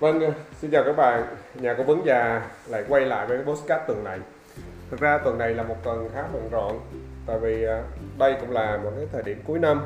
Vâng, 0.00 0.20
ờ, 0.20 0.32
xin 0.60 0.70
chào 0.70 0.84
các 0.84 0.96
bạn. 0.96 1.24
Nhà 1.54 1.74
cố 1.78 1.84
vấn 1.84 2.06
già 2.06 2.50
lại 2.68 2.84
quay 2.88 3.04
lại 3.04 3.26
với 3.26 3.38
cái 3.38 3.46
postcard 3.46 3.84
tuần 3.86 4.04
này. 4.04 4.18
Thực 4.90 5.00
ra 5.00 5.18
tuần 5.18 5.38
này 5.38 5.54
là 5.54 5.62
một 5.62 5.76
tuần 5.84 6.08
khá 6.14 6.24
bận 6.32 6.48
rộn 6.50 6.80
tại 7.26 7.38
vì 7.38 7.62
ờ, 7.62 7.82
đây 8.18 8.36
cũng 8.40 8.50
là 8.50 8.76
một 8.76 8.90
cái 8.96 9.06
thời 9.12 9.22
điểm 9.22 9.40
cuối 9.46 9.58
năm. 9.58 9.82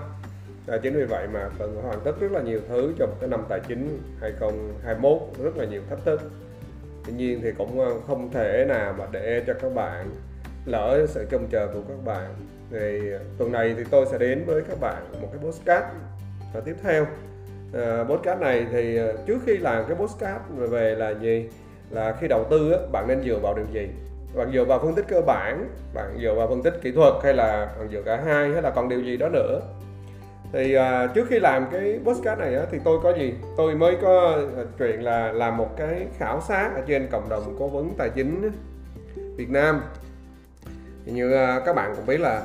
À, 0.69 0.77
chính 0.83 0.95
vì 0.95 1.05
vậy 1.05 1.27
mà 1.33 1.51
cần 1.59 1.77
hoàn 1.83 2.01
tất 2.05 2.13
rất 2.21 2.33
là 2.33 2.41
nhiều 2.41 2.61
thứ 2.69 2.93
cho 2.99 3.07
một 3.07 3.17
cái 3.21 3.29
năm 3.29 3.45
tài 3.49 3.61
chính 3.69 4.03
2021 4.21 5.19
rất 5.45 5.57
là 5.57 5.65
nhiều 5.65 5.83
thách 5.91 6.05
thức. 6.05 6.21
Tuy 7.07 7.13
nhiên 7.13 7.41
thì 7.43 7.53
cũng 7.59 8.03
không 8.07 8.31
thể 8.33 8.65
nào 8.69 8.95
mà 8.99 9.07
để 9.13 9.45
cho 9.47 9.55
các 9.63 9.75
bạn 9.75 10.11
lỡ 10.67 11.07
sự 11.09 11.27
trông 11.31 11.47
chờ 11.51 11.69
của 11.75 11.83
các 11.89 12.05
bạn. 12.05 12.35
Thì 12.71 13.01
tuần 13.39 13.53
này 13.53 13.75
thì 13.77 13.85
tôi 13.91 14.07
sẽ 14.11 14.19
đến 14.19 14.45
với 14.47 14.63
các 14.69 14.81
bạn 14.81 15.03
một 15.21 15.29
cái 15.33 15.43
postcard 15.43 15.87
và 16.55 16.61
tiếp 16.61 16.77
theo 16.83 17.07
uh, 17.77 18.09
podcast 18.09 18.41
này 18.41 18.67
thì 18.73 18.97
ờ, 18.97 19.13
trước 19.27 19.39
khi 19.47 19.57
làm 19.57 19.85
cái 19.89 19.97
podcast 19.97 20.43
về 20.57 20.95
là 20.95 21.11
gì? 21.11 21.49
Là 21.91 22.17
khi 22.21 22.29
đầu 22.29 22.45
tư 22.51 22.73
á, 22.73 22.79
bạn 22.93 23.09
nên 23.09 23.23
dựa 23.23 23.39
vào 23.39 23.55
điều 23.55 23.67
gì? 23.73 23.89
Bạn 24.35 24.51
dựa 24.53 24.65
vào 24.65 24.79
phân 24.79 24.95
tích 24.95 25.05
cơ 25.09 25.21
bản 25.21 25.69
bạn 25.95 26.19
dựa 26.23 26.35
vào 26.35 26.49
phân 26.49 26.63
tích 26.63 26.75
kỹ 26.83 26.93
thuật 26.93 27.15
hay 27.23 27.35
là 27.35 27.75
bạn 27.79 27.89
dựa 27.93 28.03
cả 28.03 28.17
hai 28.17 28.53
hay 28.53 28.63
là 28.63 28.71
còn 28.71 28.89
điều 28.89 29.01
gì 29.01 29.17
đó 29.17 29.29
nữa? 29.29 29.61
Thì 30.53 30.77
uh, 30.77 31.15
trước 31.15 31.27
khi 31.29 31.39
làm 31.39 31.67
cái 31.73 32.01
podcast 32.05 32.39
này 32.39 32.55
á, 32.55 32.67
thì 32.71 32.79
tôi 32.85 32.99
có 33.03 33.13
gì? 33.13 33.35
Tôi 33.57 33.75
mới 33.75 33.97
có 34.03 34.39
chuyện 34.79 35.05
là 35.05 35.33
làm 35.33 35.57
một 35.57 35.77
cái 35.77 36.07
khảo 36.19 36.41
sát 36.41 36.71
ở 36.75 36.83
trên 36.87 37.09
cộng 37.11 37.29
đồng 37.29 37.57
cố 37.59 37.69
vấn 37.69 37.95
tài 37.99 38.11
chính 38.11 38.51
Việt 39.37 39.51
Nam. 39.51 39.83
Thì 41.07 41.13
như 41.13 41.29
uh, 41.29 41.65
các 41.67 41.77
bạn 41.77 41.93
cũng 41.97 42.07
biết 42.07 42.21
là 42.21 42.43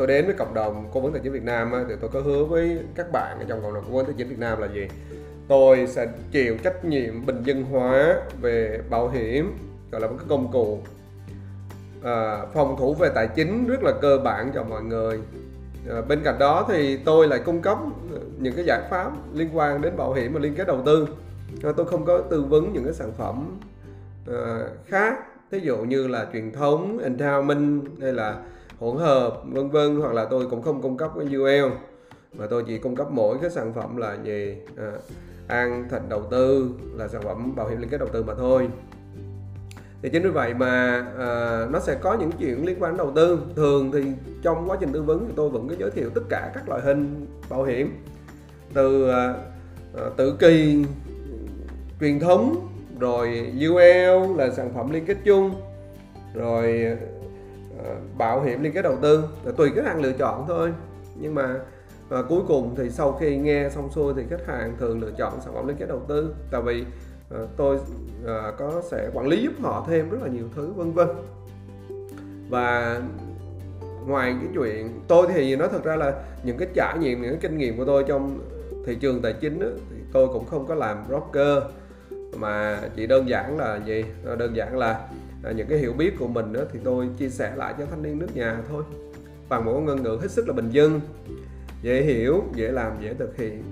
tôi 0.00 0.06
đến 0.06 0.26
với 0.26 0.34
cộng 0.34 0.54
đồng 0.54 0.88
cố 0.92 1.00
vấn 1.00 1.12
tài 1.12 1.20
chính 1.24 1.32
Việt 1.32 1.44
Nam 1.44 1.72
thì 1.88 1.94
tôi 2.00 2.10
có 2.12 2.20
hứa 2.20 2.44
với 2.44 2.78
các 2.94 3.12
bạn 3.12 3.38
ở 3.38 3.44
trong 3.48 3.62
cộng 3.62 3.74
đồng 3.74 3.84
cố 3.86 3.96
vấn 3.96 4.04
tài 4.04 4.14
chính 4.18 4.28
Việt 4.28 4.38
Nam 4.38 4.60
là 4.60 4.68
gì? 4.74 4.88
Tôi 5.48 5.86
sẽ 5.86 6.06
chịu 6.30 6.56
trách 6.62 6.84
nhiệm 6.84 7.26
bình 7.26 7.42
dân 7.44 7.64
hóa 7.64 8.16
về 8.40 8.80
bảo 8.90 9.08
hiểm 9.08 9.56
gọi 9.90 10.00
là 10.00 10.08
một 10.08 10.14
cái 10.18 10.26
công 10.28 10.52
cụ 10.52 10.78
à, 12.04 12.46
phòng 12.54 12.76
thủ 12.78 12.94
về 12.94 13.10
tài 13.14 13.28
chính 13.36 13.66
rất 13.66 13.82
là 13.82 13.92
cơ 14.02 14.18
bản 14.24 14.50
cho 14.54 14.64
mọi 14.64 14.82
người. 14.82 15.20
À, 15.88 16.00
bên 16.08 16.20
cạnh 16.24 16.38
đó 16.38 16.66
thì 16.68 16.96
tôi 16.96 17.28
lại 17.28 17.38
cung 17.44 17.62
cấp 17.62 17.78
những 18.38 18.54
cái 18.56 18.64
giải 18.64 18.80
pháp 18.90 19.12
liên 19.34 19.48
quan 19.54 19.82
đến 19.82 19.96
bảo 19.96 20.12
hiểm 20.12 20.32
và 20.32 20.40
liên 20.40 20.54
kết 20.54 20.66
đầu 20.66 20.82
tư. 20.86 21.08
À, 21.62 21.70
tôi 21.76 21.86
không 21.86 22.04
có 22.04 22.18
tư 22.18 22.42
vấn 22.42 22.72
những 22.72 22.84
cái 22.84 22.94
sản 22.94 23.12
phẩm 23.18 23.58
à, 24.28 24.58
khác 24.86 25.14
ví 25.50 25.60
dụ 25.60 25.76
như 25.76 26.08
là 26.08 26.26
truyền 26.32 26.52
thống 26.52 26.98
endowment 26.98 27.80
hay 28.00 28.12
là 28.12 28.36
hỗn 28.80 28.96
hợp 28.96 29.42
vân 29.44 29.70
vân 29.70 29.96
hoặc 29.96 30.14
là 30.14 30.24
tôi 30.24 30.46
cũng 30.50 30.62
không 30.62 30.82
cung 30.82 30.96
cấp 30.96 31.10
cái 31.16 31.36
UL 31.36 31.72
mà 32.32 32.46
tôi 32.46 32.64
chỉ 32.66 32.78
cung 32.78 32.96
cấp 32.96 33.06
mỗi 33.10 33.38
cái 33.40 33.50
sản 33.50 33.72
phẩm 33.72 33.96
là 33.96 34.16
gì? 34.24 34.56
À, 34.76 34.92
an 35.48 35.88
thịnh 35.90 36.08
đầu 36.08 36.22
tư 36.30 36.70
là 36.96 37.08
sản 37.08 37.22
phẩm 37.22 37.56
bảo 37.56 37.68
hiểm 37.68 37.80
liên 37.80 37.90
kết 37.90 37.98
đầu 37.98 38.08
tư 38.12 38.22
mà 38.22 38.34
thôi. 38.34 38.68
Thì 40.02 40.08
chính 40.08 40.22
vì 40.22 40.30
vậy 40.30 40.54
mà 40.54 41.06
à, 41.18 41.66
nó 41.70 41.80
sẽ 41.80 41.94
có 41.94 42.16
những 42.20 42.30
chuyện 42.32 42.66
liên 42.66 42.76
quan 42.80 42.92
đến 42.92 42.98
đầu 42.98 43.12
tư. 43.14 43.40
Thường 43.56 43.92
thì 43.92 44.02
trong 44.42 44.70
quá 44.70 44.76
trình 44.80 44.92
tư 44.92 45.02
vấn 45.02 45.26
thì 45.26 45.32
tôi 45.36 45.50
vẫn 45.50 45.68
có 45.68 45.74
giới 45.78 45.90
thiệu 45.90 46.10
tất 46.14 46.22
cả 46.28 46.50
các 46.54 46.68
loại 46.68 46.80
hình 46.80 47.26
bảo 47.48 47.64
hiểm. 47.64 48.02
Từ 48.74 49.10
à, 49.10 49.34
à 49.96 50.04
tự 50.16 50.36
kỳ 50.38 50.84
truyền 52.00 52.20
thống 52.20 52.68
rồi 53.00 53.52
UL 53.68 54.38
là 54.38 54.50
sản 54.50 54.70
phẩm 54.74 54.90
liên 54.90 55.06
kết 55.06 55.16
chung 55.24 55.50
rồi 56.34 56.96
Ờ, 57.84 57.94
bảo 58.18 58.42
hiểm 58.42 58.62
liên 58.62 58.72
kết 58.72 58.82
đầu 58.82 58.96
tư. 59.02 59.24
Là 59.44 59.52
tùy 59.52 59.70
khách 59.74 59.84
hàng 59.84 60.02
lựa 60.02 60.12
chọn 60.12 60.44
thôi. 60.48 60.72
Nhưng 61.20 61.34
mà 61.34 61.60
và 62.08 62.22
cuối 62.22 62.40
cùng 62.48 62.74
thì 62.76 62.90
sau 62.90 63.12
khi 63.12 63.36
nghe 63.36 63.70
xong 63.70 63.90
xuôi 63.90 64.14
thì 64.16 64.22
khách 64.30 64.46
hàng 64.46 64.76
thường 64.78 65.00
lựa 65.00 65.10
chọn 65.18 65.40
sản 65.40 65.54
phẩm 65.54 65.68
liên 65.68 65.76
kết 65.76 65.86
đầu 65.88 66.02
tư. 66.08 66.34
Tại 66.50 66.62
vì 66.62 66.84
uh, 67.34 67.48
tôi 67.56 67.76
uh, 67.76 68.58
có 68.58 68.82
sẽ 68.90 69.10
quản 69.14 69.26
lý 69.26 69.42
giúp 69.42 69.52
họ 69.62 69.86
thêm 69.88 70.10
rất 70.10 70.18
là 70.22 70.28
nhiều 70.28 70.44
thứ 70.56 70.72
vân 70.76 70.92
vân. 70.92 71.08
Và 72.48 73.00
ngoài 74.06 74.34
cái 74.40 74.50
chuyện 74.54 75.00
tôi 75.08 75.26
thì 75.34 75.56
nói 75.56 75.68
thật 75.72 75.84
ra 75.84 75.96
là 75.96 76.14
những 76.42 76.58
cái 76.58 76.68
trải 76.74 76.98
nghiệm 76.98 77.22
những 77.22 77.30
cái 77.30 77.40
kinh 77.42 77.58
nghiệm 77.58 77.78
của 77.78 77.84
tôi 77.84 78.04
trong 78.04 78.38
thị 78.86 78.94
trường 78.94 79.22
tài 79.22 79.32
chính 79.32 79.60
đó, 79.60 79.66
thì 79.90 79.96
tôi 80.12 80.28
cũng 80.28 80.46
không 80.46 80.66
có 80.66 80.74
làm 80.74 81.08
broker. 81.08 81.62
Mà 82.36 82.80
chỉ 82.96 83.06
đơn 83.06 83.28
giản 83.28 83.58
là 83.58 83.80
gì? 83.86 84.04
Đơn 84.38 84.56
giản 84.56 84.78
là 84.78 85.08
à, 85.44 85.52
những 85.52 85.66
cái 85.66 85.78
hiểu 85.78 85.92
biết 85.92 86.18
của 86.18 86.28
mình 86.28 86.52
đó, 86.52 86.60
thì 86.72 86.78
tôi 86.84 87.08
chia 87.18 87.28
sẻ 87.28 87.52
lại 87.56 87.74
cho 87.78 87.86
thanh 87.86 88.02
niên 88.02 88.18
nước 88.18 88.28
nhà 88.34 88.62
thôi. 88.68 88.82
Bằng 89.48 89.64
một 89.64 89.80
ngôn 89.80 90.02
ngữ 90.02 90.18
hết 90.22 90.30
sức 90.30 90.48
là 90.48 90.54
bình 90.54 90.70
dân 90.70 91.00
dễ 91.82 92.02
hiểu 92.02 92.44
dễ 92.54 92.72
làm 92.72 92.92
dễ 93.00 93.14
thực 93.14 93.36
hiện. 93.36 93.62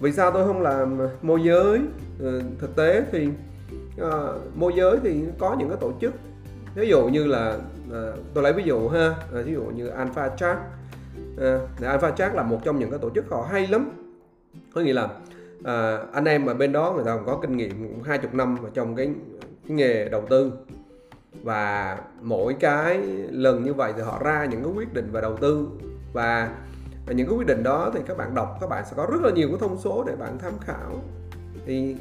Vì 0.00 0.12
sao 0.12 0.30
tôi 0.30 0.46
không 0.46 0.62
làm 0.62 0.98
môi 1.22 1.42
giới? 1.42 1.80
Ừ, 2.18 2.42
thực 2.58 2.76
tế 2.76 3.04
thì 3.12 3.28
à, 4.00 4.10
môi 4.54 4.72
giới 4.76 4.96
thì 5.02 5.24
có 5.38 5.56
những 5.58 5.68
cái 5.68 5.78
tổ 5.80 5.92
chức. 6.00 6.14
Ví 6.74 6.88
dụ 6.88 7.08
như 7.08 7.26
là 7.26 7.58
à, 7.92 8.12
tôi 8.34 8.44
lấy 8.44 8.52
ví 8.52 8.62
dụ 8.62 8.88
ha 8.88 9.14
à, 9.34 9.42
ví 9.44 9.52
dụ 9.52 9.62
như 9.62 9.86
Alpha 9.86 10.28
Chat. 10.28 10.58
À, 11.40 11.58
Alpha 11.82 12.10
Chat 12.10 12.34
là 12.34 12.42
một 12.42 12.60
trong 12.64 12.78
những 12.78 12.90
cái 12.90 12.98
tổ 12.98 13.10
chức 13.14 13.30
họ 13.30 13.48
hay 13.50 13.66
lắm. 13.66 13.90
Có 14.74 14.80
nghĩa 14.80 14.92
là 14.92 15.08
à, 15.64 15.98
anh 16.12 16.24
em 16.24 16.46
ở 16.46 16.54
bên 16.54 16.72
đó 16.72 16.92
người 16.96 17.04
ta 17.04 17.16
còn 17.16 17.26
có 17.26 17.38
kinh 17.42 17.56
nghiệm 17.56 18.02
hai 18.02 18.18
chục 18.18 18.34
năm 18.34 18.56
ở 18.64 18.70
trong 18.74 18.96
cái, 18.96 19.10
cái 19.68 19.76
nghề 19.76 20.08
đầu 20.08 20.24
tư 20.30 20.52
và 21.42 21.98
mỗi 22.20 22.54
cái 22.60 22.98
lần 23.30 23.64
như 23.64 23.74
vậy 23.74 23.92
thì 23.96 24.02
họ 24.02 24.20
ra 24.24 24.44
những 24.44 24.62
cái 24.62 24.72
quyết 24.72 24.94
định 24.94 25.08
về 25.12 25.20
đầu 25.20 25.36
tư. 25.36 25.68
Và 26.12 26.50
những 27.06 27.26
cái 27.26 27.36
quyết 27.36 27.46
định 27.46 27.62
đó 27.62 27.90
thì 27.94 28.00
các 28.06 28.16
bạn 28.16 28.34
đọc, 28.34 28.58
các 28.60 28.70
bạn 28.70 28.84
sẽ 28.86 28.92
có 28.96 29.06
rất 29.06 29.22
là 29.22 29.30
nhiều 29.30 29.48
cái 29.48 29.56
thông 29.60 29.78
số 29.78 30.04
để 30.06 30.16
bạn 30.16 30.38
tham 30.38 30.52
khảo. 30.60 31.02
Thì 31.66 31.96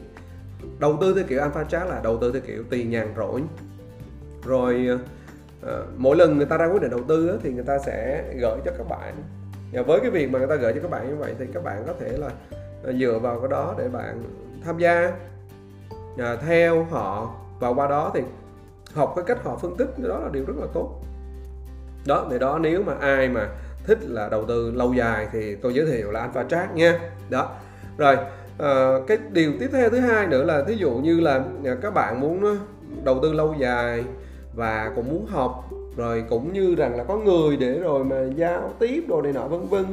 đầu 0.79 0.97
tư 1.01 1.13
theo 1.13 1.23
kiểu 1.27 1.41
alpha 1.41 1.63
chat 1.63 1.87
là 1.87 1.99
đầu 2.03 2.17
tư 2.17 2.31
theo 2.31 2.41
kiểu 2.47 2.63
tiền 2.69 2.89
nhàn 2.89 3.13
rỗi. 3.17 3.43
Rồi 4.45 4.87
ờ, 5.61 5.85
mỗi 5.97 6.15
lần 6.15 6.37
người 6.37 6.45
ta 6.45 6.57
ra 6.57 6.67
quyết 6.67 6.81
định 6.81 6.91
đầu 6.91 7.03
tư 7.07 7.39
thì 7.43 7.53
người 7.53 7.63
ta 7.63 7.79
sẽ 7.79 8.23
gửi 8.39 8.59
cho 8.65 8.71
các 8.77 8.89
bạn. 8.89 9.15
Và 9.73 9.81
với 9.81 9.99
cái 9.99 10.11
việc 10.11 10.31
mà 10.31 10.39
người 10.39 10.47
ta 10.47 10.55
gửi 10.55 10.73
cho 10.73 10.79
các 10.81 10.91
bạn 10.91 11.09
như 11.09 11.15
vậy 11.15 11.35
thì 11.39 11.45
các 11.53 11.63
bạn 11.63 11.83
có 11.87 11.93
thể 11.99 12.17
là 12.17 12.29
ờ, 12.83 12.93
dựa 12.93 13.19
vào 13.19 13.39
cái 13.39 13.49
đó 13.49 13.75
để 13.77 13.89
bạn 13.89 14.23
tham 14.63 14.77
gia. 14.77 15.11
Ờ, 16.17 16.35
theo 16.35 16.83
họ. 16.83 17.35
Và 17.59 17.69
qua 17.69 17.87
đó 17.87 18.11
thì 18.13 18.21
học 18.93 19.13
cái 19.15 19.25
cách 19.27 19.43
họ 19.43 19.57
phân 19.57 19.75
tích 19.77 19.99
đó 19.99 20.19
là 20.19 20.29
điều 20.31 20.45
rất 20.45 20.53
là 20.57 20.67
tốt. 20.73 21.01
Đó 22.07 22.27
thì 22.31 22.39
đó 22.39 22.59
nếu 22.61 22.83
mà 22.83 22.93
ai 22.99 23.29
mà 23.29 23.49
thích 23.83 23.99
là 24.01 24.29
đầu 24.29 24.45
tư 24.45 24.71
lâu 24.71 24.93
dài 24.93 25.27
thì 25.31 25.55
tôi 25.55 25.73
giới 25.73 25.85
thiệu 25.85 26.11
là 26.11 26.19
alpha 26.19 26.43
track 26.43 26.75
nha. 26.75 26.99
Đó 27.29 27.49
rồi 27.97 28.17
à, 28.59 28.93
cái 29.07 29.17
điều 29.31 29.53
tiếp 29.59 29.69
theo 29.71 29.89
thứ 29.89 29.99
hai 29.99 30.27
nữa 30.27 30.43
là 30.43 30.63
thí 30.63 30.75
dụ 30.75 30.91
như 30.91 31.19
là 31.19 31.43
à, 31.65 31.75
các 31.81 31.93
bạn 31.93 32.21
muốn 32.21 32.43
ờ, 32.43 32.57
đầu 33.03 33.19
tư 33.21 33.33
lâu 33.33 33.55
dài 33.59 34.03
và 34.55 34.91
cũng 34.95 35.09
muốn 35.09 35.25
học 35.25 35.69
rồi 35.95 36.23
cũng 36.29 36.53
như 36.53 36.75
rằng 36.75 36.95
là 36.97 37.03
có 37.03 37.17
người 37.17 37.57
để 37.57 37.79
rồi 37.79 38.03
mà 38.03 38.23
giao 38.35 38.73
tiếp 38.79 39.03
đồ 39.07 39.21
này 39.21 39.33
nọ 39.33 39.47
vân 39.47 39.67
vân 39.67 39.85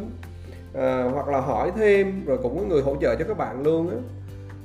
à, 0.74 1.10
hoặc 1.12 1.28
là 1.28 1.40
hỏi 1.40 1.72
thêm 1.76 2.24
rồi 2.26 2.38
cũng 2.42 2.58
có 2.58 2.64
người 2.68 2.82
hỗ 2.82 2.96
trợ 3.00 3.16
cho 3.16 3.24
các 3.28 3.38
bạn 3.38 3.62
luôn 3.62 3.90
á. 3.90 3.96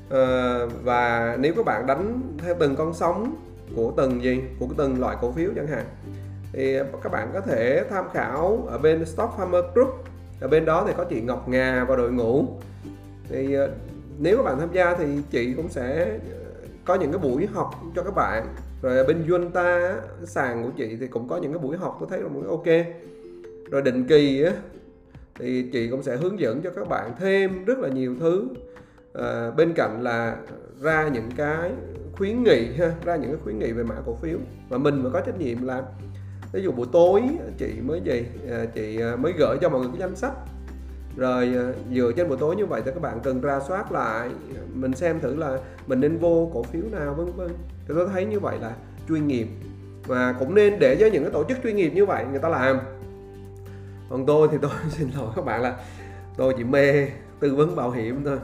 À, 0.09 0.59
và 0.83 1.35
nếu 1.39 1.53
các 1.55 1.65
bạn 1.65 1.87
đánh 1.87 2.21
theo 2.37 2.55
từng 2.59 2.75
con 2.75 2.93
sóng 2.93 3.35
của 3.75 3.93
từng 3.97 4.23
gì 4.23 4.41
của 4.59 4.67
từng 4.77 4.99
loại 4.99 5.17
cổ 5.21 5.31
phiếu 5.31 5.49
chẳng 5.55 5.67
hạn. 5.67 5.85
Thì 6.53 6.77
các 7.03 7.11
bạn 7.11 7.29
có 7.33 7.41
thể 7.41 7.83
tham 7.89 8.05
khảo 8.13 8.67
ở 8.67 8.77
bên 8.77 9.05
Stock 9.05 9.33
Farmer 9.37 9.71
Group. 9.73 9.89
Ở 10.41 10.47
bên 10.47 10.65
đó 10.65 10.83
thì 10.87 10.93
có 10.97 11.03
chị 11.03 11.21
Ngọc 11.21 11.49
Ngà 11.49 11.85
và 11.89 11.95
đội 11.95 12.11
ngũ. 12.11 12.45
Thì 13.29 13.53
ờ, 13.53 13.69
nếu 14.19 14.37
các 14.37 14.43
bạn 14.43 14.59
tham 14.59 14.69
gia 14.73 14.95
thì 14.95 15.05
chị 15.31 15.53
cũng 15.53 15.69
sẽ 15.69 16.05
ờ, 16.31 16.37
có 16.85 16.95
những 16.95 17.11
cái 17.11 17.19
buổi 17.19 17.45
học 17.45 17.71
cho 17.95 18.03
các 18.03 18.15
bạn. 18.15 18.55
Rồi 18.81 19.05
bên 19.05 19.25
Junta 19.27 19.95
sàn 20.25 20.63
của 20.63 20.69
chị 20.77 20.97
thì 20.99 21.07
cũng 21.07 21.27
có 21.27 21.37
những 21.37 21.53
cái 21.53 21.59
buổi 21.59 21.77
học 21.77 21.97
tôi 21.99 22.09
thấy 22.09 22.19
là 22.19 22.29
ok. 22.49 22.85
Rồi 23.71 23.81
định 23.81 24.05
kỳ 24.07 24.45
thì 25.39 25.69
chị 25.73 25.89
cũng 25.89 26.03
sẽ 26.03 26.17
hướng 26.17 26.39
dẫn 26.39 26.61
cho 26.61 26.69
các 26.69 26.87
bạn 26.89 27.11
thêm 27.19 27.65
rất 27.65 27.79
là 27.79 27.89
nhiều 27.89 28.15
thứ. 28.19 28.47
À, 29.13 29.51
bên 29.57 29.73
cạnh 29.73 30.01
là 30.03 30.37
ra 30.81 31.07
những 31.07 31.29
cái 31.37 31.71
khuyến 32.17 32.43
nghị 32.43 32.73
ha 32.73 32.93
ra 33.05 33.15
những 33.15 33.31
cái 33.31 33.39
khuyến 33.43 33.59
nghị 33.59 33.71
về 33.71 33.83
mã 33.83 33.95
cổ 34.05 34.15
phiếu. 34.21 34.37
Và 34.69 34.77
mình 34.77 35.03
mà 35.03 35.09
có 35.13 35.21
trách 35.21 35.39
nhiệm 35.39 35.65
là 35.65 35.83
ví 36.51 36.63
dụ 36.63 36.71
buổi 36.71 36.87
tối 36.91 37.21
chị 37.57 37.73
mới 37.81 38.01
gì 38.01 38.25
à, 38.51 38.65
chị 38.75 39.01
à, 39.01 39.15
mới 39.15 39.33
gửi 39.37 39.57
cho 39.61 39.69
mọi 39.69 39.79
người 39.79 39.89
cái 39.91 39.99
danh 39.99 40.15
sách. 40.15 40.33
Rồi 41.17 41.53
à, 41.55 41.65
dựa 41.93 42.11
trên 42.17 42.29
buổi 42.29 42.37
tối 42.37 42.55
như 42.55 42.65
vậy 42.65 42.81
thì 42.85 42.91
các 42.91 43.01
bạn 43.01 43.19
cần 43.23 43.41
ra 43.41 43.59
soát 43.67 43.91
lại 43.91 44.29
mình 44.73 44.93
xem 44.93 45.19
thử 45.19 45.35
là 45.35 45.59
mình 45.87 45.99
nên 45.99 46.17
vô 46.17 46.51
cổ 46.53 46.63
phiếu 46.63 46.83
nào 46.91 47.13
vân 47.13 47.31
vân. 47.35 47.49
Thì 47.87 47.93
tôi 47.95 48.07
thấy 48.13 48.25
như 48.25 48.39
vậy 48.39 48.57
là 48.61 48.75
chuyên 49.09 49.27
nghiệp. 49.27 49.47
Và 50.07 50.35
cũng 50.39 50.55
nên 50.55 50.79
để 50.79 50.97
cho 50.99 51.05
những 51.05 51.23
cái 51.23 51.31
tổ 51.31 51.43
chức 51.43 51.57
chuyên 51.63 51.75
nghiệp 51.75 51.91
như 51.95 52.05
vậy 52.05 52.25
người 52.31 52.39
ta 52.39 52.49
làm. 52.49 52.79
Còn 54.09 54.25
tôi 54.25 54.47
thì 54.51 54.57
tôi 54.61 54.71
xin 54.89 55.09
lỗi 55.17 55.31
các 55.35 55.45
bạn 55.45 55.61
là 55.61 55.77
tôi 56.37 56.53
chỉ 56.57 56.63
mê 56.63 57.07
tư 57.39 57.55
vấn 57.55 57.75
bảo 57.75 57.91
hiểm 57.91 58.21
thôi 58.25 58.37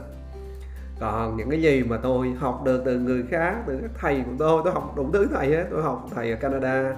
còn 1.00 1.36
những 1.36 1.50
cái 1.50 1.62
gì 1.62 1.82
mà 1.82 1.96
tôi 1.96 2.30
học 2.30 2.62
được 2.64 2.82
từ 2.84 2.98
người 2.98 3.24
khác 3.30 3.54
từ 3.66 3.78
các 3.82 3.90
thầy 4.00 4.22
của 4.26 4.32
tôi 4.38 4.60
tôi 4.64 4.72
học 4.72 4.92
đủ 4.96 5.10
thứ 5.12 5.28
thầy 5.34 5.48
hết. 5.48 5.64
Tôi 5.70 5.82
học 5.82 6.06
thầy 6.14 6.30
ở 6.30 6.36
Canada 6.36 6.96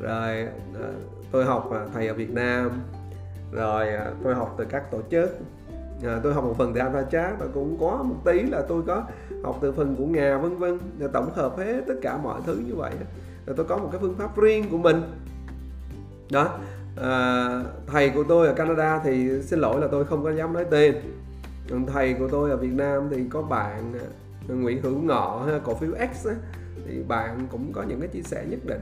rồi 0.00 0.46
ờ, 0.74 0.90
tôi 1.32 1.44
học 1.44 1.68
ờ, 1.70 1.88
thầy 1.94 2.08
ở 2.08 2.14
Việt 2.14 2.30
Nam 2.30 2.70
rồi 3.52 3.88
ờ, 3.88 4.12
tôi 4.24 4.34
học 4.34 4.54
từ 4.58 4.64
các 4.64 4.90
tổ 4.90 4.98
chức. 5.10 5.38
À, 6.04 6.20
tôi 6.22 6.34
học 6.34 6.44
một 6.44 6.54
phần 6.58 6.72
từ 6.74 6.80
alpha 6.80 7.02
chat 7.02 7.38
và 7.38 7.46
cũng 7.54 7.76
có 7.80 8.02
một 8.02 8.16
tí 8.24 8.42
là 8.42 8.62
tôi 8.68 8.82
có 8.86 9.04
học 9.44 9.58
từ 9.60 9.72
phần 9.72 9.94
của 9.98 10.06
nhà 10.06 10.38
vân 10.38 10.58
vân. 10.58 10.78
Tổng 11.12 11.30
hợp 11.34 11.58
hết 11.58 11.82
tất 11.88 11.94
cả 12.02 12.16
mọi 12.16 12.40
thứ 12.46 12.60
như 12.66 12.74
vậy 12.74 12.92
rồi 13.46 13.56
tôi 13.56 13.66
có 13.66 13.76
một 13.76 13.88
cái 13.92 14.00
phương 14.00 14.14
pháp 14.18 14.36
riêng 14.36 14.64
của 14.70 14.78
mình. 14.78 15.02
Đó 16.30 16.58
à, 17.02 17.48
thầy 17.86 18.10
của 18.10 18.24
tôi 18.28 18.46
ở 18.46 18.54
Canada 18.54 19.00
thì 19.04 19.42
xin 19.42 19.58
lỗi 19.58 19.80
là 19.80 19.88
tôi 19.90 20.04
không 20.04 20.24
có 20.24 20.32
dám 20.32 20.52
nói 20.52 20.64
tên 20.70 20.94
thầy 21.86 22.14
của 22.14 22.28
tôi 22.28 22.50
ở 22.50 22.56
Việt 22.56 22.72
Nam 22.72 23.08
thì 23.10 23.24
có 23.30 23.42
bạn 23.42 23.92
à, 23.98 24.06
Nguyễn 24.54 24.82
Hữu 24.82 24.98
Ngọ 25.02 25.46
cổ 25.64 25.74
phiếu 25.74 25.90
X 26.14 26.26
thì 26.86 27.02
bạn 27.08 27.46
cũng 27.50 27.72
có 27.72 27.82
những 27.82 28.00
cái 28.00 28.08
chia 28.08 28.22
sẻ 28.22 28.44
nhất 28.48 28.60
định. 28.66 28.80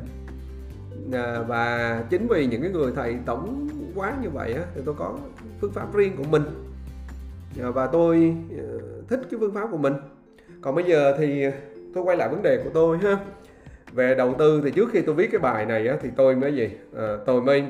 À, 1.13 1.43
và 1.49 2.05
chính 2.11 2.29
vì 2.29 2.47
những 2.47 2.63
cái 2.63 2.71
người 2.71 2.93
thầy 2.97 3.17
tổng 3.27 3.69
quán 3.95 4.21
như 4.23 4.31
vậy 4.31 4.55
thì 4.75 4.81
tôi 4.85 4.95
có 4.99 5.19
phương 5.61 5.73
pháp 5.73 5.95
riêng 5.95 6.17
của 6.17 6.25
mình. 6.31 6.43
À, 7.63 7.71
và 7.71 7.87
tôi 7.87 8.35
thích 9.09 9.21
cái 9.31 9.41
phương 9.41 9.55
pháp 9.55 9.69
của 9.71 9.79
mình. 9.79 9.95
Còn 10.61 10.75
bây 10.75 10.85
giờ 10.85 11.17
thì 11.19 11.45
tôi 11.95 12.05
quay 12.05 12.17
lại 12.17 12.29
vấn 12.29 12.43
đề 12.43 12.61
của 12.65 12.71
tôi 12.75 12.99
ha. 12.99 13.19
Về 13.93 14.15
đầu 14.15 14.35
tư 14.39 14.61
thì 14.65 14.71
trước 14.71 14.91
khi 14.93 15.01
tôi 15.01 15.15
viết 15.15 15.29
cái 15.33 15.39
bài 15.39 15.67
này 15.67 15.89
thì 16.03 16.09
tôi 16.17 16.37
mới 16.37 16.55
gì? 16.55 16.71
À, 16.97 17.17
tôi 17.27 17.43
mới 17.43 17.65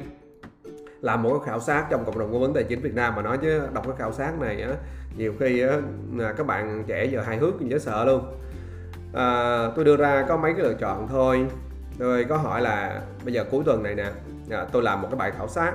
làm 1.01 1.23
một 1.23 1.31
cái 1.39 1.47
khảo 1.47 1.61
sát 1.61 1.87
trong 1.91 2.05
cộng 2.05 2.19
đồng 2.19 2.33
cố 2.33 2.39
vấn 2.39 2.55
tài 2.55 2.65
chính 2.65 2.81
Việt 2.81 2.95
Nam 2.95 3.15
mà 3.17 3.23
nói 3.23 3.39
chứ 3.39 3.61
đọc 3.75 3.85
cái 3.87 3.97
khảo 3.99 4.13
sát 4.13 4.41
này 4.41 4.63
á 4.63 4.75
nhiều 5.17 5.35
khi 5.41 5.61
á, 5.61 5.77
các 6.37 6.47
bạn 6.47 6.85
trẻ 6.87 7.05
giờ 7.05 7.21
hài 7.21 7.37
hước 7.37 7.61
dễ 7.61 7.79
sợ 7.79 8.05
luôn. 8.05 8.23
À, 9.15 9.71
tôi 9.77 9.85
đưa 9.85 9.97
ra 9.97 10.25
có 10.29 10.37
mấy 10.37 10.53
cái 10.53 10.63
lựa 10.63 10.75
chọn 10.75 11.09
thôi. 11.09 11.47
Tôi 11.99 12.25
có 12.25 12.37
hỏi 12.37 12.61
là 12.61 13.03
bây 13.25 13.35
giờ 13.35 13.45
cuối 13.51 13.65
tuần 13.65 13.83
này 13.83 13.95
nè 13.95 14.11
à, 14.51 14.67
tôi 14.73 14.83
làm 14.83 15.03
một 15.03 15.09
cái 15.11 15.19
bài 15.19 15.33
khảo 15.39 15.49
sát 15.49 15.73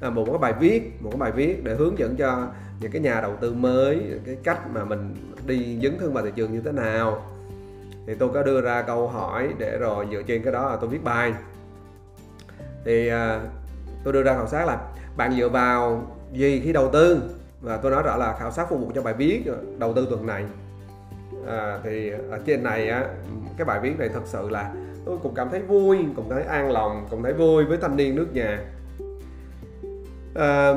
à, 0.00 0.10
một 0.10 0.24
cái 0.26 0.38
bài 0.38 0.52
viết 0.60 1.02
một 1.02 1.10
cái 1.10 1.18
bài 1.18 1.32
viết 1.32 1.64
để 1.64 1.74
hướng 1.74 1.98
dẫn 1.98 2.16
cho 2.16 2.46
những 2.80 2.92
cái 2.92 3.02
nhà 3.02 3.20
đầu 3.20 3.36
tư 3.40 3.52
mới 3.54 4.00
cái 4.26 4.36
cách 4.44 4.58
mà 4.74 4.84
mình 4.84 5.14
đi 5.46 5.78
dấn 5.82 5.98
thân 5.98 6.12
vào 6.12 6.24
thị 6.24 6.30
trường 6.36 6.52
như 6.52 6.60
thế 6.60 6.72
nào. 6.72 7.22
Thì 8.06 8.14
tôi 8.14 8.28
có 8.34 8.42
đưa 8.42 8.60
ra 8.60 8.82
câu 8.82 9.08
hỏi 9.08 9.54
để 9.58 9.78
rồi 9.78 10.06
dựa 10.10 10.22
trên 10.22 10.42
cái 10.42 10.52
đó 10.52 10.70
là 10.70 10.76
tôi 10.76 10.90
viết 10.90 11.04
bài. 11.04 11.34
Thì 12.84 13.08
à, 13.08 13.40
tôi 14.04 14.12
đưa 14.12 14.22
ra 14.22 14.34
khảo 14.34 14.46
sát 14.46 14.66
là 14.66 14.78
bạn 15.16 15.32
dựa 15.36 15.48
vào 15.48 16.06
gì 16.32 16.60
khi 16.64 16.72
đầu 16.72 16.90
tư? 16.92 17.22
Và 17.60 17.76
tôi 17.76 17.92
nói 17.92 18.02
rõ 18.02 18.16
là 18.16 18.36
khảo 18.38 18.50
sát 18.50 18.66
phục 18.70 18.80
vụ 18.80 18.92
cho 18.94 19.02
bài 19.02 19.14
viết 19.14 19.44
đầu 19.78 19.94
tư 19.94 20.06
tuần 20.10 20.26
này. 20.26 20.44
À, 21.46 21.78
thì 21.84 22.10
ở 22.30 22.38
trên 22.46 22.62
này 22.62 22.88
á 22.88 23.04
cái 23.56 23.64
bài 23.64 23.80
viết 23.80 23.98
này 23.98 24.08
thật 24.08 24.22
sự 24.24 24.48
là 24.50 24.72
tôi 25.04 25.18
cũng 25.22 25.34
cảm 25.34 25.50
thấy 25.50 25.60
vui 25.60 25.98
cũng 26.16 26.28
thấy 26.30 26.42
an 26.42 26.70
lòng 26.70 27.06
cũng 27.10 27.22
thấy 27.22 27.32
vui 27.32 27.64
với 27.64 27.78
thanh 27.78 27.96
niên 27.96 28.14
nước 28.14 28.26
nhà. 28.34 28.64
À, 30.34 30.72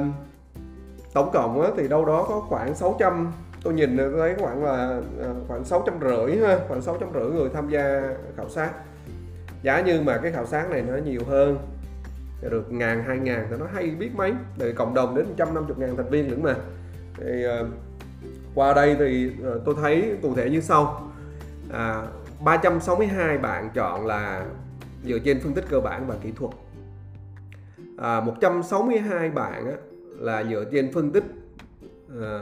tổng 1.14 1.30
cộng 1.34 1.62
á, 1.62 1.70
thì 1.78 1.88
đâu 1.88 2.06
đó 2.06 2.26
có 2.30 2.40
khoảng 2.40 2.76
600 2.76 3.32
tôi 3.64 3.74
nhìn 3.74 3.98
tôi 3.98 4.12
thấy 4.20 4.36
khoảng 4.40 4.64
là 4.64 5.02
à, 5.22 5.28
khoảng 5.48 5.66
sáu 5.66 5.84
trăm 5.86 5.96
rưỡi 6.02 6.38
ha 6.38 6.60
khoảng 6.68 6.82
sáu 6.82 6.98
trăm 7.00 7.10
rưỡi 7.14 7.32
người 7.32 7.50
tham 7.54 7.70
gia 7.70 8.02
khảo 8.38 8.50
sát. 8.50 8.72
Giá 9.62 9.82
như 9.82 10.02
mà 10.02 10.18
cái 10.18 10.32
khảo 10.32 10.46
sát 10.46 10.70
này 10.70 10.82
nó 10.82 10.98
nhiều 10.98 11.22
hơn 11.28 11.58
được 12.42 12.72
ngàn 12.72 13.04
hai 13.04 13.18
ngàn 13.20 13.48
thì 13.50 13.56
nó 13.60 13.66
hay 13.74 13.90
biết 13.90 14.16
mấy. 14.16 14.34
Để 14.58 14.72
cộng 14.72 14.94
đồng 14.94 15.16
đến 15.16 15.26
150 15.26 15.76
ngàn 15.80 15.98
thành 15.98 16.10
viên 16.10 16.30
nữa 16.30 16.38
mà. 16.42 16.56
Thì 17.18 17.44
ờ, 17.44 17.68
qua 18.56 18.74
đây 18.74 18.96
thì 19.00 19.32
ờ, 19.44 19.62
tôi 19.66 19.76
thấy 19.82 20.18
cụ 20.22 20.36
thể 20.36 20.50
như 20.50 20.62
sau. 20.62 21.12
À, 21.72 22.04
362 22.44 23.38
bạn 23.38 23.70
chọn 23.74 24.06
là 24.06 24.46
dựa 25.06 25.20
trên 25.20 25.40
phân 25.40 25.54
tích 25.54 25.66
cơ 25.70 25.80
bản 25.80 26.08
và 26.08 26.16
kỹ 26.24 26.32
thuật. 26.36 26.52
À, 27.98 28.22
162 28.22 29.30
bạn 29.30 29.66
á, 29.66 29.76
là 30.20 30.44
dựa 30.44 30.66
trên 30.72 30.94
phân 30.94 31.12
tích 31.12 31.24
à, 32.22 32.40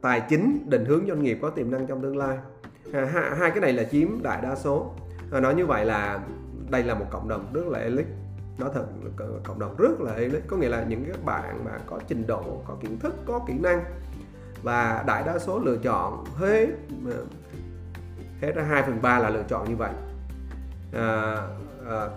tài 0.00 0.22
chính 0.28 0.66
định 0.70 0.84
hướng 0.84 1.06
doanh 1.08 1.22
nghiệp 1.22 1.38
có 1.42 1.50
tiềm 1.50 1.70
năng 1.70 1.86
trong 1.86 2.02
tương 2.02 2.16
lai. 2.16 2.38
À, 2.92 3.04
hai, 3.12 3.36
hai 3.36 3.50
cái 3.50 3.60
này 3.60 3.72
là 3.72 3.84
chiếm 3.84 4.22
đại 4.22 4.40
đa 4.42 4.56
số. 4.56 4.94
À, 5.32 5.40
nói 5.40 5.54
như 5.54 5.66
vậy 5.66 5.84
là 5.84 6.20
đây 6.70 6.82
là 6.82 6.94
một 6.94 7.06
cộng 7.10 7.28
đồng 7.28 7.52
rất 7.52 7.66
là 7.66 7.78
elite. 7.78 8.08
Nó 8.58 8.68
thật 8.74 8.84
cộng 9.44 9.58
đồng 9.58 9.76
rất 9.76 10.00
là 10.00 10.14
elite. 10.14 10.42
Có 10.46 10.56
nghĩa 10.56 10.68
là 10.68 10.84
những 10.88 11.04
cái 11.04 11.14
bạn 11.24 11.64
mà 11.64 11.70
có 11.86 11.98
trình 12.08 12.26
độ 12.26 12.62
có 12.68 12.76
kiến 12.80 12.98
thức 12.98 13.14
có 13.26 13.40
kỹ 13.48 13.54
năng 13.58 13.84
và 14.62 15.04
đại 15.06 15.22
đa 15.26 15.38
số 15.38 15.58
lựa 15.58 15.76
chọn 15.76 16.24
hết 16.36 16.66
hết 18.40 18.52
ra 18.54 18.62
2 18.62 18.82
phần 18.82 19.02
ba 19.02 19.18
là 19.18 19.30
lựa 19.30 19.42
chọn 19.48 19.68
như 19.68 19.76
vậy. 19.76 19.92
À, 20.92 21.36
à, 21.88 22.08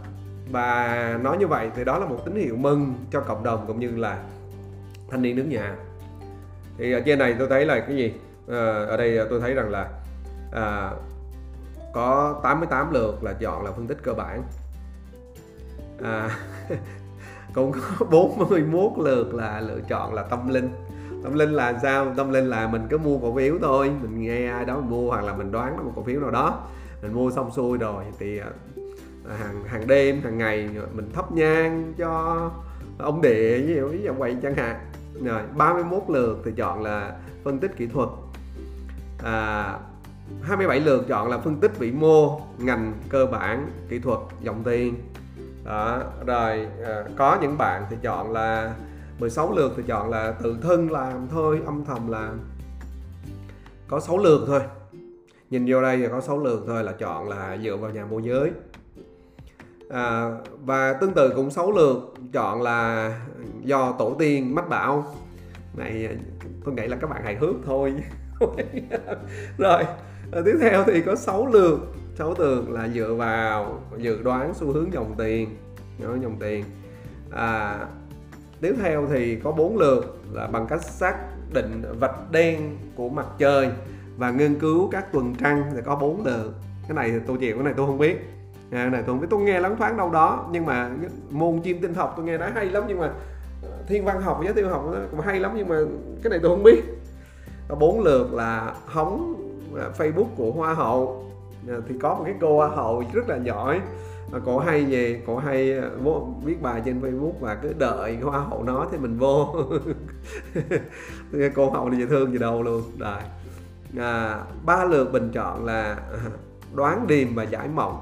và 0.51 1.19
nói 1.24 1.38
như 1.38 1.48
vậy 1.48 1.69
thì 1.75 1.83
đó 1.83 2.00
là 2.00 2.06
một 2.06 2.19
tín 2.25 2.36
hiệu 2.36 2.56
mừng 2.56 2.94
cho 3.12 3.21
cộng 3.21 3.44
đồng 3.44 3.63
cũng 3.68 3.80
như 3.80 3.95
là 3.95 4.24
thanh 5.09 5.21
niên 5.21 5.36
nước 5.36 5.45
nhà. 5.48 5.75
Thì 6.77 6.92
ở 6.92 7.01
trên 7.06 7.19
này 7.19 7.36
tôi 7.39 7.48
thấy 7.50 7.65
là 7.65 7.80
cái 7.80 7.95
gì? 7.95 8.13
À, 8.48 8.86
ở 8.88 8.98
đây 8.98 9.19
tôi 9.30 9.42
thấy 9.42 9.53
rằng 9.53 9.69
là 9.69 9.89
à, 10.51 10.92
có 11.94 12.40
88 12.44 12.92
lượt 12.92 13.24
là 13.24 13.34
chọn 13.34 13.66
là 13.66 13.72
phân 13.72 13.88
tích 13.88 13.98
cơ 14.04 14.14
bản. 14.14 14.44
À, 16.04 16.38
cũng 17.54 17.72
có 17.72 18.06
41 18.06 18.92
lượt 18.98 19.34
là 19.34 19.62
lựa 19.62 19.80
chọn 19.90 20.14
là 20.14 20.24
tâm 20.24 20.48
linh. 20.48 20.70
Tâm 21.24 21.34
linh 21.34 21.54
là 21.54 21.80
sao? 21.82 22.14
Tâm 22.18 22.32
linh 22.32 22.50
là 22.50 22.68
mình 22.68 22.88
cứ 22.90 22.98
mua 22.98 23.18
cổ 23.18 23.36
phiếu 23.36 23.56
thôi. 23.62 23.92
Mình 24.02 24.22
nghe 24.22 24.48
ai 24.52 24.66
đó 24.66 24.76
mình 24.76 24.90
mua 24.90 25.10
hoặc 25.10 25.24
là 25.24 25.34
mình 25.34 25.52
đoán 25.52 25.86
một 25.86 25.92
cổ 25.96 26.04
phiếu 26.04 26.20
nào 26.20 26.32
đó. 26.32 26.68
Mình 27.02 27.14
mua 27.14 27.32
xong 27.32 27.52
xuôi 27.52 27.78
rồi 27.78 28.04
thì 28.20 28.40
à, 28.40 28.48
hàng 29.38 29.64
hàng 29.64 29.88
đêm 29.88 30.22
hàng 30.22 30.38
ngày 30.38 30.70
mình 30.94 31.12
thắp 31.14 31.32
nhang 31.32 31.94
cho 31.98 32.52
ông 32.98 33.22
địa 33.22 33.58
ví 33.58 33.76
dụ 33.76 33.88
ví 33.88 34.02
dụ 34.02 34.14
vậy 34.14 34.38
chẳng 34.42 34.56
hạn. 34.56 34.76
Rồi 35.24 35.42
31 35.58 36.04
lượt 36.08 36.42
thì 36.46 36.52
chọn 36.56 36.82
là 36.82 37.16
phân 37.44 37.60
tích 37.60 37.78
kỹ 37.78 37.88
thuật. 37.88 38.10
À, 39.24 39.80
27 40.42 40.80
lượt 40.80 41.06
chọn 41.07 41.30
là 41.30 41.38
phân 41.38 41.60
tích 41.60 41.80
vĩ 41.80 41.92
mô 41.92 42.42
ngành 42.57 42.94
cơ 43.10 43.25
bản 43.25 43.69
kỹ 43.89 44.00
thuật 44.00 44.19
dòng 44.42 44.63
tiền. 44.63 44.95
Đó 45.63 46.04
rồi 46.25 46.68
à, 46.86 47.04
có 47.18 47.38
những 47.42 47.57
bạn 47.57 47.86
thì 47.89 47.95
chọn 48.01 48.31
là 48.31 48.75
16 49.19 49.56
lượt 49.56 49.74
thì 49.78 49.83
chọn 49.88 50.10
là 50.10 50.31
tự 50.44 50.57
thân 50.62 50.92
làm 50.92 51.28
thôi 51.30 51.62
âm 51.66 51.86
thầm 51.86 52.07
làm. 52.07 52.39
Có 53.88 54.00
6 54.00 54.18
lượt 54.18 54.44
thôi. 54.48 54.62
Nhìn 55.50 55.66
vô 55.68 55.81
đây 55.81 55.98
thì 55.98 56.07
có 56.12 56.22
6 56.22 56.44
lượt 56.44 56.63
thôi 56.68 56.84
là 56.84 56.92
chọn 56.92 57.30
là 57.30 57.57
dựa 57.63 57.77
vào 57.77 57.92
nhà 57.92 58.06
môi 58.06 58.24
giới. 58.24 58.51
À, 59.89 60.31
và 60.62 60.94
tương 60.94 61.13
tự 61.13 61.34
cũng 61.36 61.51
6 61.51 61.72
lượt 61.72 62.13
chọn 62.34 62.62
là 62.62 63.12
do 63.63 63.95
tổ 64.00 64.16
tiên 64.19 64.56
mách 64.56 64.69
bảo. 64.69 65.16
Này 65.77 66.18
tôi 66.65 66.74
nghĩ 66.74 66.88
là 66.88 66.98
các 67.01 67.10
bạn 67.10 67.24
hài 67.24 67.36
hước 67.36 67.56
thôi. 67.65 67.94
Rồi 69.58 69.84
và 70.32 70.42
tiếp 70.46 70.58
theo 70.62 70.84
thì 70.88 71.02
có 71.02 71.16
6 71.16 71.48
lượt. 71.48 71.80
6 72.16 72.36
tường 72.36 72.74
là 72.74 72.88
dựa 72.88 73.14
vào 73.14 73.80
dự 73.98 74.24
đoán 74.24 74.54
xu 74.54 74.74
hướng 74.74 74.94
dòng 74.94 75.16
tiền. 75.18 75.50
Dòng 76.00 76.38
tiền. 76.40 76.66
À, 77.32 77.80
tiếp 78.62 78.76
theo 78.84 79.08
thì 79.14 79.36
có 79.36 79.52
bốn 79.52 79.78
lượt 79.78 80.18
là 80.32 80.48
bằng 80.48 80.68
cách 80.68 80.84
xác 80.84 81.16
định 81.54 81.82
vạch 82.00 82.32
đen 82.32 82.78
của 82.96 83.10
mặt 83.10 83.26
trời 83.38 83.70
và 84.18 84.32
nghiên 84.32 84.60
cứu 84.60 84.90
các 84.92 85.12
tuần 85.12 85.36
trăng 85.36 85.64
thì 85.76 85.82
có 85.86 85.96
bốn 85.96 86.26
lượt. 86.26 86.54
Cái 86.88 86.96
này 86.96 87.12
thì 87.12 87.18
tôi 87.28 87.38
chịu 87.38 87.56
cái 87.56 87.64
này 87.64 87.74
tôi 87.78 87.88
không 87.88 87.98
biết. 87.98 88.18
À, 88.72 88.84
cái 88.84 88.90
này 88.90 89.04
tôi 89.06 89.14
không 89.14 89.20
biết. 89.22 89.28
Tôi 89.30 89.42
nghe 89.42 89.60
lắng 89.60 89.76
thoáng 89.78 89.98
đâu 89.98 90.10
đó 90.10 90.50
nhưng 90.52 90.66
mà 90.66 90.90
môn 91.30 91.62
chim 91.62 91.82
tinh 91.82 91.94
học 91.94 92.14
tôi 92.16 92.26
nghe 92.26 92.38
nói 92.38 92.52
hay 92.56 92.66
lắm 92.66 92.84
nhưng 92.88 93.00
mà 93.00 93.12
ờ, 93.64 93.70
thiên 93.88 94.06
văn 94.06 94.22
học 94.22 94.42
giáo 94.44 94.54
tiêu 94.54 94.70
học 94.70 94.86
cũng 95.12 95.20
hay 95.20 95.40
lắm 95.40 95.52
nhưng 95.56 95.68
mà 95.68 95.76
cái 96.24 96.30
này 96.30 96.40
tôi 96.44 96.50
không 96.56 96.64
biết. 96.64 96.84
Có 97.68 97.76
bốn 97.76 98.02
lượt 98.02 98.34
là 98.34 98.76
hóng 98.86 99.36
Ờ, 99.75 99.92
facebook 99.98 100.28
của 100.36 100.51
hoa 100.51 100.74
hậu. 100.74 101.25
Ờ, 101.68 101.82
thì 101.88 101.96
có 102.01 102.16
một 102.16 102.22
cái 102.25 102.36
cô 102.42 102.56
hoa 102.58 102.68
hậu 102.68 103.04
rất 103.13 103.30
là 103.30 103.38
giỏi. 103.38 103.82
Ờ, 104.32 104.42
cổ 104.46 104.60
hay 104.60 104.86
về 104.86 105.22
cổ 105.28 105.38
hay 105.38 105.82
viết 106.44 106.62
bài 106.62 106.82
trên 106.86 107.01
facebook 107.01 107.34
và 107.40 107.56
cứ 107.56 107.74
đợi 107.78 108.18
hoa 108.22 108.40
hậu 108.40 108.63
nói 108.63 108.88
thì 108.92 108.98
mình 108.98 109.18
vô. 109.18 109.56
Cô 111.56 111.70
hậu 111.70 111.90
này 111.90 112.00
dễ 112.00 112.06
thương 112.06 112.32
gì 112.32 112.38
đâu 112.38 112.63
luôn. 112.63 112.82
Rồi. 113.00 113.20
À, 113.98 114.40
ba 114.66 114.86
lượt 114.86 115.12
bình 115.12 115.32
chọn 115.34 115.66
là 115.66 115.98
đoán 116.75 117.08
điềm 117.08 117.36
và 117.36 117.44
giải 117.44 117.68
mộng. 117.68 117.98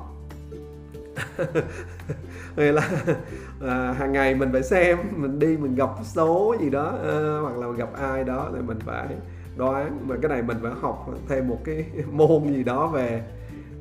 Nghĩa 2.57 2.71
là 2.71 2.89
à, 3.61 3.91
hàng 3.91 4.11
ngày 4.11 4.35
mình 4.35 4.49
phải 4.51 4.63
xem 4.63 4.97
mình 5.15 5.39
đi 5.39 5.57
mình 5.57 5.75
gặp 5.75 5.89
số 6.03 6.55
gì 6.59 6.69
đó 6.69 6.97
à, 7.03 7.39
hoặc 7.41 7.57
là 7.57 7.67
gặp 7.77 7.89
ai 7.93 8.23
đó 8.23 8.49
thì 8.55 8.61
mình 8.61 8.79
phải 8.85 9.07
đoán. 9.59 10.07
Mà 10.07 10.15
cái 10.21 10.29
này 10.29 10.41
mình 10.41 10.57
phải 10.61 10.71
học 10.81 11.09
thêm 11.27 11.47
một 11.47 11.59
cái 11.63 11.85
môn 12.11 12.53
gì 12.53 12.63
đó 12.63 12.87
về 12.87 13.23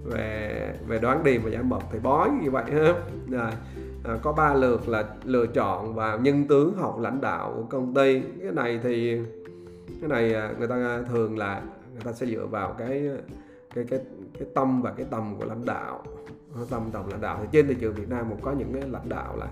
về 0.04 0.74
về 0.86 0.98
đoán 0.98 1.24
điềm 1.24 1.42
và 1.42 1.50
giải 1.50 1.62
mật 1.62 1.82
thì 1.92 1.98
bói 1.98 2.30
như 2.42 2.50
vậy 2.50 2.64
ha. 2.72 2.94
Rồi 3.30 3.50
à, 4.04 4.16
có 4.22 4.32
ba 4.32 4.54
lượt 4.54 4.88
là 4.88 5.04
lựa 5.24 5.46
chọn 5.46 5.94
và 5.94 6.16
nhân 6.16 6.48
tướng 6.48 6.76
học 6.76 6.98
lãnh 7.00 7.20
đạo 7.20 7.52
của 7.56 7.62
công 7.62 7.94
ty. 7.94 8.22
Cái 8.42 8.52
này 8.52 8.80
thì 8.82 9.20
cái 10.00 10.08
này 10.08 10.34
à, 10.34 10.52
người 10.58 10.68
ta 10.68 11.02
thường 11.08 11.38
là 11.38 11.62
người 11.92 12.02
ta 12.04 12.12
sẽ 12.12 12.26
dựa 12.26 12.46
vào 12.46 12.74
cái 12.78 13.10
cái 13.74 13.84
cái 13.90 14.00
cái 14.38 14.48
tâm 14.54 14.82
và 14.82 14.92
cái 14.96 15.06
tầm 15.10 15.34
của 15.38 15.44
lãnh 15.44 15.64
đạo. 15.64 16.02
Tâm 16.70 16.82
tầm 16.92 17.10
lãnh 17.10 17.20
đạo. 17.20 17.38
Thì 17.42 17.48
trên 17.52 17.68
thị 17.68 17.76
trường 17.80 17.94
Việt 17.94 18.08
Nam 18.08 18.26
cũng 18.28 18.40
có 18.40 18.52
những 18.52 18.72
cái 18.72 18.82
lãnh 18.90 19.08
đạo 19.08 19.36
là 19.36 19.46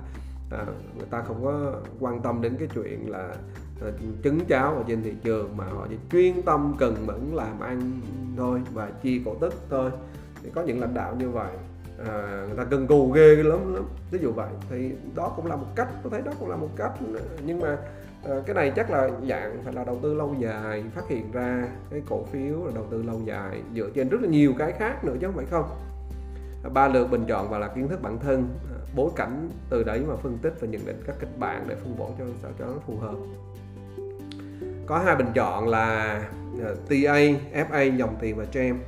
à, 0.50 0.64
người 0.96 1.06
ta 1.10 1.22
không 1.22 1.44
có 1.44 1.72
quan 2.00 2.22
tâm 2.22 2.42
đến 2.42 2.56
cái 2.58 2.68
chuyện 2.74 3.10
là 3.10 3.34
trứng 4.24 4.40
cháo 4.48 4.74
ở 4.74 4.84
trên 4.88 5.02
thị 5.02 5.12
trường 5.24 5.56
mà 5.56 5.64
họ 5.64 5.86
chỉ 5.90 5.96
chuyên 6.12 6.42
tâm 6.42 6.76
cần 6.78 7.06
mẫn 7.06 7.30
làm 7.32 7.60
ăn 7.60 8.00
thôi 8.36 8.60
và 8.72 8.90
chi 9.02 9.22
cổ 9.24 9.34
tức 9.34 9.54
thôi. 9.70 9.90
Thì 10.42 10.50
có 10.54 10.62
những 10.62 10.80
lãnh 10.80 10.94
đạo 10.94 11.16
như 11.18 11.30
vậy 11.30 11.52
à, 12.06 12.44
người 12.48 12.56
ta 12.56 12.64
cần 12.64 12.86
cù 12.86 13.10
ghê 13.10 13.36
lắm 13.36 13.74
lắm. 13.74 13.84
Ví 14.10 14.18
dụ 14.18 14.32
vậy 14.32 14.48
thì 14.70 14.90
đó 15.14 15.32
cũng 15.36 15.46
là 15.46 15.56
một 15.56 15.76
cách 15.76 15.88
tôi 16.02 16.10
thấy 16.10 16.22
đó 16.22 16.32
cũng 16.40 16.50
là 16.50 16.56
một 16.56 16.68
cách. 16.76 16.92
Nhưng 17.46 17.60
mà 17.60 17.78
à, 18.24 18.34
cái 18.46 18.54
này 18.54 18.72
chắc 18.76 18.90
là 18.90 19.10
dạng 19.28 19.62
phải 19.64 19.72
là 19.72 19.84
đầu 19.84 19.98
tư 20.02 20.14
lâu 20.14 20.34
dài 20.38 20.84
phát 20.94 21.08
hiện 21.08 21.32
ra 21.32 21.68
cái 21.90 22.02
cổ 22.08 22.24
phiếu 22.24 22.64
là 22.64 22.72
đầu 22.74 22.84
tư 22.90 23.02
lâu 23.02 23.20
dài 23.24 23.62
dựa 23.74 23.90
trên 23.94 24.08
rất 24.08 24.20
là 24.22 24.28
nhiều 24.28 24.52
cái 24.58 24.72
khác 24.72 25.04
nữa 25.04 25.14
chứ 25.20 25.26
không 25.26 25.36
phải 25.36 25.46
không. 25.46 25.66
À, 26.64 26.70
ba 26.74 26.88
lượt 26.88 27.10
bình 27.10 27.24
chọn 27.28 27.50
và 27.50 27.58
là 27.58 27.68
kiến 27.68 27.88
thức 27.88 28.02
bản 28.02 28.18
thân 28.18 28.48
à, 28.72 28.76
bối 28.96 29.10
cảnh 29.16 29.48
từ 29.70 29.82
đấy 29.82 30.02
mà 30.08 30.16
phân 30.16 30.38
tích 30.38 30.54
và 30.60 30.66
nhận 30.66 30.86
định 30.86 31.02
các 31.06 31.16
kịch 31.20 31.38
bản 31.38 31.64
để 31.68 31.74
phân 31.74 31.96
bổ 31.98 32.10
cho 32.18 32.24
sao 32.42 32.50
cho 32.58 32.66
nó 32.66 32.72
phù 32.86 32.96
hợp 32.96 33.14
có 34.86 34.98
hai 34.98 35.16
bình 35.16 35.26
chọn 35.34 35.68
là 35.68 36.20
ờ, 36.62 36.72
uh, 36.72 36.88
TA, 36.88 37.18
FA 37.54 37.96
dòng 37.96 38.16
tiền 38.20 38.36
và 38.36 38.44
jam. 38.52 38.72
uh, 38.72 38.80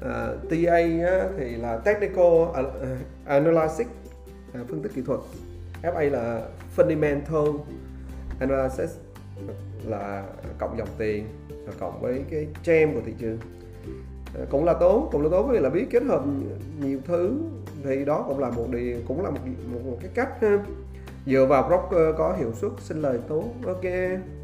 ờ, 0.00 0.38
TA 0.50 0.78
thì 1.38 1.56
là 1.56 1.78
technical 1.84 2.24
uh, 2.24 2.54
analysis 3.24 3.86
uh, 4.60 4.68
phân 4.68 4.82
tích 4.82 4.92
kỹ 4.94 5.02
thuật. 5.06 5.20
FA 5.82 6.10
là 6.10 6.42
fundamental 6.76 7.58
analysis 8.40 8.90
là 9.84 10.24
cộng 10.58 10.78
dòng 10.78 10.88
tiền 10.98 11.26
và 11.66 11.72
cộng 11.78 12.00
với 12.00 12.24
cái 12.30 12.46
jam 12.64 12.94
của 12.94 13.00
thị 13.06 13.12
trường. 13.18 13.38
Cũng 14.50 14.64
là 14.64 14.74
tốt 14.80 15.08
cũng 15.12 15.22
là 15.22 15.28
tốt 15.30 15.48
vì 15.50 15.58
là 15.58 15.70
biết 15.70 15.86
kết 15.90 16.02
hợp 16.02 16.22
nhiều 16.80 16.98
thứ 17.04 17.38
thì 17.84 18.04
đó 18.04 18.24
cũng 18.28 18.38
là 18.38 18.50
một 18.50 18.66
điều 18.70 18.96
cũng 19.08 19.24
là 19.24 19.30
một 19.30 19.38
một, 19.72 19.80
một 19.84 19.96
cái 20.00 20.10
cách 20.14 20.28
ha 20.40 20.58
dựa 21.26 21.46
vào 21.46 21.68
broker 21.68 22.16
có 22.18 22.34
hiệu 22.38 22.52
suất 22.52 22.72
xin 22.78 23.02
lời 23.02 23.18
tốt. 23.28 23.44
Ok 23.66 23.84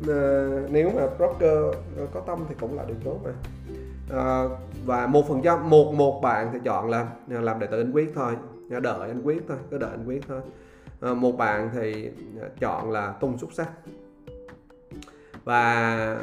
à, 0.08 0.48
nếu 0.70 0.90
mà 0.96 1.06
broker 1.18 1.74
có 2.14 2.20
tâm 2.20 2.44
thì 2.48 2.54
cũng 2.60 2.76
là 2.76 2.84
điều 2.84 2.96
tốt 3.04 3.18
mà. 3.24 3.30
À, 4.10 4.44
và 4.86 5.06
một 5.06 5.28
phần 5.28 5.42
trăm 5.42 5.70
một 5.70 5.94
một 5.94 6.20
bạn 6.22 6.50
thì 6.52 6.58
chọn 6.64 6.90
là 6.90 7.06
làm 7.28 7.58
đệ 7.58 7.66
tử 7.66 7.80
anh 7.80 7.92
quyết 7.92 8.12
thôi. 8.14 8.32
Đợi 8.82 9.08
anh 9.08 9.22
quyết 9.22 9.42
thôi 9.48 9.56
cứ 9.70 9.78
đợi 9.78 9.90
anh 9.90 10.06
quyết 10.06 10.22
thôi. 10.28 10.40
À, 11.00 11.14
một 11.14 11.32
bạn 11.32 11.70
thì 11.74 12.10
chọn 12.60 12.90
là 12.90 13.12
tung 13.20 13.38
xuất 13.38 13.52
sắc. 13.52 13.70
Và 15.44 16.18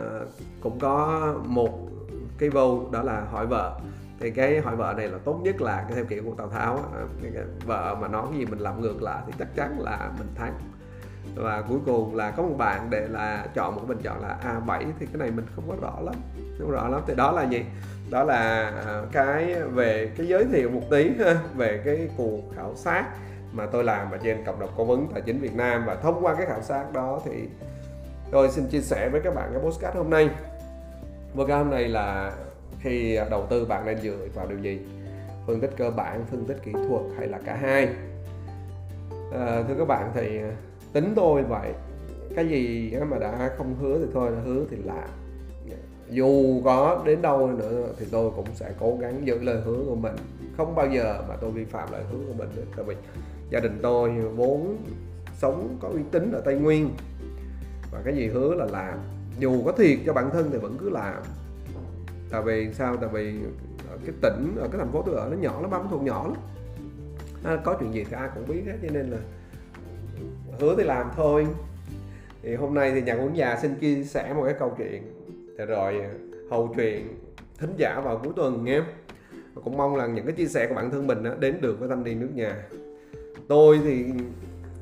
cũng 0.62 0.80
có 0.80 1.34
một 1.46 1.90
cái 2.38 2.50
vô 2.50 2.82
đó 2.92 3.04
là 3.04 3.22
hỏi 3.32 3.48
vợ 3.48 3.80
thì 4.20 4.32
cái 4.32 4.60
hỏi 4.60 4.76
vợ 4.76 4.94
này 4.98 5.08
là 5.08 5.18
tốt 5.26 5.40
nhất 5.44 5.62
là 5.62 5.86
theo 5.96 6.06
kiểu 6.06 6.24
của 6.26 6.34
tào 6.38 6.50
tháo 6.50 6.80
vợ 7.66 7.96
mà 8.02 8.08
nói 8.08 8.26
cái 8.30 8.40
gì 8.40 8.46
mình 8.46 8.60
làm 8.60 8.82
ngược 8.82 9.02
lại 9.02 9.22
thì 9.28 9.34
chắc 9.40 9.48
chắn 9.56 9.80
là 9.80 10.12
mình 10.18 10.28
thắng. 10.36 10.54
Và 11.36 11.62
cuối 11.70 11.80
cùng 11.86 12.16
là 12.16 12.32
có 12.32 12.44
một 12.44 12.56
bạn 12.58 12.88
để 12.90 13.08
là 13.08 13.48
chọn 13.54 13.76
một 13.76 13.82
bình 13.88 13.98
chọn 14.04 14.22
là 14.22 14.38
A7 14.44 14.86
thì 15.00 15.06
cái 15.06 15.18
này 15.18 15.32
mình 15.32 15.46
không 15.56 15.66
có 15.70 15.76
rõ 15.82 16.02
lắm, 16.02 16.16
không 16.60 16.72
rõ 16.72 16.88
lắm. 16.88 17.02
Thì 17.08 17.16
đó 17.16 17.32
là 17.32 17.44
gì? 17.44 17.66
Đó 18.10 18.24
là 18.24 18.72
à, 18.86 19.02
cái 19.12 19.56
về 19.56 20.12
cái 20.18 20.28
giới 20.28 20.46
thiệu 20.46 20.70
một 20.70 20.82
tí 20.90 21.12
về 21.56 21.82
cái 21.86 22.10
cuộc 22.18 22.40
khảo 22.56 22.76
sát 22.76 23.06
mà 23.52 23.66
tôi 23.66 23.84
làm 23.84 24.12
ở 24.12 24.18
trên 24.18 24.44
cộng 24.46 24.60
đồng 24.60 24.70
cố 24.78 24.86
vấn 24.86 25.08
tài 25.14 25.22
chính 25.22 25.40
Việt 25.40 25.56
Nam. 25.56 25.86
Và 25.86 25.96
thông 25.96 26.26
qua 26.26 26.36
cái 26.36 26.46
khảo 26.46 26.62
sát 26.62 26.94
đó 26.94 27.22
thì 27.26 27.48
tôi 28.32 28.52
xin 28.52 28.68
chia 28.68 28.82
sẻ 28.82 29.10
với 29.10 29.22
các 29.22 29.36
bạn 29.36 29.50
cái 29.54 29.62
postcard 29.62 29.98
hôm 29.98 30.10
nay. 30.10 30.30
Postcard 31.36 31.64
hôm 31.64 31.70
nay 31.70 31.88
là 31.88 32.32
khi 32.82 33.20
đầu 33.30 33.48
tư 33.50 33.66
bạn 33.66 33.86
nên 33.86 33.98
dựa 33.98 34.18
vào 34.34 34.48
điều 34.48 34.60
gì? 34.60 34.80
Phân 35.48 35.62
tích 35.62 35.72
cơ 35.78 35.92
bản 35.92 36.26
phân 36.32 36.46
tích 36.46 36.58
kỹ 36.64 36.72
thuật 36.72 37.04
hay 37.18 37.28
là 37.28 37.40
cả 37.46 37.56
hai? 37.56 37.90
À, 39.34 39.64
thưa 39.68 39.76
các 39.78 39.88
bạn 39.88 40.12
thì 40.14 40.38
à, 40.38 40.52
tính 40.94 41.14
tôi 41.16 41.44
vậy 41.44 41.74
cái 42.36 42.48
gì 42.48 42.94
mà 43.10 43.18
đã 43.18 43.52
không 43.58 43.76
hứa 43.82 43.98
thì 44.00 44.06
thôi 44.14 44.32
hứa 44.46 44.66
thì 44.72 44.78
làm 44.84 45.10
dù 46.12 46.62
có 46.66 47.04
đến 47.06 47.22
đâu 47.22 47.48
nữa 47.48 47.88
thì 48.00 48.06
tôi 48.12 48.32
cũng 48.36 48.46
sẽ 48.54 48.74
cố 48.80 48.98
gắng 49.02 49.28
giữ 49.28 49.40
lời 49.40 49.62
hứa 49.66 49.84
của 49.88 49.96
mình. 49.96 50.16
Không 50.58 50.76
bao 50.76 50.88
giờ 50.88 51.22
mà 51.30 51.36
tôi 51.36 51.52
vi 51.52 51.66
phạm 51.66 51.92
lời 51.92 52.04
hứa 52.12 52.18
của 52.28 52.34
mình 52.38 52.50
nữa 52.56 52.64
tại 52.76 52.86
vì 52.86 52.96
gia 53.50 53.60
đình 53.60 53.80
tôi 53.82 54.10
vốn 54.36 54.78
sống 55.34 55.78
có 55.82 55.88
uy 55.88 56.02
tín 56.12 56.32
ở 56.32 56.42
tây 56.42 56.56
nguyên. 56.56 56.90
Và 57.92 58.02
cái 58.06 58.16
gì 58.16 58.28
hứa 58.28 58.54
là 58.54 58.66
làm. 58.66 59.00
Dù 59.40 59.64
có 59.66 59.72
thiệt 59.72 60.00
cho 60.06 60.14
bản 60.14 60.30
thân 60.34 60.50
thì 60.52 60.58
vẫn 60.58 60.78
cứ 60.80 60.90
làm 60.90 61.24
tại 62.32 62.42
vì 62.42 62.74
sao? 62.74 62.98
Tại 62.98 63.10
vì 63.14 63.36
ở 63.90 63.98
cái 64.06 64.16
tỉnh 64.22 64.56
ở 64.60 64.68
cái 64.68 64.78
thành 64.78 64.92
phố 64.92 65.04
tôi 65.06 65.16
ở 65.16 65.30
nó 65.32 65.38
nhỏ 65.38 65.62
lắm 65.62 65.72
bấm 65.72 65.88
thuộc 65.90 66.04
nhỏ 66.04 66.24
lắm. 66.24 66.38
À, 67.44 67.58
có 67.66 67.78
chuyện 67.80 67.94
gì 67.94 68.04
thì 68.04 68.16
ai 68.16 68.30
cũng 68.36 68.48
biết 68.48 68.62
hết 68.66 68.78
cho 68.82 68.88
nên 68.92 69.10
là 69.10 69.18
hứa 70.60 70.76
thì 70.78 70.84
làm 70.84 71.10
thôi. 71.16 71.48
Thì 72.44 72.56
hôm 72.56 72.74
nay 72.74 72.92
thì 72.92 73.02
nhà 73.02 73.14
quản 73.14 73.38
già 73.38 73.58
xin 73.62 73.76
chia 73.76 74.04
sẻ 74.04 74.34
một 74.34 74.44
cái 74.46 74.56
câu 74.60 74.76
chuyện. 74.78 75.04
Thì 75.58 75.66
rồi 75.66 76.02
hầu 76.50 76.74
chuyện 76.76 77.08
thính 77.58 77.74
giả 77.78 78.02
vào 78.04 78.20
cuối 78.24 78.34
tuần 78.36 78.66
nghe 78.66 78.82
cũng 79.64 79.78
mong 79.78 79.96
là 79.96 80.08
những 80.08 80.26
cái 80.26 80.36
chia 80.36 80.46
sẻ 80.46 80.68
của 80.68 80.76
bản 80.76 80.92
thân 80.92 81.08
mình 81.08 81.24
đến 81.40 81.62
được 81.62 81.80
với 81.80 81.90
thanh 81.90 82.04
niên 82.04 82.20
nước 82.20 82.30
nhà. 82.36 82.64
Tôi 83.48 83.80
thì 83.84 84.06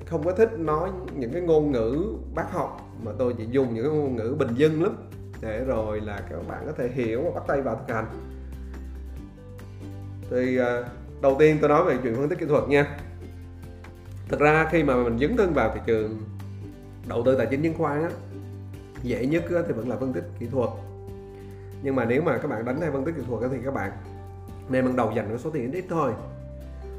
không 0.05 0.23
có 0.23 0.31
thích 0.31 0.59
nói 0.59 0.89
những 1.15 1.31
cái 1.31 1.41
ngôn 1.41 1.71
ngữ 1.71 2.05
bác 2.35 2.51
học 2.51 2.81
mà 3.03 3.11
tôi 3.17 3.33
chỉ 3.37 3.45
dùng 3.51 3.73
những 3.73 3.83
cái 3.83 3.93
ngôn 3.93 4.15
ngữ 4.15 4.35
bình 4.39 4.49
dân 4.55 4.83
lắm 4.83 4.95
để 5.41 5.63
rồi 5.63 6.01
là 6.01 6.19
các 6.29 6.47
bạn 6.47 6.63
có 6.65 6.71
thể 6.71 6.87
hiểu 6.87 7.21
và 7.23 7.31
bắt 7.31 7.43
tay 7.47 7.61
vào 7.61 7.75
thực 7.75 7.93
hành. 7.93 8.05
Thì 10.29 10.57
à, 10.57 10.83
đầu 11.21 11.35
tiên 11.39 11.57
tôi 11.61 11.69
nói 11.69 11.85
về 11.85 11.97
chuyện 12.03 12.15
phân 12.15 12.29
tích 12.29 12.39
kỹ 12.39 12.45
thuật 12.45 12.67
nha. 12.67 12.97
Thực 14.29 14.39
ra 14.39 14.67
khi 14.71 14.83
mà 14.83 14.95
mình 14.95 15.19
dấn 15.19 15.37
thân 15.37 15.53
vào 15.53 15.71
thị 15.73 15.81
trường 15.85 16.21
đầu 17.07 17.23
tư 17.25 17.35
tài 17.37 17.47
chính 17.51 17.63
chứng 17.63 17.77
khoán 17.77 18.03
á, 18.03 18.09
dễ 19.03 19.25
nhất 19.25 19.43
thì 19.49 19.73
vẫn 19.73 19.89
là 19.89 19.95
phân 19.95 20.13
tích 20.13 20.25
kỹ 20.39 20.47
thuật. 20.51 20.69
Nhưng 21.83 21.95
mà 21.95 22.05
nếu 22.05 22.21
mà 22.21 22.37
các 22.37 22.47
bạn 22.47 22.65
đánh 22.65 22.81
theo 22.81 22.91
phân 22.91 23.05
tích 23.05 23.15
kỹ 23.17 23.21
thuật 23.27 23.51
thì 23.51 23.57
các 23.65 23.73
bạn 23.73 23.91
nên 24.69 24.85
ban 24.85 24.95
đầu 24.95 25.11
dành 25.15 25.29
cái 25.29 25.37
số 25.37 25.49
tiền 25.49 25.71
ít 25.71 25.85
thôi. 25.89 26.11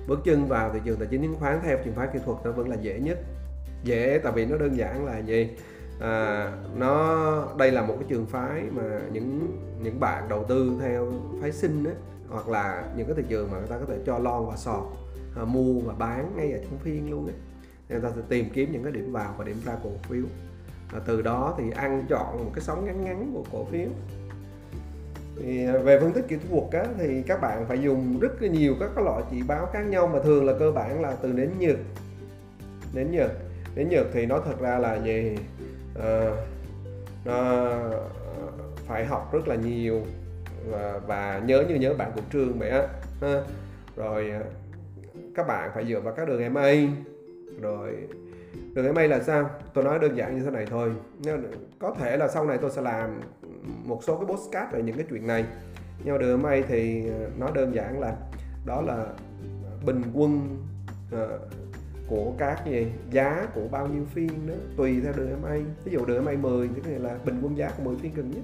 Bước 0.06 0.20
chân 0.24 0.48
vào 0.48 0.72
thị 0.72 0.80
trường 0.84 0.98
tài 0.98 1.08
chính 1.10 1.22
chứng 1.22 1.36
khoán 1.38 1.60
theo 1.62 1.78
trường 1.84 1.94
phái 1.94 2.08
kỹ 2.12 2.18
thuật 2.24 2.38
nó 2.44 2.52
vẫn 2.52 2.68
là 2.68 2.76
dễ 2.80 3.00
nhất. 3.00 3.18
Dễ 3.84 4.20
tại 4.24 4.32
vì 4.32 4.46
nó 4.46 4.56
đơn 4.56 4.76
giản 4.76 5.04
là 5.04 5.18
gì? 5.18 5.50
À, 6.00 6.52
nó 6.76 7.54
đây 7.58 7.72
là 7.72 7.82
một 7.82 7.94
cái 8.00 8.06
trường 8.08 8.26
phái 8.26 8.62
mà 8.70 9.00
những 9.12 9.58
những 9.82 10.00
bạn 10.00 10.28
đầu 10.28 10.44
tư 10.44 10.72
theo 10.80 11.12
phái 11.40 11.52
sinh 11.52 11.84
ấy, 11.84 11.94
hoặc 12.28 12.48
là 12.48 12.84
những 12.96 13.06
cái 13.06 13.16
thị 13.16 13.22
trường 13.28 13.50
mà 13.50 13.58
người 13.58 13.68
ta 13.68 13.78
có 13.78 13.84
thể 13.88 13.98
cho 14.06 14.18
lon 14.18 14.46
và 14.46 14.56
sọt 14.56 14.82
à, 15.36 15.44
mua 15.44 15.80
và 15.80 15.94
bán 15.98 16.32
ngay 16.36 16.52
ở 16.52 16.58
trong 16.58 16.78
phiên 16.78 17.10
luôn 17.10 17.26
ấy. 17.26 17.34
người 17.88 18.00
ta 18.00 18.10
sẽ 18.16 18.22
tìm 18.28 18.50
kiếm 18.52 18.72
những 18.72 18.82
cái 18.82 18.92
điểm 18.92 19.12
vào 19.12 19.34
và 19.38 19.44
điểm 19.44 19.56
ra 19.64 19.76
cổ 19.84 19.90
phiếu. 20.08 20.24
À, 20.92 21.00
từ 21.06 21.22
đó 21.22 21.54
thì 21.58 21.70
ăn 21.70 22.04
chọn 22.08 22.44
một 22.44 22.50
cái 22.54 22.62
sóng 22.64 22.84
ngắn 22.84 23.04
ngắn 23.04 23.30
của 23.34 23.44
cổ 23.52 23.64
phiếu. 23.64 23.88
Thì 25.36 25.66
à, 25.66 25.78
về 25.78 26.00
phân 26.00 26.12
tích 26.12 26.24
kỹ 26.28 26.36
thuật 26.50 26.64
á, 26.72 26.84
thì 26.98 27.22
các 27.22 27.40
bạn 27.40 27.64
phải 27.68 27.82
dùng 27.82 28.20
rất 28.20 28.42
là 28.42 28.48
nhiều 28.48 28.74
các 28.80 28.98
loại 28.98 29.22
chỉ 29.30 29.42
báo 29.42 29.66
khác 29.72 29.82
nhau 29.82 30.06
mà 30.06 30.18
thường 30.22 30.44
là 30.46 30.52
cơ 30.58 30.72
bản 30.72 31.02
là 31.02 31.16
từ 31.22 31.32
nến 31.32 31.50
nhược 31.58 31.78
nến 32.94 33.12
nhược 33.12 33.30
nến 33.74 33.88
nhược 33.88 34.06
thì 34.12 34.26
nó 34.26 34.40
thật 34.40 34.60
ra 34.60 34.78
là 34.78 34.98
về 35.04 35.36
uh, 35.98 36.38
nó 37.24 37.34
ờ, 37.34 38.08
phải 38.86 39.06
học 39.06 39.32
rất 39.32 39.48
là 39.48 39.54
nhiều 39.54 40.02
và, 40.66 41.00
và 41.06 41.42
nhớ 41.46 41.64
như 41.68 41.74
nhớ 41.74 41.94
bạn 41.94 42.12
của 42.14 42.20
trường 42.30 42.58
vậy 42.58 42.70
á. 42.70 42.82
Rồi 43.96 44.30
ờ, 44.30 44.42
các 45.34 45.46
bạn 45.46 45.70
phải 45.74 45.86
dựa 45.86 46.00
vào 46.00 46.14
các 46.14 46.28
đường 46.28 46.54
MA 46.54 46.72
rồi 47.60 48.08
đường 48.74 48.94
MA 48.94 49.02
là 49.02 49.20
sao? 49.20 49.50
Tôi 49.74 49.84
nói 49.84 49.98
đơn 49.98 50.16
giản 50.16 50.36
như 50.36 50.44
thế 50.44 50.50
này 50.50 50.66
thôi. 50.66 50.92
Có 51.78 51.94
thể 51.98 52.16
là 52.16 52.28
sau 52.28 52.44
này 52.46 52.58
tôi 52.58 52.70
sẽ 52.70 52.82
làm 52.82 53.20
một 53.84 54.04
số 54.04 54.16
cái 54.16 54.26
postcard 54.26 54.72
về 54.72 54.82
những 54.82 54.96
cái 54.96 55.06
chuyện 55.10 55.26
này. 55.26 55.44
Nhưng 56.04 56.14
mà 56.14 56.18
đường 56.18 56.42
MA 56.42 56.56
thì 56.68 57.10
nó 57.38 57.50
đơn 57.54 57.74
giản 57.74 58.00
là 58.00 58.16
đó 58.66 58.82
là 58.82 59.06
bình 59.86 60.02
quân 60.14 60.56
uh, 61.14 61.40
của 62.08 62.32
các 62.38 62.66
gì 62.66 62.92
giá 63.10 63.46
của 63.54 63.68
bao 63.70 63.86
nhiêu 63.86 64.02
phiên 64.14 64.46
đó 64.46 64.54
tùy 64.76 65.00
theo 65.00 65.12
đường 65.16 65.42
MA 65.42 65.56
ví 65.84 65.92
dụ 65.92 66.04
đường 66.04 66.24
MA 66.24 66.32
10 66.32 66.68
thì 66.68 66.80
có 66.80 66.88
thể 66.88 66.98
là 66.98 67.18
bình 67.24 67.40
quân 67.42 67.58
giá 67.58 67.70
của 67.76 67.82
10 67.82 67.96
phiên 67.96 68.14
gần 68.14 68.30
nhất. 68.30 68.42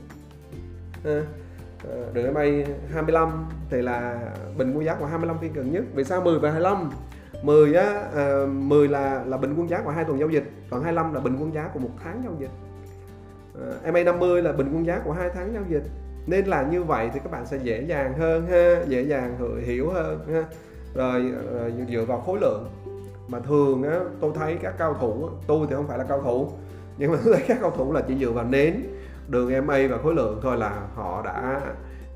À, 1.05 1.21
đường 2.13 2.35
MA 2.35 2.45
25 2.93 3.47
thì 3.71 3.83
là 3.83 4.29
bình 4.59 4.73
quân 4.75 4.85
giá 4.85 4.95
của 4.95 5.07
25 5.07 5.39
phiên 5.39 5.53
gần 5.53 5.73
nhất. 5.73 5.85
Vì 5.95 6.05
sao 6.05 6.21
10 6.21 6.39
và 6.39 6.51
25 6.51 6.91
10 7.43 7.75
á 7.75 8.09
ờ, 8.15 8.45
à, 8.45 8.47
10 8.47 8.89
là 8.89 9.25
là 9.27 9.37
bình 9.37 9.55
quân 9.57 9.69
giá 9.69 9.81
của 9.85 9.91
hai 9.91 10.05
tuần 10.05 10.19
giao 10.19 10.29
dịch 10.29 10.45
còn 10.71 10.83
25 10.83 11.15
là 11.15 11.21
bình 11.21 11.37
quân 11.41 11.55
giá 11.55 11.69
của 11.75 11.81
một 11.81 11.91
tháng 12.05 12.21
giao 12.25 12.37
dịch. 12.39 12.51
À, 13.85 13.93
MA 13.93 14.03
50 14.03 14.43
là 14.43 14.53
bình 14.53 14.71
quân 14.75 14.87
giá 14.87 15.01
của 15.05 15.13
hai 15.13 15.31
tháng 15.35 15.55
giao 15.55 15.63
dịch. 15.69 15.85
Nên 16.27 16.47
là 16.47 16.63
như 16.63 16.83
vậy 16.83 17.11
thì 17.15 17.21
các 17.25 17.33
bạn 17.33 17.47
sẽ 17.47 17.59
dễ 17.63 17.83
dàng 17.83 18.19
hơn 18.19 18.47
ha 18.47 18.77
dễ 18.87 19.03
dàng 19.03 19.59
hiểu 19.67 19.91
hơn 19.91 20.27
ha. 20.33 20.45
Rồi, 20.95 21.33
rồi 21.53 21.73
dựa 21.89 22.05
vào 22.05 22.21
khối 22.21 22.39
lượng 22.41 22.69
mà 23.29 23.41
thường 23.41 23.83
á 23.83 24.01
tôi 24.21 24.33
thấy 24.35 24.57
các 24.63 24.75
cao 24.79 24.97
thủ 25.01 25.29
tôi 25.47 25.67
thì 25.69 25.75
không 25.75 25.89
phải 25.89 25.99
là 25.99 26.05
cao 26.05 26.23
thủ 26.23 26.49
nhưng 26.99 27.13
mà 27.13 27.19
tôi 27.25 27.35
thấy 27.35 27.45
các 27.49 27.59
cao 27.61 27.71
thủ 27.71 27.93
là 27.93 28.03
chỉ 28.09 28.15
dựa 28.21 28.31
vào 28.31 28.45
nến 28.45 28.83
đường 29.29 29.67
MA 29.67 29.79
và 29.91 29.99
khối 30.03 30.15
lượng 30.15 30.41
thôi 30.43 30.57
là 30.57 30.87
họ 30.95 31.23
đã 31.25 31.61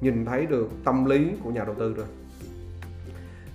nhìn 0.01 0.25
thấy 0.25 0.47
được 0.47 0.69
tâm 0.85 1.05
lý 1.05 1.31
của 1.45 1.51
nhà 1.51 1.65
đầu 1.65 1.75
tư 1.79 1.95
rồi. 1.95 2.07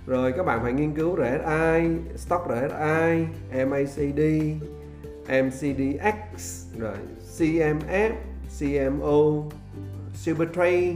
Rồi 0.06 0.32
các 0.32 0.46
bạn 0.46 0.60
phải 0.62 0.72
nghiên 0.72 0.94
cứu 0.94 1.16
RSI, 1.16 2.16
stock 2.16 2.46
RSI, 2.48 3.26
MACD 3.64 4.20
MCDX 5.28 6.66
rồi 6.78 6.96
CMF 7.38 8.12
CMO 8.58 9.42
Silvertrade 10.14 10.94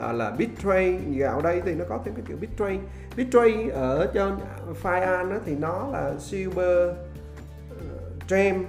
à, 0.00 0.12
là 0.12 0.30
bitray 0.30 0.92
gạo 0.92 1.40
đây 1.42 1.62
thì 1.64 1.74
nó 1.74 1.84
có 1.88 2.00
thêm 2.04 2.14
cái 2.14 2.24
chữ 2.28 2.36
bitray 2.40 2.78
bitray 3.16 3.68
ở 3.70 4.10
trên 4.14 4.32
Fian 4.82 5.38
thì 5.44 5.56
nó 5.56 5.88
là 5.92 6.14
Silver 6.18 6.90
uh, 6.90 8.28
Gem. 8.28 8.64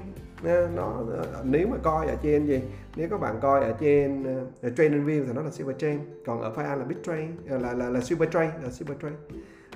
Nó 0.75 1.03
ờ, 1.11 1.43
nếu 1.43 1.67
mà 1.67 1.77
coi 1.83 2.07
ở 2.07 2.15
trên 2.23 2.45
gì? 2.45 2.61
Nếu 2.95 3.09
các 3.09 3.19
bạn 3.19 3.35
coi 3.41 3.63
ở 3.63 3.73
trên 3.79 4.21
uh, 4.21 4.47
Trade 4.61 4.89
View 4.89 5.25
thì 5.25 5.33
nó 5.33 5.41
là 5.41 5.51
Silver 5.51 5.75
Gem. 5.79 5.99
Còn 6.25 6.41
ở 6.41 6.53
fire 6.55 6.77
là 6.77 6.85
bitray 6.85 7.27
là 7.45 7.57
là 7.57 7.73
là, 7.73 7.89
là 7.89 8.01
Silver 8.01 8.29
tray 8.29 8.49
là 8.63 8.69
Silver 8.69 8.97
tray. 9.01 9.11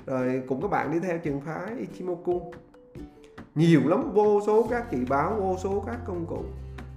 Rồi 0.06 0.42
cũng 0.48 0.62
các 0.62 0.70
bạn 0.70 0.92
đi 0.92 1.00
theo 1.00 1.18
trường 1.18 1.40
phái 1.40 1.76
Ichimoku. 1.78 2.52
Nhiều 3.54 3.80
lắm 3.84 4.12
vô 4.14 4.40
số 4.46 4.66
các 4.70 4.90
chỉ 4.90 5.04
báo 5.08 5.34
vô 5.34 5.56
số 5.62 5.84
các 5.86 5.98
công 6.06 6.26
cụ 6.26 6.42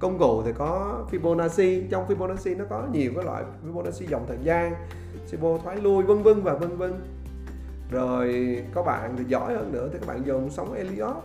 công 0.03 0.19
cụ 0.19 0.43
thì 0.45 0.51
có 0.57 1.01
Fibonacci 1.11 1.81
trong 1.89 2.07
Fibonacci 2.07 2.57
nó 2.57 2.65
có 2.69 2.87
nhiều 2.91 3.11
cái 3.15 3.25
loại 3.25 3.43
Fibonacci 3.65 4.05
dòng 4.07 4.25
thời 4.27 4.37
gian 4.43 4.73
Sibo 5.25 5.57
thoái 5.63 5.77
lui 5.77 6.03
vân 6.03 6.23
vân 6.23 6.43
và 6.43 6.53
vân 6.53 6.77
vân. 6.77 6.93
Rồi 7.91 8.57
có 8.73 8.83
bạn 8.83 9.15
thì 9.17 9.23
giỏi 9.23 9.53
hơn 9.53 9.71
nữa 9.71 9.89
thì 9.93 9.99
các 9.99 10.07
bạn 10.07 10.25
dùng 10.25 10.49
sóng 10.49 10.73
Elliot 10.73 11.15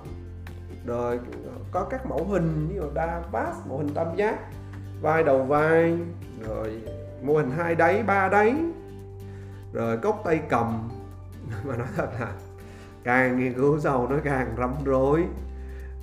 rồi 0.87 1.21
có 1.71 1.85
các 1.91 2.07
mẫu 2.07 2.25
hình 2.25 2.69
như 2.73 2.81
là 2.81 2.87
đa 2.95 3.23
bass 3.33 3.59
mẫu 3.69 3.79
hình 3.79 3.95
tam 3.95 4.17
giác 4.17 4.39
vai 5.03 5.23
đầu 5.23 5.43
vai 5.43 5.99
rồi 6.47 6.81
mô 7.23 7.37
hình 7.37 7.51
hai 7.51 7.75
đáy 7.75 8.03
ba 8.03 8.29
đáy. 8.29 8.55
Rồi 9.73 9.97
cốc 9.97 10.23
tay 10.25 10.41
cầm 10.49 10.89
mà 11.65 11.77
nói 11.77 11.89
thật 11.97 12.09
là 12.21 12.33
càng 13.05 13.39
nghiên 13.39 13.55
cứu 13.55 13.81
sâu 13.81 14.09
nó 14.11 14.17
càng 14.25 14.55
rắm 14.59 14.75
rối. 14.85 15.25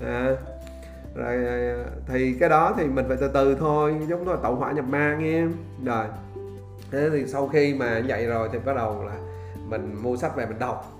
À, 0.05 0.31
rồi 1.15 1.45
ờ, 1.45 1.85
thì 2.07 2.33
cái 2.39 2.49
đó 2.49 2.73
thì 2.77 2.85
mình 2.85 3.05
phải 3.07 3.17
từ 3.17 3.27
từ 3.27 3.55
thôi 3.55 3.95
giống 4.07 4.25
như 4.25 4.31
là 4.31 4.37
tẩu 4.43 4.55
hỏa 4.55 4.71
nhập 4.71 4.85
ma 4.85 5.15
nghe. 5.19 5.45
Rồi 5.85 6.05
thế 6.91 7.09
thì 7.09 7.27
sau 7.27 7.47
khi 7.47 7.73
mà 7.73 8.01
vậy 8.07 8.25
rồi 8.25 8.49
thì 8.51 8.59
bắt 8.65 8.75
đầu 8.75 9.03
là 9.03 9.15
mình 9.69 9.95
mua 10.01 10.17
sách 10.17 10.35
về 10.35 10.45
mình 10.45 10.59
đọc. 10.59 10.91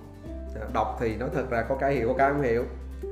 Ờ, 0.60 0.68
đọc 0.74 0.98
thì 1.00 1.16
nó 1.16 1.26
thật 1.34 1.50
ra 1.50 1.62
có 1.62 1.76
cái 1.76 1.94
hiểu 1.94 2.08
có 2.08 2.14
cái 2.18 2.32
không 2.32 2.42
hiểu. 2.42 2.64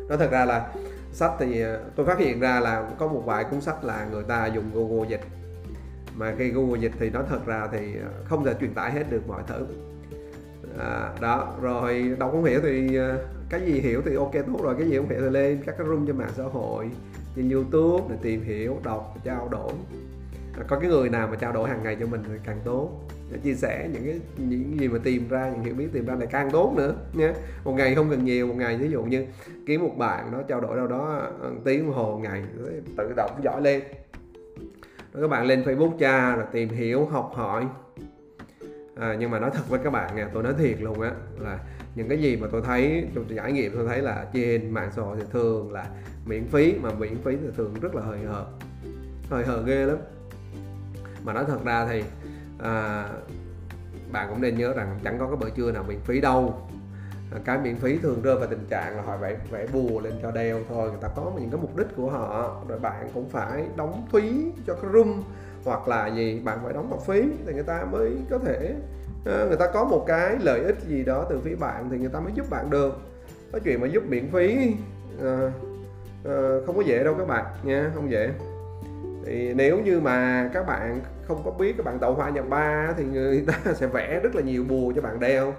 Nó 0.09 0.17
thật 0.17 0.31
ra 0.31 0.45
là 0.45 0.67
sách 1.11 1.31
thì 1.39 1.61
ờ, 1.61 1.79
tôi 1.95 2.05
phát 2.05 2.19
hiện 2.19 2.39
ra 2.39 2.59
là 2.59 2.89
có 2.97 3.07
một 3.07 3.23
vài 3.25 3.43
cuốn 3.43 3.61
sách 3.61 3.83
là 3.83 4.07
người 4.11 4.23
ta 4.23 4.45
dùng 4.45 4.71
Google 4.73 5.09
dịch. 5.09 5.21
Mà 6.15 6.33
khi 6.37 6.51
Google 6.51 6.79
dịch 6.79 6.91
thì 6.99 7.09
nó 7.09 7.21
thật 7.29 7.45
ra 7.45 7.67
thì 7.71 7.95
không 8.25 8.45
thể 8.45 8.53
truyền 8.59 8.73
tải 8.73 8.91
hết 8.91 9.03
được 9.09 9.27
mọi 9.27 9.43
thứ. 9.47 9.65
À, 10.79 11.09
đó 11.21 11.53
rồi 11.61 12.15
đọc 12.19 12.31
không 12.31 12.43
hiểu 12.43 12.59
thì 12.63 12.99
cái 13.59 13.61
gì 13.65 13.81
hiểu 13.81 14.01
thì 14.05 14.15
ok, 14.15 14.33
tốt 14.33 14.63
rồi. 14.63 14.75
Cái 14.79 14.89
gì 14.89 14.97
không 14.97 15.09
hiểu 15.09 15.19
thì 15.21 15.29
lên 15.29 15.61
các 15.65 15.75
cái 15.77 15.87
room 15.87 16.07
trên 16.07 16.17
mạng 16.17 16.31
xã 16.35 16.43
hội, 16.43 16.89
trên 17.35 17.49
youtube 17.49 18.03
để 18.09 18.15
tìm 18.21 18.43
hiểu, 18.43 18.77
đọc, 18.83 19.17
trao 19.23 19.47
đổi. 19.51 19.73
À, 20.57 20.63
có 20.67 20.79
cái 20.79 20.89
người 20.89 21.09
nào 21.09 21.27
mà 21.27 21.35
trao 21.35 21.51
đổi 21.51 21.69
hàng 21.69 21.83
ngày 21.83 21.97
cho 21.99 22.05
mình 22.05 22.21
thì 22.27 22.33
càng 22.43 22.59
tốt. 22.63 22.89
Để 23.31 23.39
chia 23.43 23.53
sẻ 23.53 23.89
những 23.93 24.03
cái, 24.05 24.19
những 24.37 24.79
gì 24.79 24.87
mà 24.87 24.99
tìm 25.03 25.27
ra, 25.29 25.49
những 25.49 25.63
hiểu 25.63 25.73
biết 25.73 25.87
tìm 25.93 26.05
ra 26.05 26.15
lại 26.15 26.27
càng 26.31 26.51
tốt 26.51 26.73
nữa 26.77 26.95
nhé 27.13 27.33
một 27.63 27.71
ngày 27.71 27.95
không 27.95 28.09
cần 28.09 28.25
nhiều, 28.25 28.47
một 28.47 28.55
ngày 28.57 28.77
ví 28.77 28.89
dụ 28.89 29.03
như 29.03 29.25
kiếm 29.65 29.81
một 29.81 29.97
bạn 29.97 30.31
nó 30.31 30.41
trao 30.41 30.61
đổi 30.61 30.77
đâu 30.77 30.87
đó 30.87 31.31
ờ, 31.39 31.51
tiếng 31.63 31.85
đồng 31.85 31.95
hồ 31.95 32.19
ngày 32.23 32.43
tự 32.97 33.13
động 33.15 33.31
giỏi 33.43 33.61
lên. 33.61 33.81
Rồi 35.13 35.23
các 35.23 35.27
bạn 35.27 35.45
lên 35.45 35.63
facebook 35.63 35.97
tra 35.97 36.35
rồi 36.35 36.45
tìm 36.51 36.69
hiểu, 36.69 37.05
học 37.05 37.31
hỏi 37.35 37.65
à, 38.95 39.15
nhưng 39.19 39.31
mà 39.31 39.39
nói 39.39 39.51
thật 39.53 39.69
với 39.69 39.79
các 39.83 39.89
bạn 39.89 40.15
nha 40.15 40.29
tôi 40.33 40.43
nói 40.43 40.53
thiệt 40.57 40.81
luôn 40.81 41.01
á 41.01 41.11
là 41.39 41.59
những 41.95 42.09
cái 42.09 42.21
gì 42.21 42.37
mà 42.37 42.47
tôi 42.51 42.61
thấy 42.61 43.07
trong 43.15 43.25
trải 43.35 43.51
nghiệm 43.51 43.75
tôi 43.75 43.87
thấy 43.87 44.01
là 44.01 44.25
trên 44.33 44.69
mạng 44.69 44.89
xã 44.95 45.01
hội 45.01 45.17
thì 45.19 45.25
thường 45.31 45.71
là 45.71 45.85
miễn 46.25 46.47
phí 46.47 46.75
mà 46.81 46.89
miễn 46.91 47.17
phí 47.23 47.35
thì 47.35 47.47
thường 47.57 47.73
rất 47.81 47.95
là 47.95 48.01
hời 48.01 48.19
hợt. 48.19 48.45
Hời 49.29 49.45
hợt 49.45 49.65
ghê 49.65 49.85
lắm. 49.85 49.97
Mà 51.23 51.33
nói 51.33 51.45
thật 51.47 51.65
ra 51.65 51.85
thì 51.85 52.03
à, 52.59 53.07
bạn 54.11 54.29
cũng 54.29 54.41
nên 54.41 54.57
nhớ 54.57 54.73
rằng 54.73 54.99
chẳng 55.03 55.19
có 55.19 55.27
cái 55.27 55.35
bữa 55.35 55.49
trưa 55.49 55.71
nào 55.71 55.83
miễn 55.87 55.99
phí 55.99 56.21
đâu. 56.21 56.67
À, 57.31 57.39
cái 57.45 57.57
miễn 57.57 57.75
phí 57.75 57.97
thường 57.97 58.21
rơi 58.21 58.35
vào 58.35 58.47
tình 58.47 58.65
trạng 58.69 58.97
là 58.97 59.01
họ 59.01 59.17
vẽ 59.17 59.37
vẽ 59.51 59.67
bùa 59.73 59.99
lên 59.99 60.13
cho 60.21 60.31
đeo 60.31 60.59
thôi 60.69 60.89
người 60.89 61.01
ta 61.01 61.07
có 61.15 61.31
những 61.39 61.49
cái 61.49 61.61
mục 61.61 61.77
đích 61.77 61.87
của 61.95 62.09
họ 62.09 62.61
rồi 62.67 62.79
bạn 62.79 63.09
cũng 63.13 63.29
phải 63.29 63.65
đóng 63.75 64.07
phí 64.11 64.51
cho 64.67 64.75
cái 64.75 64.91
room 64.93 65.23
hoặc 65.65 65.87
là 65.87 66.07
gì 66.07 66.41
bạn 66.43 66.59
phải 66.63 66.73
đóng 66.73 66.89
học 66.89 66.99
phí 67.07 67.23
thì 67.45 67.53
người 67.53 67.63
ta 67.63 67.85
mới 67.91 68.11
có 68.29 68.39
thể 68.39 68.75
à, 69.25 69.45
người 69.47 69.57
ta 69.57 69.67
có 69.73 69.83
một 69.83 70.03
cái 70.07 70.37
lợi 70.39 70.59
ích 70.59 70.75
gì 70.87 71.03
đó 71.03 71.25
từ 71.29 71.39
phía 71.43 71.55
bạn 71.55 71.87
thì 71.91 71.97
người 71.97 72.09
ta 72.09 72.19
mới 72.19 72.31
giúp 72.35 72.49
bạn 72.49 72.69
được. 72.69 72.97
Cái 73.51 73.61
chuyện 73.63 73.81
mà 73.81 73.87
giúp 73.87 74.03
miễn 74.07 74.31
phí 74.31 74.75
à, 75.23 75.51
à, 76.25 76.35
không 76.65 76.75
có 76.75 76.81
dễ 76.81 77.03
đâu 77.03 77.15
các 77.17 77.27
bạn 77.27 77.45
nha 77.63 77.91
không 77.95 78.11
dễ. 78.11 78.31
Thì 79.25 79.53
nếu 79.53 79.79
như 79.79 79.99
mà 79.99 80.49
các 80.53 80.67
bạn 80.67 81.01
không 81.27 81.41
có 81.45 81.51
biết 81.51 81.73
các 81.77 81.85
bạn 81.85 81.99
đậu 81.99 82.13
hoa 82.13 82.29
nhập 82.29 82.45
ba 82.49 82.93
thì 82.97 83.03
người 83.03 83.43
ta 83.47 83.73
sẽ 83.75 83.87
vẽ 83.87 84.19
rất 84.23 84.35
là 84.35 84.41
nhiều 84.41 84.63
bùa 84.69 84.93
cho 84.95 85.01
bạn 85.01 85.19
đeo. 85.19 85.53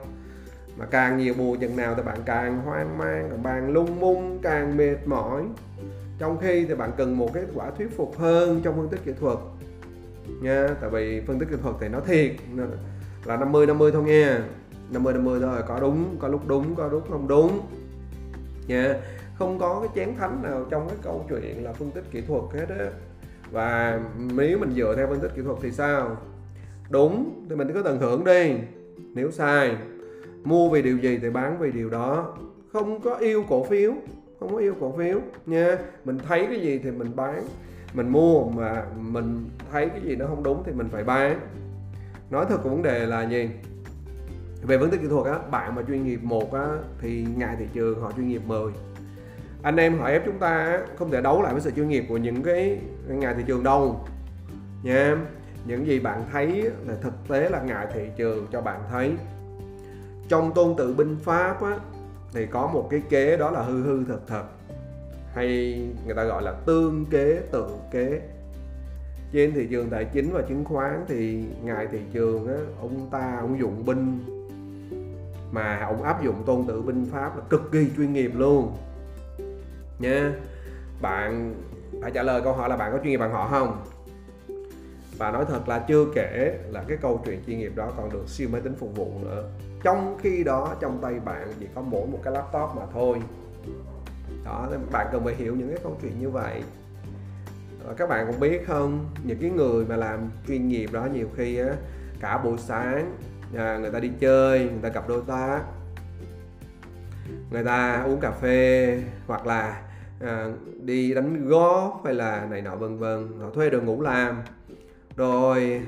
Mà 0.76 0.86
càng 0.86 1.18
nhiều 1.18 1.34
bùa 1.38 1.56
chừng 1.56 1.76
nào 1.76 1.94
thì 1.94 2.02
bạn 2.02 2.18
càng 2.24 2.60
hoang 2.60 2.98
mang 2.98 3.28
càng 3.30 3.42
bạn 3.42 3.70
lung 3.70 4.00
mung 4.00 4.38
càng 4.42 4.76
mệt 4.76 4.96
mỏi. 5.06 5.42
Trong 6.18 6.38
khi 6.38 6.64
thì 6.64 6.74
bạn 6.74 6.90
cần 6.96 7.18
một 7.18 7.30
kết 7.34 7.46
quả 7.54 7.70
thuyết 7.70 7.96
phục 7.96 8.18
hơn 8.18 8.60
trong 8.64 8.76
phân 8.76 8.88
tích 8.88 9.00
kỹ 9.04 9.12
thuật 9.20 9.38
nha. 10.40 10.68
Tại 10.80 10.90
vì 10.90 11.20
phân 11.20 11.38
tích 11.38 11.48
kỹ 11.50 11.56
thuật 11.62 11.74
thì 11.80 11.88
nó 11.88 12.00
thiệt. 12.00 12.32
Là 13.24 13.36
50 13.36 13.66
50 13.66 13.92
thôi 13.92 14.02
nha. 14.02 14.42
50 14.90 15.12
50 15.12 15.40
thôi, 15.42 15.62
có 15.68 15.80
đúng, 15.80 16.16
có 16.18 16.28
lúc 16.28 16.40
đúng, 16.46 16.74
có 16.74 16.88
lúc 16.88 17.06
không 17.10 17.28
đúng. 17.28 17.60
Nha. 18.66 18.94
Không 19.38 19.58
có 19.58 19.80
cái 19.80 19.90
chén 19.94 20.16
thánh 20.16 20.42
nào 20.42 20.66
trong 20.70 20.88
cái 20.88 20.96
câu 21.02 21.26
chuyện 21.28 21.64
là 21.64 21.72
phân 21.72 21.90
tích 21.90 22.04
kỹ 22.10 22.20
thuật 22.20 22.42
hết 22.54 22.66
á. 22.78 22.90
Và 23.52 24.00
nếu 24.34 24.58
mình 24.58 24.72
dựa 24.76 24.94
theo 24.96 25.06
phân 25.06 25.20
tích 25.20 25.30
kỹ 25.36 25.42
thuật 25.42 25.58
thì 25.62 25.70
sao? 25.70 26.16
Đúng, 26.90 27.46
thì 27.48 27.56
mình 27.56 27.72
cứ 27.74 27.82
tận 27.82 27.98
hưởng 27.98 28.24
đi. 28.24 28.54
Nếu 29.14 29.30
sai, 29.30 29.76
mua 30.44 30.68
vì 30.68 30.82
điều 30.82 30.98
gì 30.98 31.18
thì 31.22 31.30
bán 31.30 31.58
vì 31.58 31.72
điều 31.72 31.90
đó. 31.90 32.36
Không 32.72 33.00
có 33.00 33.14
yêu 33.14 33.44
cổ 33.48 33.64
phiếu, 33.64 33.92
không 34.40 34.52
có 34.52 34.58
yêu 34.58 34.74
cổ 34.80 34.94
phiếu, 34.98 35.20
nha. 35.46 35.78
Mình 36.04 36.18
thấy 36.18 36.46
cái 36.46 36.60
gì 36.60 36.78
thì 36.78 36.90
mình 36.90 37.16
bán 37.16 37.44
mình 37.94 38.08
mua 38.08 38.44
mà 38.44 38.84
mình 38.96 39.50
thấy 39.72 39.88
cái 39.88 40.00
gì 40.00 40.16
nó 40.16 40.26
không 40.26 40.42
đúng 40.42 40.62
thì 40.66 40.72
mình 40.72 40.88
phải 40.92 41.04
bán. 41.04 41.40
Nói 42.30 42.46
thật 42.48 42.64
vấn 42.64 42.82
đề 42.82 43.06
là 43.06 43.22
gì? 43.22 43.50
Về 44.62 44.76
vấn 44.76 44.90
đề 44.90 44.98
kỹ 44.98 45.06
thuật 45.08 45.26
á 45.26 45.38
bạn 45.50 45.74
mà 45.74 45.82
chuyên 45.88 46.04
nghiệp 46.04 46.20
một 46.22 46.54
á 46.54 46.68
thì 47.00 47.26
ngại 47.36 47.56
thị 47.58 47.66
trường 47.72 48.00
họ 48.00 48.12
chuyên 48.16 48.28
nghiệp 48.28 48.42
10 48.46 48.72
anh 49.62 49.76
em 49.76 49.98
họ 49.98 50.06
ép 50.06 50.22
chúng 50.26 50.38
ta 50.38 50.80
không 50.96 51.10
thể 51.10 51.20
đấu 51.20 51.42
lại 51.42 51.52
với 51.52 51.62
sự 51.62 51.70
chuyên 51.70 51.88
nghiệp 51.88 52.04
của 52.08 52.16
những 52.16 52.42
cái 52.42 52.78
ngài 53.08 53.34
thị 53.34 53.42
trường 53.46 53.62
đâu 53.62 54.00
nha 54.82 55.16
những 55.66 55.86
gì 55.86 56.00
bạn 56.00 56.24
thấy 56.32 56.70
là 56.86 56.94
thực 57.02 57.28
tế 57.28 57.50
là 57.50 57.62
ngài 57.62 57.86
thị 57.94 58.08
trường 58.16 58.46
cho 58.52 58.60
bạn 58.60 58.80
thấy. 58.90 59.12
Trong 60.28 60.54
tôn 60.54 60.74
tự 60.76 60.94
binh 60.94 61.16
pháp 61.22 61.62
á, 61.62 61.78
thì 62.32 62.46
có 62.46 62.66
một 62.66 62.88
cái 62.90 63.02
kế 63.08 63.36
đó 63.36 63.50
là 63.50 63.62
hư 63.62 63.82
hư 63.82 64.04
thật 64.04 64.20
thật 64.26 64.44
hay 65.34 65.80
người 66.06 66.14
ta 66.14 66.24
gọi 66.24 66.42
là 66.42 66.52
tương 66.52 67.06
kế 67.06 67.42
tự 67.50 67.66
kế. 67.90 68.20
Trên 69.32 69.52
thị 69.52 69.66
trường 69.70 69.90
tài 69.90 70.04
chính 70.04 70.32
và 70.32 70.42
chứng 70.42 70.64
khoán 70.64 71.04
thì 71.08 71.44
ngài 71.62 71.86
thị 71.86 72.00
trường 72.12 72.48
á, 72.48 72.58
ông 72.80 73.08
ta 73.10 73.36
ông 73.40 73.58
dụng 73.60 73.86
binh 73.86 74.24
mà 75.52 75.78
ông 75.86 76.02
áp 76.02 76.24
dụng 76.24 76.42
tôn 76.46 76.64
tự 76.66 76.82
binh 76.82 77.06
pháp 77.12 77.36
là 77.36 77.42
cực 77.48 77.72
kỳ 77.72 77.90
chuyên 77.96 78.12
nghiệp 78.12 78.32
luôn. 78.36 78.76
Nha 79.98 80.32
bạn 81.00 81.54
phải 82.02 82.10
trả 82.10 82.22
lời 82.22 82.42
câu 82.42 82.52
hỏi 82.52 82.68
là 82.68 82.76
bạn 82.76 82.92
có 82.92 82.98
chuyên 82.98 83.10
nghiệp 83.10 83.16
bằng 83.16 83.32
họ 83.32 83.48
không? 83.48 83.84
Và 85.18 85.30
nói 85.30 85.44
thật 85.48 85.68
là 85.68 85.84
chưa 85.88 86.06
kể 86.14 86.58
là 86.70 86.84
cái 86.88 86.98
câu 87.02 87.22
chuyện 87.24 87.40
chuyên 87.46 87.58
nghiệp 87.58 87.72
đó 87.76 87.92
còn 87.96 88.12
được 88.12 88.28
siêu 88.28 88.48
máy 88.52 88.60
tính 88.60 88.74
phục 88.74 88.96
vụ 88.96 89.12
nữa. 89.22 89.50
Trong 89.82 90.16
khi 90.20 90.44
đó 90.44 90.76
trong 90.80 90.98
tay 91.02 91.20
bạn 91.24 91.48
chỉ 91.60 91.66
có 91.74 91.80
mỗi 91.80 92.06
một 92.06 92.18
cái 92.22 92.32
laptop 92.34 92.76
mà 92.76 92.82
thôi 92.92 93.18
đó 94.44 94.68
bạn 94.92 95.06
cần 95.12 95.24
phải 95.24 95.34
hiểu 95.34 95.56
những 95.56 95.68
cái 95.68 95.78
câu 95.82 95.96
chuyện 96.02 96.20
như 96.20 96.30
vậy. 96.30 96.62
Và 97.84 97.94
các 97.94 98.08
bạn 98.08 98.26
cũng 98.26 98.40
biết 98.40 98.66
không 98.66 99.06
những 99.24 99.38
cái 99.40 99.50
người 99.50 99.84
mà 99.84 99.96
làm 99.96 100.30
chuyên 100.48 100.68
nghiệp 100.68 100.92
đó 100.92 101.06
nhiều 101.14 101.28
khi 101.36 101.58
á 101.58 101.74
cả 102.20 102.38
buổi 102.38 102.58
sáng 102.58 103.16
à, 103.56 103.78
người 103.78 103.90
ta 103.90 104.00
đi 104.00 104.10
chơi 104.20 104.58
người 104.58 104.82
ta 104.82 104.88
gặp 104.88 105.08
đôi 105.08 105.22
tác 105.26 105.62
người 107.50 107.64
ta 107.64 108.02
uống 108.02 108.20
cà 108.20 108.30
phê 108.30 108.98
hoặc 109.26 109.46
là 109.46 109.82
à, 110.20 110.46
đi 110.82 111.14
đánh 111.14 111.48
golf 111.48 112.02
hay 112.04 112.14
là 112.14 112.46
này 112.50 112.62
nọ 112.62 112.76
vân 112.76 112.98
vân 112.98 113.40
họ 113.40 113.50
thuê 113.50 113.70
đội 113.70 113.82
ngũ 113.82 114.02
làm. 114.02 114.42
Rồi 115.16 115.82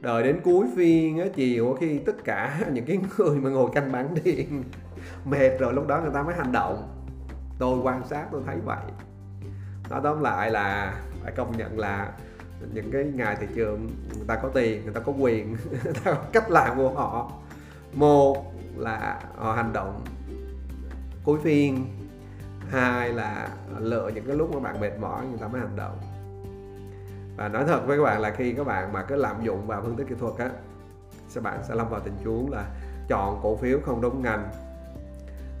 đợi 0.00 0.22
đến 0.22 0.40
cuối 0.44 0.66
phiên 0.76 1.18
á, 1.18 1.26
chiều 1.34 1.76
khi 1.80 1.98
tất 1.98 2.24
cả 2.24 2.60
những 2.72 2.84
cái 2.84 2.98
người 3.18 3.40
mà 3.40 3.50
ngồi 3.50 3.70
canh 3.74 3.92
bán 3.92 4.14
điện 4.24 4.62
mệt 5.24 5.58
rồi 5.58 5.72
lúc 5.72 5.86
đó 5.86 6.00
người 6.00 6.14
ta 6.14 6.22
mới 6.22 6.34
hành 6.34 6.52
động 6.52 6.99
tôi 7.60 7.78
quan 7.82 8.02
sát 8.06 8.26
tôi 8.32 8.42
thấy 8.46 8.56
vậy. 8.64 8.84
Nói 9.90 10.00
tóm 10.04 10.22
lại 10.22 10.50
là 10.50 10.94
phải 11.22 11.32
công 11.32 11.56
nhận 11.56 11.78
là 11.78 12.12
những 12.72 12.90
cái 12.92 13.04
ngày 13.04 13.36
thị 13.40 13.46
trường 13.54 13.86
người 14.16 14.26
ta 14.26 14.36
có 14.36 14.48
tiền, 14.48 14.84
người 14.84 14.94
ta 14.94 15.00
có 15.00 15.12
quyền, 15.12 15.50
người 15.84 15.92
ta 15.92 16.00
có 16.04 16.24
cách 16.32 16.50
làm 16.50 16.76
của 16.76 16.90
họ. 16.90 17.32
Một 17.92 18.52
là 18.76 19.20
họ 19.36 19.52
hành 19.52 19.72
động 19.72 20.04
cuối 21.24 21.38
phiên. 21.42 21.84
Hai 22.70 23.12
là 23.12 23.48
lựa 23.78 24.10
những 24.14 24.24
cái 24.26 24.36
lúc 24.36 24.54
mà 24.54 24.60
bạn 24.60 24.80
mệt 24.80 24.98
mỏi 25.00 25.26
người 25.26 25.38
ta 25.38 25.48
mới 25.48 25.60
hành 25.60 25.76
động. 25.76 25.98
Và 27.36 27.48
nói 27.48 27.64
thật 27.66 27.80
với 27.86 27.98
các 27.98 28.04
bạn 28.04 28.20
là 28.20 28.30
khi 28.30 28.52
các 28.52 28.66
bạn 28.66 28.92
mà 28.92 29.02
cứ 29.02 29.16
lạm 29.16 29.44
dụng 29.44 29.66
vào 29.66 29.82
phân 29.82 29.96
tích 29.96 30.08
kỹ 30.08 30.14
thuật 30.18 30.34
á 30.38 30.50
các 31.34 31.42
bạn 31.44 31.60
sẽ 31.68 31.74
lâm 31.74 31.88
vào 31.88 32.00
tình 32.00 32.16
huống 32.24 32.50
là 32.50 32.64
chọn 33.08 33.40
cổ 33.42 33.56
phiếu 33.56 33.78
không 33.84 34.00
đúng 34.00 34.22
ngành, 34.22 34.50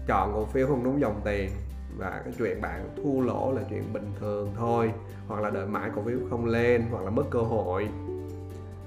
chọn 0.06 0.32
cổ 0.34 0.44
phiếu 0.44 0.66
không 0.66 0.84
đúng 0.84 1.00
dòng 1.00 1.20
tiền 1.24 1.50
và 1.96 2.20
cái 2.24 2.34
chuyện 2.38 2.60
bạn 2.60 2.88
thua 3.02 3.20
lỗ 3.20 3.52
là 3.52 3.62
chuyện 3.70 3.92
bình 3.92 4.12
thường 4.20 4.52
thôi. 4.56 4.92
Hoặc 5.28 5.42
là 5.42 5.50
đợi 5.50 5.66
mãi 5.66 5.90
cổ 5.96 6.02
phiếu 6.02 6.18
không 6.30 6.46
lên, 6.46 6.84
hoặc 6.90 7.04
là 7.04 7.10
mất 7.10 7.24
cơ 7.30 7.40
hội. 7.40 7.88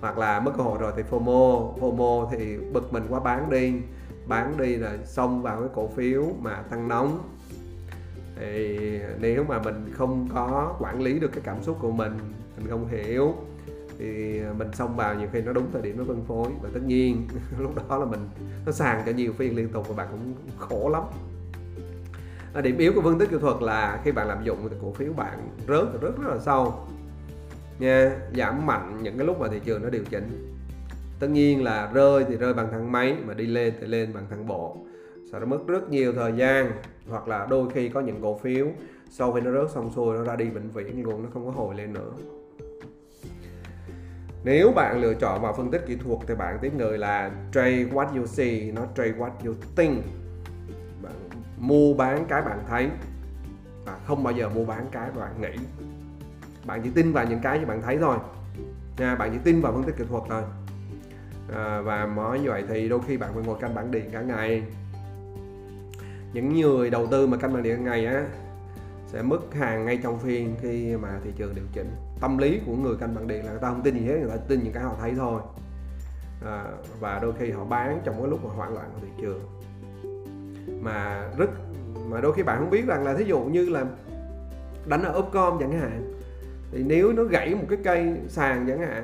Hoặc 0.01 0.17
là 0.17 0.39
mất 0.39 0.51
cơ 0.57 0.63
hội 0.63 0.77
rồi 0.79 0.93
thì 0.95 1.03
FOMO. 1.11 1.75
FOMO 1.79 2.29
thì 2.31 2.57
bực 2.73 2.93
mình 2.93 3.03
quá 3.09 3.19
bán 3.19 3.49
đi. 3.49 3.73
Bán 4.27 4.57
đi 4.57 4.75
là 4.75 4.97
xông 5.05 5.41
vào 5.41 5.59
cái 5.59 5.69
cổ 5.75 5.87
phiếu 5.87 6.25
mà 6.41 6.61
tăng 6.69 6.87
nóng. 6.87 7.29
Thì 8.39 8.79
nếu 9.19 9.43
mà 9.43 9.61
mình 9.61 9.91
không 9.93 10.27
có 10.33 10.75
quản 10.79 11.01
lý 11.01 11.19
được 11.19 11.31
cái 11.31 11.41
cảm 11.43 11.63
xúc 11.63 11.77
của 11.81 11.91
mình 11.91 12.17
mình 12.57 12.67
không 12.69 12.87
hiểu, 12.87 13.33
thì 13.99 14.41
mình 14.57 14.73
xông 14.73 14.95
vào 14.95 15.15
nhiều 15.15 15.27
khi 15.33 15.41
nó 15.41 15.53
đúng 15.53 15.65
thời 15.73 15.81
điểm 15.81 15.97
nó 15.97 16.03
phân 16.07 16.25
phối. 16.25 16.51
Và 16.61 16.69
tất 16.73 16.79
nhiên, 16.85 17.27
lúc 17.59 17.89
đó 17.89 17.97
là 17.97 18.05
mình, 18.05 18.29
nó 18.65 18.71
sàn 18.71 19.03
cho 19.05 19.11
nhiều 19.11 19.33
phiên 19.33 19.55
liên 19.55 19.69
tục 19.69 19.87
và 19.87 19.95
bạn 19.95 20.07
cũng 20.11 20.33
khổ 20.57 20.89
lắm 20.89 21.03
à, 22.53 22.61
điểm 22.61 22.77
yếu 22.77 22.93
của 22.93 23.01
phân 23.01 23.19
tích 23.19 23.29
kỹ 23.29 23.37
thuật 23.41 23.61
là 23.61 24.01
khi 24.03 24.11
bạn 24.11 24.27
lạm 24.27 24.43
dụng 24.43 24.67
thì 24.69 24.75
cổ 24.81 24.93
phiếu 24.93 25.13
bạn 25.13 25.49
rớt 25.67 26.01
rất 26.01 26.17
rất 26.17 26.29
là 26.29 26.39
sâu. 26.39 26.73
Nha 27.79 28.11
giảm 28.37 28.65
mạnh 28.65 28.99
những 29.03 29.17
cái 29.17 29.27
lúc 29.27 29.39
mà 29.39 29.47
thị 29.47 29.59
trường 29.65 29.83
nó 29.83 29.89
điều 29.89 30.03
chỉnh. 30.03 30.55
Tất 31.19 31.27
nhiên 31.27 31.63
là 31.63 31.91
rơi 31.93 32.25
thì 32.27 32.35
rơi 32.35 32.53
bằng 32.53 32.67
thang 32.71 32.91
máy 32.91 33.15
mà 33.25 33.33
đi 33.33 33.45
lên 33.45 33.73
thì 33.79 33.87
lên 33.87 34.13
bằng 34.13 34.25
thang 34.29 34.47
bộ. 34.47 34.77
Sẽ 35.31 35.39
mất 35.39 35.67
rất 35.67 35.89
nhiều 35.89 36.13
thời 36.13 36.33
gian 36.37 36.71
hoặc 37.09 37.27
là 37.27 37.47
đôi 37.49 37.69
khi 37.69 37.89
có 37.89 38.01
những 38.01 38.21
cổ 38.21 38.37
phiếu 38.37 38.67
sau 39.09 39.33
khi 39.33 39.41
nó 39.41 39.51
rớt 39.51 39.71
xong 39.71 39.91
xuôi 39.95 40.17
nó 40.17 40.23
ra 40.23 40.35
đi 40.35 40.45
bệnh 40.45 40.69
viện 40.69 41.03
luôn 41.03 41.23
nó 41.23 41.29
không 41.33 41.45
có 41.45 41.51
hồi 41.51 41.75
lên 41.75 41.93
nữa. 41.93 42.11
Nếu 44.43 44.71
bạn 44.75 45.01
lựa 45.01 45.13
chọn 45.13 45.41
vào 45.41 45.53
phân 45.53 45.71
tích 45.71 45.83
kỹ 45.87 45.95
thuật 45.95 46.19
thì 46.27 46.35
bạn 46.35 46.57
tiếp 46.61 46.71
người 46.77 46.97
là 46.97 47.31
trade 47.53 47.85
what 47.85 48.17
you 48.17 48.25
see 48.25 48.71
nó 48.71 48.81
trade 48.95 49.13
what 49.17 49.31
you 49.45 49.53
think 49.75 50.03
mua 51.63 51.93
bán 51.93 52.25
cái 52.27 52.41
bạn 52.41 52.63
thấy. 52.67 52.89
Và 53.85 53.99
không 54.05 54.23
bao 54.23 54.33
giờ 54.33 54.49
mua 54.49 54.65
bán 54.65 54.85
cái 54.91 55.11
bạn 55.11 55.41
nghĩ. 55.41 55.63
Bạn 56.65 56.81
chỉ 56.83 56.89
tin 56.89 57.11
vào 57.11 57.25
những 57.25 57.39
cái 57.39 57.59
như 57.59 57.65
bạn 57.65 57.81
thấy 57.81 57.97
thôi. 57.97 58.17
Nha 58.97 59.15
bạn 59.15 59.29
chỉ 59.33 59.39
tin 59.43 59.61
vào 59.61 59.73
phân 59.73 59.83
tích 59.83 59.95
kỹ 59.97 60.03
thuật 60.09 60.23
thôi. 60.29 60.43
À, 61.55 61.81
và 61.81 62.05
nói 62.05 62.39
như 62.39 62.49
vậy 62.49 62.63
thì 62.69 62.89
đôi 62.89 62.99
khi 63.07 63.17
bạn 63.17 63.33
phải 63.33 63.43
ngồi 63.43 63.59
canh 63.59 63.75
bảng 63.75 63.91
điện 63.91 64.09
cả 64.11 64.21
ngày. 64.21 64.63
Những 66.33 66.61
người 66.61 66.89
đầu 66.89 67.07
tư 67.07 67.27
mà 67.27 67.37
canh 67.37 67.53
bảng 67.53 67.63
điện 67.63 67.75
cả 67.75 67.81
ngày 67.83 68.05
á 68.05 68.25
sẽ 69.07 69.21
mất 69.21 69.53
hàng 69.53 69.85
ngay 69.85 69.99
trong 70.03 70.19
phiên 70.19 70.55
khi 70.61 70.95
mà 70.95 71.19
thị 71.23 71.31
trường 71.35 71.55
điều 71.55 71.65
chỉnh. 71.73 71.91
Tâm 72.21 72.37
lý 72.37 72.61
của 72.65 72.75
người 72.75 72.95
canh 72.99 73.15
bảng 73.15 73.27
điện 73.27 73.45
là 73.45 73.51
người 73.51 73.61
ta 73.61 73.69
không 73.69 73.81
tin 73.83 73.99
gì 73.99 74.05
hết 74.05 74.17
người 74.19 74.29
ta 74.29 74.37
tin 74.47 74.63
những 74.63 74.73
cái 74.73 74.83
họ 74.83 74.95
thấy 75.01 75.13
thôi. 75.17 75.41
À, 76.45 76.65
và 76.99 77.19
đôi 77.19 77.33
khi 77.39 77.51
họ 77.51 77.65
bán 77.65 78.01
trong 78.03 78.15
cái 78.19 78.27
lúc 78.27 78.45
mà 78.45 78.53
hoảng 78.53 78.73
loạn 78.73 78.89
của 78.93 78.99
thị 79.01 79.11
trường 79.21 79.41
mà 80.83 81.29
rất, 81.37 81.49
mà 82.09 82.21
đôi 82.21 82.33
khi 82.33 82.43
bạn 82.43 82.59
không 82.59 82.69
biết 82.69 82.85
rằng 82.87 83.05
là 83.05 83.13
thí 83.13 83.23
dụ 83.23 83.39
như 83.39 83.69
là 83.69 83.85
đánh 84.85 85.03
ở 85.03 85.19
upcom 85.19 85.59
chẳng 85.59 85.79
hạn, 85.79 86.13
thì 86.71 86.83
nếu 86.83 87.13
nó 87.13 87.23
gãy 87.23 87.55
một 87.55 87.65
cái 87.69 87.79
cây 87.83 88.13
sàn 88.27 88.65
chẳng 88.67 88.79
hạn, 88.79 89.03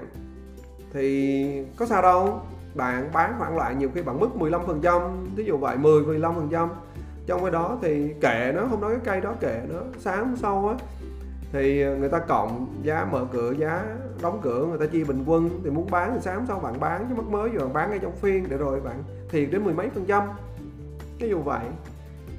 thì 0.93 1.65
có 1.77 1.85
sao 1.85 2.01
đâu. 2.01 2.41
Bạn 2.75 3.09
bán 3.13 3.33
khoảng 3.37 3.57
loại 3.57 3.75
nhiều 3.75 3.89
khi 3.95 4.01
bạn 4.01 4.19
mất 4.19 4.35
15 4.35 4.61
phần 4.67 4.81
trăm 4.81 5.01
ví 5.35 5.45
dụ 5.45 5.57
vậy 5.57 5.77
10 5.77 6.03
15 6.03 6.35
phần 6.35 6.49
trăm. 6.51 6.69
Trong 7.25 7.41
cái 7.41 7.51
đó 7.51 7.77
thì 7.81 8.13
kệ 8.21 8.51
nó, 8.55 8.67
không 8.69 8.81
nói 8.81 8.91
cái 8.91 9.01
cây 9.05 9.21
đó 9.21 9.33
kệ 9.39 9.61
nó. 9.69 9.79
Sáng 9.99 10.35
sau 10.37 10.67
á, 10.67 10.75
thì 11.51 11.85
người 11.85 12.09
ta 12.09 12.19
cộng 12.19 12.67
giá 12.83 13.07
mở 13.11 13.25
cửa, 13.31 13.51
giá 13.57 13.85
đóng 14.21 14.39
cửa, 14.41 14.65
người 14.65 14.77
ta 14.77 14.85
chia 14.85 15.03
bình 15.03 15.23
quân. 15.25 15.49
Thì 15.63 15.69
muốn 15.69 15.91
bán 15.91 16.11
thì 16.13 16.19
sáng 16.21 16.45
sau 16.47 16.59
bạn 16.59 16.79
bán, 16.79 17.05
chứ 17.09 17.15
mất 17.15 17.27
mới 17.29 17.49
rồi 17.49 17.59
bạn 17.59 17.73
bán 17.73 17.89
ngay 17.89 17.99
trong 17.99 18.15
phiên. 18.15 18.49
Để 18.49 18.57
rồi 18.57 18.79
bạn 18.81 19.03
thiệt 19.29 19.49
đến 19.51 19.63
mười 19.63 19.73
mấy 19.73 19.89
phần 19.89 20.05
trăm 20.05 20.23
ví 21.19 21.29
dù 21.29 21.41
vậy. 21.41 21.65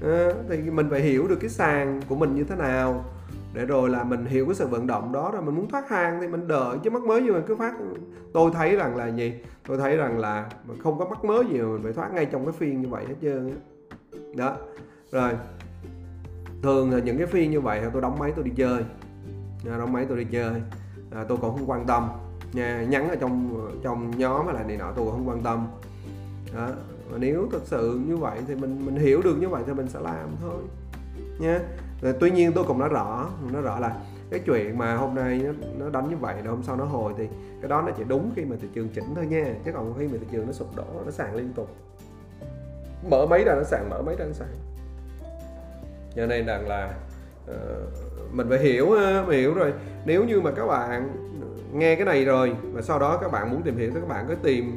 À, 0.03 0.29
thì 0.49 0.57
mình 0.57 0.91
phải 0.91 1.01
hiểu 1.01 1.29
được 1.29 1.39
cái 1.41 1.51
sàn 1.51 2.01
của 2.09 2.17
mình 2.17 2.35
như 2.35 2.45
thế 2.45 2.57
nào 2.57 3.05
để 3.55 3.67
rồi 3.67 3.91
là 3.91 4.05
mình 4.05 4.25
hiểu 4.25 4.47
cái 4.47 4.55
sự 4.55 4.67
vận 4.67 4.87
động 4.87 5.13
đó 5.13 5.31
rồi 5.33 5.43
mình 5.43 5.55
muốn 5.55 5.69
thoát 5.69 5.89
hàng 5.89 6.19
thì 6.21 6.29
mình 6.29 6.49
đợi 6.49 6.79
chứ 6.85 6.91
mắc 6.91 7.03
mới 7.03 7.23
gì 7.23 7.31
mình 7.31 7.43
cứ 7.47 7.57
phát. 7.57 7.75
Tôi 8.33 8.51
thấy 8.55 8.77
rằng 8.77 8.97
là 8.97 9.07
gì? 9.07 9.35
Tôi 9.67 9.79
thấy 9.79 9.97
rằng 9.97 10.19
là 10.19 10.51
mình 10.65 10.79
không 10.83 10.99
có 10.99 11.05
mắc 11.05 11.25
mới 11.25 11.45
gì 11.45 11.59
mà 11.59 11.69
mình 11.69 11.83
phải 11.83 11.93
thoát 11.93 12.15
ngay 12.15 12.27
trong 12.27 12.45
cái 12.45 12.53
phiên 12.59 12.83
như 12.83 12.89
vậy 12.89 13.05
hết 13.09 13.15
trơn 13.23 13.49
á. 13.49 13.57
Đó. 14.37 14.57
Rồi. 15.13 15.33
Thường 16.63 16.91
là 16.91 16.99
những 16.99 17.19
cái 17.19 17.27
phiên 17.27 17.51
như 17.51 17.61
vậy 17.61 17.83
tôi 17.93 18.03
đóng 18.03 18.19
máy 18.19 18.33
tôi 18.37 18.45
đi 18.45 18.51
chơi. 18.57 18.85
À, 19.71 19.79
đóng 19.79 19.93
máy 19.93 20.07
tôi 20.09 20.19
đi 20.19 20.25
chơi. 20.31 20.63
À, 21.11 21.25
tôi 21.29 21.39
cũng 21.39 21.57
không 21.57 21.71
quan 21.71 21.87
tâm 21.87 22.09
nha. 22.53 22.85
Nhắn 22.89 23.09
ở 23.09 23.17
trong 23.17 23.69
trong 23.83 24.11
nhóm 24.19 24.47
hay 24.47 24.55
là 24.55 24.63
này 24.63 24.77
nọ 24.77 24.93
tôi 24.97 25.05
cũng 25.05 25.15
không 25.15 25.29
quan 25.29 25.43
tâm. 25.43 25.67
Đó. 26.55 26.69
Và 27.11 27.19
nếu 27.19 27.49
thực 27.53 27.63
sự 27.67 28.01
như 28.07 28.17
vậy 28.17 28.39
thì 28.49 28.55
mình 28.55 28.87
mình 28.87 28.97
hiểu 28.97 29.23
được 29.23 29.37
như 29.41 29.49
vậy 29.49 29.63
thì 29.67 29.73
mình 29.73 29.89
sẽ 29.89 30.01
làm 30.01 30.29
thôi 30.41 30.63
nha. 31.39 31.61
Rồi, 32.03 32.15
tuy 32.21 32.31
nhiên 32.31 32.53
tôi 32.53 32.65
cũng 32.65 32.79
nói 32.79 32.89
rõ 32.89 33.31
nói 33.53 33.63
rõ 33.63 33.79
là 33.79 33.97
cái 34.31 34.41
chuyện 34.41 34.79
mà 34.79 34.97
hôm 34.97 35.15
nay 35.15 35.41
nó, 35.45 35.53
nó 35.79 35.91
đánh 35.91 36.11
như 36.11 36.17
vậy 36.17 36.35
rồi 36.45 36.55
hôm 36.55 36.63
sau 36.63 36.77
nó 36.77 36.85
hồi 36.85 37.13
thì 37.19 37.29
cái 37.61 37.69
đó 37.69 37.83
nó 37.87 37.93
chỉ 37.97 38.05
đúng 38.05 38.33
khi 38.37 38.45
mà 38.45 38.57
thị 38.63 38.69
trường 38.75 38.89
chỉnh 38.89 39.15
thôi 39.15 39.27
nha. 39.27 39.55
Chứ 39.65 39.73
còn 39.73 39.95
khi 39.99 40.09
mà 40.09 40.19
thị 40.21 40.27
trường 40.33 40.47
nó 40.47 40.53
sụp 40.53 40.77
đổ 40.77 40.85
nó 41.05 41.11
sàn 41.11 41.37
liên 41.37 41.53
tục. 41.53 41.77
Mở 43.11 43.27
mấy 43.27 43.45
ra 43.45 43.55
nó 43.55 43.65
sàn 43.65 43.91
mở 43.91 44.03
mấy 44.03 44.17
ra 44.17 44.25
nó 44.25 44.33
sàn. 44.33 44.49
Cho 46.17 46.27
nên 46.27 46.47
rằng 46.47 46.69
là 46.69 46.95
uh, 47.51 47.57
mình 48.33 48.47
phải 48.49 48.59
hiểu 48.59 48.91
ờ, 48.91 49.25
mình 49.27 49.39
hiểu 49.39 49.55
rồi. 49.55 49.73
Nếu 50.05 50.25
như 50.25 50.41
mà 50.41 50.51
các 50.51 50.67
bạn 50.67 51.17
nghe 51.73 51.97
cái 51.97 52.05
này 52.05 52.25
rồi 52.25 52.53
và 52.73 52.83
sau 52.83 52.99
đó 52.99 53.19
các 53.23 53.33
bạn 53.33 53.51
muốn 53.51 53.63
tìm 53.63 53.77
hiểu 53.77 53.91
thì 53.95 54.01
các 54.01 54.09
bạn 54.09 54.25
cứ 54.29 54.35
tìm 54.35 54.77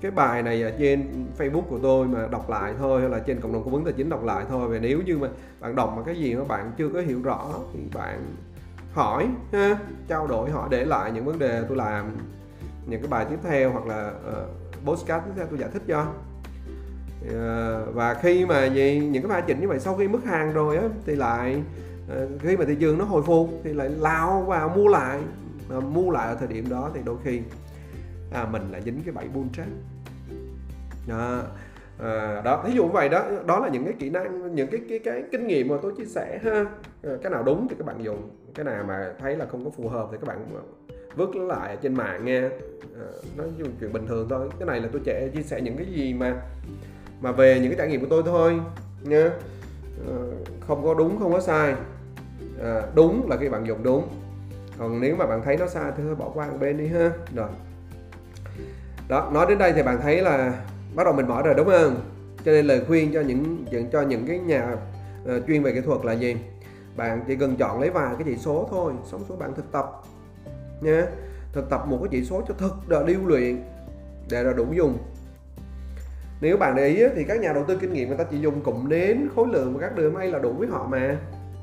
cái 0.00 0.10
bài 0.10 0.42
này 0.42 0.62
ở 0.62 0.72
trên 0.78 1.26
Facebook 1.38 1.62
của 1.62 1.78
tôi 1.82 2.06
mà 2.06 2.28
đọc 2.30 2.50
lại 2.50 2.74
thôi 2.78 3.00
hay 3.00 3.10
là 3.10 3.18
trên 3.18 3.40
cộng 3.40 3.52
đồng 3.52 3.64
cung 3.64 3.72
vấn 3.72 3.84
tài 3.84 3.92
chính 3.92 4.08
đọc 4.08 4.24
lại 4.24 4.44
thôi. 4.48 4.68
Và 4.68 4.78
nếu 4.78 5.02
như 5.06 5.18
mà 5.18 5.28
bạn 5.60 5.76
đọc 5.76 5.94
mà 5.96 6.02
cái 6.06 6.16
gì 6.16 6.34
mà 6.34 6.44
bạn 6.44 6.72
chưa 6.78 6.88
có 6.88 7.00
hiểu 7.00 7.22
rõ 7.22 7.48
thì 7.72 7.80
bạn 7.94 8.34
hỏi 8.92 9.28
ha 9.52 9.78
trao 10.08 10.26
đổi 10.26 10.50
hỏi 10.50 10.68
để 10.70 10.84
lại 10.84 11.12
những 11.12 11.24
vấn 11.24 11.38
đề 11.38 11.64
tôi 11.68 11.76
làm 11.76 12.16
những 12.86 13.00
cái 13.00 13.08
bài 13.08 13.26
tiếp 13.30 13.38
theo 13.42 13.70
hoặc 13.70 13.86
là 13.86 14.12
ờ, 14.24 14.46
uh, 14.68 14.84
postcard 14.84 15.24
tiếp 15.26 15.32
theo 15.36 15.46
tôi 15.46 15.58
giải 15.58 15.68
thích 15.72 15.82
cho. 15.86 16.06
Uh, 17.26 17.94
và 17.94 18.14
khi 18.14 18.46
mà 18.46 18.64
gì 18.64 18.98
những 18.98 19.22
cái 19.22 19.30
bài 19.30 19.42
chỉnh 19.46 19.60
như 19.60 19.68
vậy 19.68 19.80
sau 19.80 19.96
khi 19.96 20.08
mất 20.08 20.24
hàng 20.24 20.52
rồi 20.52 20.76
á 20.76 20.84
thì 21.06 21.16
lại 21.16 21.62
uh, 22.12 22.40
khi 22.40 22.56
mà 22.56 22.64
thị 22.64 22.76
trường 22.80 22.98
nó 22.98 23.04
hồi 23.04 23.22
phục 23.22 23.50
thì 23.64 23.72
lại 23.72 23.88
lao 23.88 24.42
vào 24.42 24.68
mua 24.68 24.88
lại. 24.88 25.20
Uh, 25.76 25.84
mua 25.84 26.10
lại 26.10 26.28
ở 26.28 26.34
thời 26.34 26.48
điểm 26.48 26.68
đó 26.68 26.90
thì 26.94 27.00
đôi 27.04 27.16
khi 27.24 27.40
à, 28.30 28.46
mình 28.52 28.62
là 28.72 28.80
dính 28.80 29.00
cái 29.04 29.14
bẫy 29.14 29.28
bull 29.28 29.48
trap 29.52 29.68
đó 31.06 31.42
à, 31.98 32.42
đó 32.44 32.62
thí 32.66 32.72
dụ 32.72 32.88
vậy 32.88 33.08
đó 33.08 33.24
đó 33.46 33.58
là 33.58 33.68
những 33.68 33.84
cái 33.84 33.94
kỹ 33.98 34.10
năng 34.10 34.54
những 34.54 34.68
cái 34.70 34.80
cái 34.88 34.98
cái 34.98 35.24
kinh 35.32 35.46
nghiệm 35.46 35.68
mà 35.68 35.76
tôi 35.82 35.92
chia 35.96 36.04
sẻ 36.04 36.40
ha. 36.44 36.64
À, 37.02 37.10
cái 37.22 37.32
nào 37.32 37.42
đúng 37.42 37.68
thì 37.68 37.76
các 37.78 37.86
bạn 37.86 38.04
dùng 38.04 38.30
cái 38.54 38.64
nào 38.64 38.84
mà 38.88 39.12
thấy 39.18 39.36
là 39.36 39.46
không 39.46 39.64
có 39.64 39.70
phù 39.70 39.88
hợp 39.88 40.08
thì 40.12 40.18
các 40.20 40.26
bạn 40.26 40.46
vứt 41.16 41.36
lại 41.36 41.76
trên 41.82 41.94
mạng 41.94 42.24
nghe 42.24 42.40
à, 42.40 42.48
ờ, 43.00 43.22
nó 43.36 43.44
chuyện 43.80 43.92
bình 43.92 44.06
thường 44.06 44.26
thôi. 44.30 44.48
Cái 44.58 44.66
này 44.66 44.80
là 44.80 44.88
tôi 44.92 45.02
sẽ 45.06 45.28
chia 45.34 45.42
sẻ 45.42 45.60
những 45.60 45.76
cái 45.76 45.86
gì 45.86 46.14
mà 46.14 46.42
mà 47.20 47.32
về 47.32 47.60
những 47.60 47.70
cái 47.70 47.78
trải 47.78 47.88
nghiệm 47.88 48.00
của 48.00 48.06
tôi 48.10 48.22
thôi 48.26 48.60
nha. 49.02 49.30
À, 50.08 50.16
không 50.60 50.84
có 50.84 50.94
đúng 50.94 51.18
không 51.18 51.32
có 51.32 51.40
sai. 51.40 51.74
À, 52.62 52.82
đúng 52.94 53.30
là 53.30 53.36
khi 53.36 53.48
bạn 53.48 53.66
dùng 53.66 53.82
đúng. 53.82 54.08
Còn 54.78 55.00
nếu 55.00 55.16
mà 55.16 55.26
bạn 55.26 55.42
thấy 55.44 55.56
nó 55.56 55.66
sai 55.66 55.92
thì 55.96 56.02
thôi 56.02 56.14
bỏ 56.14 56.30
qua 56.34 56.46
một 56.50 56.56
bên 56.60 56.78
đi 56.78 56.86
ha. 56.86 57.10
Rồi 57.34 57.48
đó 59.08 59.30
nói 59.32 59.46
đến 59.48 59.58
đây 59.58 59.72
thì 59.72 59.82
bạn 59.82 60.00
thấy 60.02 60.22
là 60.22 60.64
bắt 60.94 61.04
đầu 61.04 61.12
mình 61.12 61.28
mở 61.28 61.42
rồi 61.42 61.54
đúng 61.54 61.66
không? 61.66 61.96
Cho 62.44 62.52
nên 62.52 62.66
lời 62.66 62.82
khuyên 62.88 63.12
cho 63.12 63.20
những 63.20 63.64
cho 63.92 64.02
những 64.02 64.26
cái 64.26 64.38
nhà 64.38 64.76
uh, 65.24 65.46
chuyên 65.46 65.62
về 65.62 65.72
kỹ 65.72 65.80
thuật 65.80 66.04
là 66.04 66.12
gì? 66.12 66.36
Bạn 66.96 67.24
chỉ 67.28 67.36
cần 67.36 67.56
chọn 67.56 67.80
lấy 67.80 67.90
vài 67.90 68.14
cái 68.18 68.22
chỉ 68.24 68.36
số 68.36 68.68
thôi 68.70 68.92
sống 69.10 69.24
số 69.28 69.36
bạn 69.36 69.54
thực 69.54 69.72
tập 69.72 70.02
nhé, 70.80 71.02
thực 71.52 71.70
tập 71.70 71.84
một 71.88 71.98
cái 72.02 72.08
chỉ 72.10 72.24
số 72.24 72.42
cho 72.48 72.54
thực 72.58 72.72
là 72.86 73.02
điêu 73.02 73.18
luyện 73.26 73.62
để 74.30 74.42
là 74.42 74.52
đủ 74.52 74.66
dùng. 74.72 74.98
Nếu 76.40 76.56
bạn 76.56 76.76
để 76.76 76.88
ý 76.88 77.04
thì 77.14 77.24
các 77.24 77.40
nhà 77.40 77.52
đầu 77.52 77.64
tư 77.64 77.78
kinh 77.80 77.92
nghiệm 77.92 78.08
người 78.08 78.18
ta 78.18 78.24
chỉ 78.30 78.38
dùng 78.38 78.60
cụm 78.60 78.88
nến 78.88 79.28
khối 79.36 79.46
lượng 79.48 79.74
và 79.74 79.80
các 79.80 79.96
đường 79.96 80.14
may 80.14 80.30
là 80.30 80.38
đủ 80.38 80.52
với 80.52 80.68
họ 80.68 80.86
mà. 80.90 81.16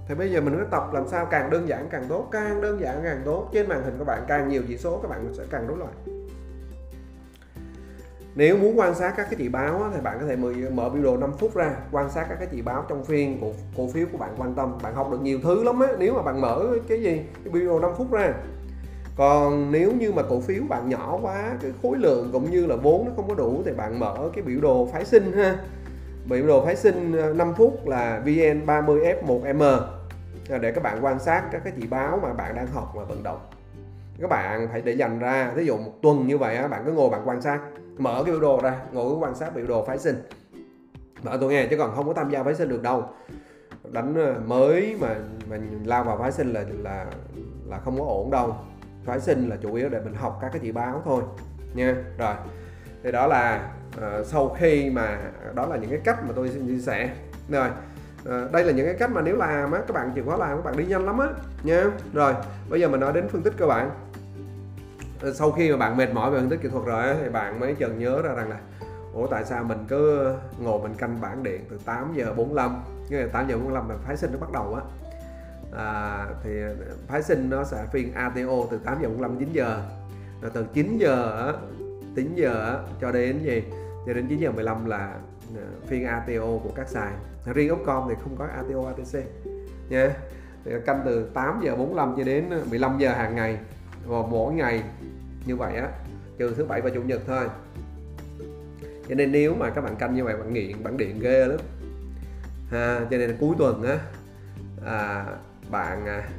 Thì 0.08 0.16
bây 0.16 0.32
giờ 0.32 0.42
mình 0.42 0.56
cứ 0.58 0.66
tập 0.72 0.84
làm 0.94 1.08
sao 1.08 1.26
càng 1.26 1.50
đơn 1.50 1.68
giản 1.68 1.88
càng 1.92 2.06
tốt 2.10 2.28
càng 2.32 2.62
đơn 2.62 2.82
giản 2.82 3.02
càng 3.04 3.22
tốt. 3.26 3.50
Trên 3.54 3.70
màn 3.70 3.84
hình 3.84 3.96
của 4.00 4.06
bạn 4.06 4.24
càng 4.28 4.50
nhiều 4.50 4.62
chỉ 4.68 4.78
số 4.78 4.98
các 4.98 5.08
bạn 5.08 5.34
sẽ 5.38 5.44
càng 5.52 5.68
đối 5.68 5.78
loại 5.78 5.92
nếu 8.36 8.58
muốn 8.58 8.80
quan 8.80 8.96
sát 8.96 9.14
các 9.18 9.24
cái 9.24 9.36
chỉ 9.38 9.50
báo 9.50 9.92
thì 9.94 10.02
bạn 10.02 10.18
có 10.22 10.28
thể 10.28 10.36
mở 10.72 10.90
biểu 10.90 11.04
đồ 11.04 11.18
5 11.18 11.34
phút 11.38 11.56
ra, 11.56 11.76
quan 11.92 12.10
sát 12.10 12.26
các 12.30 12.36
cái 12.40 12.48
chỉ 12.52 12.62
báo 12.62 12.86
trong 12.90 13.04
phiên 13.06 13.40
của 13.42 13.52
cổ 13.78 13.88
phiếu 13.94 14.06
của 14.12 14.18
bạn 14.18 14.36
quan 14.38 14.54
tâm. 14.54 14.78
Bạn 14.84 14.96
học 14.96 15.12
được 15.12 15.22
nhiều 15.22 15.40
thứ 15.44 15.64
lắm 15.64 15.80
á, 15.80 15.88
nếu 16.00 16.14
mà 16.14 16.22
bạn 16.22 16.42
mở 16.42 16.68
cái 16.88 17.02
gì, 17.02 17.22
cái 17.44 17.54
biểu 17.54 17.68
đồ 17.68 17.80
5 17.80 17.92
phút 17.98 18.12
ra. 18.12 18.34
Còn 19.16 19.72
nếu 19.72 19.92
như 19.92 20.12
mà 20.12 20.24
cổ 20.30 20.40
phiếu 20.40 20.64
bạn 20.70 20.90
nhỏ 20.90 21.20
quá, 21.22 21.58
cái 21.62 21.72
khối 21.82 21.98
lượng 21.98 22.30
cũng 22.34 22.52
như 22.52 22.66
là 22.66 22.76
vốn 22.76 23.06
nó 23.06 23.12
không 23.16 23.28
có 23.28 23.36
đủ, 23.36 23.62
thì 23.66 23.72
bạn 23.72 24.00
mở 24.00 24.30
cái 24.34 24.44
biểu 24.44 24.62
đồ 24.62 24.90
phái 24.94 25.06
sinh 25.06 25.32
ha. 25.32 25.58
Biểu 26.26 26.48
đồ 26.48 26.66
phái 26.66 26.76
sinh 26.76 27.18
ờ, 27.18 27.34
5 27.34 27.54
phút 27.54 27.88
là 27.88 28.22
VN30F1M 28.26 29.80
để 30.62 30.72
các 30.72 30.84
bạn 30.84 31.06
quan 31.06 31.20
sát 31.20 31.44
các 31.52 31.62
cái 31.64 31.74
chỉ 31.82 31.88
báo 31.88 32.20
mà 32.24 32.34
bạn 32.34 32.56
đang 32.56 32.68
học 32.68 32.92
và 32.96 33.04
vận 33.04 33.24
động 33.24 33.40
các 34.24 34.30
bạn 34.30 34.68
phải 34.72 34.82
để 34.82 34.92
dành 34.92 35.20
ra 35.20 35.52
ví 35.56 35.66
dụ 35.66 35.78
một 35.78 35.92
tuần 36.02 36.28
như 36.28 36.38
vậy 36.38 36.68
bạn 36.68 36.84
cứ 36.86 36.92
ngồi 36.92 37.10
bạn 37.10 37.22
quan 37.26 37.42
sát 37.42 37.60
mở 37.98 38.24
cái 38.26 38.32
biểu 38.32 38.42
đồ 38.42 38.60
ra 38.64 38.80
ngồi 38.92 39.14
quan 39.16 39.36
sát 39.36 39.56
biểu 39.56 39.68
đồ 39.68 39.86
phái 39.86 40.00
sinh. 40.00 40.16
Mở 41.24 41.38
tôi 41.42 41.52
nghe 41.52 41.68
chứ 41.68 41.78
còn 41.78 41.96
không 41.96 42.08
có 42.08 42.14
tham 42.14 42.30
gia 42.30 42.44
phái 42.44 42.56
sinh 42.56 42.70
được 42.70 42.82
đâu. 42.82 43.10
Đánh 43.92 44.16
ờ, 44.16 44.36
mới 44.46 44.98
mà 45.00 45.16
mình 45.50 45.84
lao 45.86 46.04
vào 46.04 46.18
phái 46.18 46.32
sinh 46.32 46.54
là 46.54 46.64
là 46.84 47.06
là 47.66 47.80
không 47.80 48.00
có 48.00 48.06
ổn 48.06 48.32
đâu. 48.32 48.56
Phái 49.06 49.20
sinh 49.20 49.50
là 49.50 49.56
chủ 49.62 49.74
yếu 49.74 49.90
để 49.90 50.00
mình 50.00 50.14
học 50.14 50.38
các 50.42 50.50
cái 50.54 50.60
chỉ 50.64 50.72
báo 50.72 51.02
thôi 51.06 51.24
nha. 51.74 51.96
Rồi 52.18 52.34
thì 53.04 53.12
đó 53.12 53.28
là 53.28 53.72
uh, 53.98 54.26
sau 54.26 54.56
khi 54.60 54.90
mà 54.90 55.18
đó 55.54 55.66
là 55.66 55.78
những 55.78 55.90
cái 55.90 56.00
cách 56.04 56.18
mà 56.28 56.34
tôi 56.36 56.50
xin 56.50 56.68
chia 56.68 56.82
sẻ. 56.82 57.10
Rồi 57.50 57.68
uh, 58.22 58.52
đây 58.52 58.64
là 58.64 58.72
những 58.72 58.86
cái 58.86 58.96
cách 59.00 59.12
mà 59.12 59.22
nếu 59.22 59.36
làm 59.36 59.72
á 59.72 59.80
các 59.88 59.94
bạn 59.94 60.12
chịu 60.16 60.24
khó 60.30 60.38
làm 60.38 60.58
các 60.58 60.66
bạn 60.66 60.78
đi 60.78 60.86
nhanh 60.86 61.06
lắm 61.06 61.20
á 61.20 61.28
nha. 61.64 61.84
Rồi 62.14 62.34
bây 62.70 62.82
giờ 62.82 62.90
mình 62.90 63.00
nói 63.00 63.14
đến 63.14 63.28
phân 63.28 63.42
tích 63.42 63.54
cơ 63.58 63.66
bản 63.66 63.90
sau 65.32 65.52
khi 65.52 65.72
mà 65.72 65.78
bạn 65.78 65.98
mệt 65.98 66.14
mỏi 66.14 66.32
về 66.32 66.40
phân 66.40 66.50
tích 66.50 66.60
kỹ 66.62 66.70
thuật 66.70 66.86
rồi 66.86 67.16
thì 67.24 67.30
bạn 67.30 67.60
mới 67.60 67.76
chợt 67.76 67.90
nhớ 67.90 68.22
ra 68.22 68.34
rằng 68.34 68.50
là 68.50 68.60
ủa 69.14 69.28
tại 69.28 69.46
sao 69.46 69.64
mình 69.64 69.86
cứ 69.88 70.34
ngồi 70.60 70.82
mình 70.82 70.94
canh 70.94 71.22
bảng 71.22 71.44
điện 71.44 71.62
từ 71.70 71.80
8 71.86 72.14
giờ 72.16 72.34
45 72.34 72.84
cái 73.10 73.22
là 73.22 73.28
8 73.34 73.48
giờ 73.48 73.56
45 73.56 73.90
là 73.90 73.96
phái 74.06 74.18
sinh 74.18 74.32
nó 74.32 74.38
bắt 74.38 74.52
đầu 74.52 74.74
á. 74.74 74.82
À, 75.78 76.28
thì 76.44 76.50
phái 77.08 77.24
sinh 77.24 77.50
nó 77.50 77.64
sẽ 77.64 77.86
phiên 77.92 78.14
ATO 78.14 78.66
từ 78.72 78.78
8 78.78 78.98
giờ 79.02 79.08
45 79.08 79.40
9 79.40 79.50
giờ. 79.54 79.82
Rồi 80.42 80.52
từ 80.54 80.66
9 80.74 80.98
giờ 80.98 81.48
á 81.48 81.54
9 82.16 82.36
giờ 82.36 82.84
cho 83.02 83.12
đến 83.12 83.40
gì? 83.44 83.64
Cho 84.08 84.14
đến 84.14 84.28
9 84.30 84.40
giờ 84.40 84.52
15 84.52 84.86
là 84.86 84.98
à, 85.56 85.68
phiên 85.88 86.06
ATO 86.06 86.48
của 86.64 86.72
các 86.76 86.88
sàn. 86.88 87.20
Riêng 87.54 87.74
Upcom 87.74 88.10
thì 88.10 88.16
không 88.24 88.36
có 88.38 88.46
ATO 88.46 88.88
ATC 88.88 89.28
nha. 89.90 90.00
Yeah. 90.66 90.86
canh 90.86 91.02
từ 91.06 91.30
8 91.34 91.62
giờ 91.64 91.76
45 91.76 92.14
cho 92.18 92.24
đến 92.24 92.50
15 92.70 92.98
giờ 92.98 93.14
hàng 93.14 93.36
ngày 93.36 93.58
và 94.06 94.22
mỗi 94.30 94.54
ngày 94.54 94.84
như 95.46 95.56
vậy 95.56 95.76
á 95.76 95.90
trừ 96.38 96.54
thứ 96.58 96.66
bảy 96.66 96.82
và 96.82 96.90
chủ 96.90 97.02
nhật 97.02 97.22
thôi. 97.28 97.48
Cho 99.10 99.16
nên 99.16 99.32
nếu 99.32 99.56
mà 99.56 99.70
các 99.70 99.82
bạn 99.82 99.96
canh 99.96 100.16
như 100.16 100.24
vậy 100.24 100.38
bạn 100.38 100.54
nghiện 100.54 100.84
bạn 100.84 100.98
điện 100.98 101.20
ghê 101.20 101.48
lắm. 101.48 101.60
Ha 102.70 103.00
cho 103.12 103.18
nên 103.18 103.30
là 103.30 103.36
cuối 103.40 103.56
tuần 103.58 103.84
á 103.84 104.00
à, 104.86 105.26
bạn 105.72 106.06
à, 106.06 106.30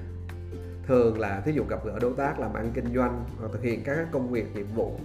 thường 0.87 1.21
là 1.21 1.41
thí 1.41 1.53
dụ 1.53 1.65
gặp 1.69 1.85
gỡ 1.85 1.99
đối 2.01 2.13
tác 2.17 2.41
làm 2.41 2.55
ăn 2.55 2.71
kinh 2.75 2.95
doanh 2.95 3.25
hoặc 3.41 3.49
thực 3.53 3.63
hiện 3.63 3.83
các 3.85 4.09
công 4.13 4.31
việc 4.31 4.57
nhiệm 4.57 4.67
vụ 4.75 4.99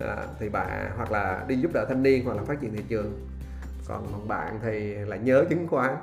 à, 0.00 0.26
thì 0.38 0.48
bạn 0.48 0.90
hoặc 0.96 1.12
là 1.12 1.44
đi 1.48 1.56
giúp 1.56 1.70
đỡ 1.74 1.86
thanh 1.88 2.02
niên 2.02 2.24
hoặc 2.24 2.36
là 2.36 2.42
phát 2.42 2.60
triển 2.60 2.76
thị 2.76 2.82
trường. 2.88 3.26
Còn 3.88 4.28
bạn 4.28 4.58
thì 4.62 4.94
lại 4.94 5.18
nhớ 5.18 5.44
chứng 5.50 5.68
khoán. 5.68 5.96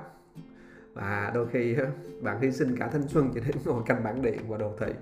Và 0.94 1.32
đôi 1.34 1.48
khi 1.52 1.76
bạn 2.22 2.42
hy 2.42 2.52
sinh 2.52 2.78
cả 2.78 2.90
thanh 2.94 3.08
xuân 3.08 3.32
chỉ 3.34 3.40
đến 3.40 3.56
ngồi 3.66 3.84
canh 3.86 4.04
bản 4.04 4.22
điện 4.22 4.40
và 4.48 4.58
đồ 4.58 4.74
thị 4.80 4.94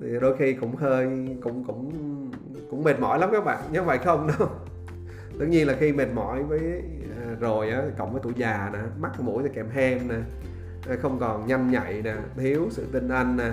thì 0.00 0.06
đôi 0.20 0.36
khi 0.36 0.52
cũng 0.52 0.76
hơi, 0.76 1.06
cũng 1.42 1.64
cũng 1.64 1.92
cũng 2.70 2.84
mệt 2.84 3.00
mỏi 3.00 3.18
lắm 3.18 3.28
các 3.32 3.44
bạn 3.44 3.62
nhưng 3.72 3.84
vậy 3.84 3.98
không? 3.98 4.26
Đâu 4.26 4.48
tất 5.38 5.44
nhiên 5.48 5.66
là 5.66 5.76
khi 5.80 5.92
mệt 5.92 6.08
mỏi 6.14 6.42
với 6.42 6.82
à, 7.22 7.36
rồi 7.40 7.70
á, 7.70 7.82
cộng 7.98 8.12
với 8.12 8.20
tuổi 8.24 8.32
già 8.36 8.70
nè, 8.72 8.78
mắt, 8.98 9.20
mũi 9.20 9.42
thì 9.42 9.48
kèm 9.54 9.68
hem 9.70 10.08
nè 10.08 10.14
à, 10.88 10.96
không 11.02 11.18
còn 11.18 11.46
nhanh 11.46 11.70
nhạy 11.70 12.02
nè, 12.02 12.14
thiếu 12.36 12.68
sự 12.70 12.86
tin 12.92 13.08
anh 13.08 13.36
nè, 13.36 13.50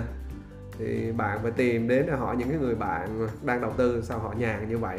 thì 0.78 1.12
bạn 1.12 1.38
phải 1.42 1.50
tìm 1.50 1.88
đến 1.88 2.04
để 2.06 2.12
hỏi 2.12 2.36
những 2.36 2.48
cái 2.48 2.58
người 2.58 2.74
bạn 2.74 3.28
đang 3.44 3.60
đầu 3.60 3.70
tư 3.76 4.02
sao 4.02 4.18
họ 4.18 4.34
nhàn 4.38 4.68
như 4.68 4.78
vậy. 4.78 4.98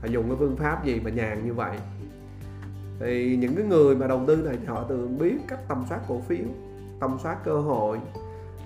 Họ 0.00 0.08
dùng 0.08 0.28
cái 0.28 0.36
phương 0.38 0.56
pháp 0.56 0.84
gì 0.84 1.00
mà 1.04 1.10
nhàn 1.10 1.46
như 1.46 1.54
vậy? 1.54 1.76
Thì 3.00 3.36
những 3.36 3.56
cái 3.56 3.64
người 3.64 3.96
mà 3.96 4.06
đầu 4.06 4.22
tư 4.26 4.36
này 4.36 4.56
thì 4.60 4.66
họ 4.66 4.84
thường 4.88 5.18
biết 5.18 5.36
cách 5.48 5.60
tầm 5.68 5.84
soát 5.88 6.00
cổ 6.08 6.20
phiếu, 6.20 6.46
tầm 7.00 7.18
soát 7.22 7.36
cơ 7.44 7.60
hội 7.60 7.98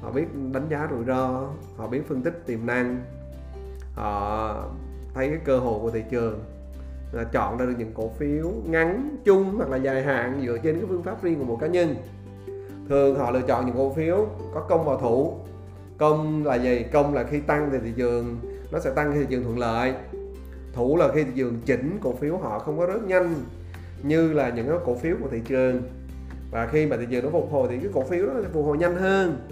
họ 0.02 0.10
biết 0.10 0.26
đánh 0.52 0.66
giá 0.70 0.88
rủi 0.90 1.04
ro, 1.04 1.48
họ 1.76 1.88
biết 1.88 2.08
phân 2.08 2.22
tích 2.22 2.42
tiềm 2.46 2.66
năng, 2.66 3.02
họ 3.94 4.64
thấy 5.14 5.28
cái 5.28 5.38
cơ 5.44 5.58
hội 5.58 5.80
của 5.82 5.90
thị 5.90 6.02
trường. 6.10 6.44
Là 7.12 7.24
chọn 7.24 7.58
ra 7.58 7.66
được 7.66 7.74
những 7.78 7.92
cổ 7.94 8.10
phiếu 8.18 8.50
ngắn, 8.66 9.16
chung 9.24 9.54
hoặc 9.56 9.70
là 9.70 9.76
dài 9.76 10.02
hạn 10.02 10.42
dựa 10.46 10.58
trên 10.58 10.76
cái 10.76 10.84
phương 10.88 11.02
pháp 11.02 11.22
riêng 11.22 11.38
của 11.38 11.44
một 11.44 11.58
cá 11.60 11.66
nhân. 11.66 11.96
Thường 12.88 13.18
họ 13.18 13.30
lựa 13.30 13.40
chọn 13.40 13.66
những 13.66 13.76
cổ 13.76 13.92
phiếu 13.92 14.26
có 14.54 14.60
công 14.60 14.84
vào 14.84 14.98
thủ. 14.98 15.34
Công 15.98 16.46
là 16.46 16.54
gì? 16.54 16.84
Công 16.92 17.14
là 17.14 17.24
khi 17.24 17.40
tăng 17.40 17.68
thì 17.72 17.78
thị 17.84 17.92
trường, 17.96 18.36
nó 18.72 18.80
sẽ 18.80 18.90
tăng 18.90 19.12
khi 19.12 19.18
thị 19.18 19.26
trường 19.30 19.44
thuận 19.44 19.58
lợi. 19.58 19.94
Thủ 20.72 20.96
là 20.96 21.08
khi 21.14 21.24
thị 21.24 21.30
trường 21.36 21.60
chỉnh 21.64 21.98
cổ 22.02 22.12
phiếu 22.12 22.36
họ 22.36 22.58
không 22.58 22.78
có 22.78 22.86
rất 22.86 23.04
nhanh, 23.04 23.34
như 24.02 24.32
là 24.32 24.50
những 24.50 24.68
cái 24.68 24.78
cổ 24.84 24.94
phiếu 24.94 25.16
của 25.22 25.28
thị 25.30 25.40
trường. 25.44 25.82
Và 26.50 26.66
khi 26.66 26.86
mà 26.86 26.96
thị 26.96 27.06
trường 27.10 27.24
nó 27.24 27.30
phục 27.30 27.52
hồi 27.52 27.68
thì 27.70 27.78
cái 27.78 27.90
cổ 27.94 28.02
phiếu 28.02 28.26
nó 28.26 28.42
sẽ 28.42 28.48
phục 28.52 28.66
hồi 28.66 28.78
nhanh 28.78 28.96
hơn 28.96 29.48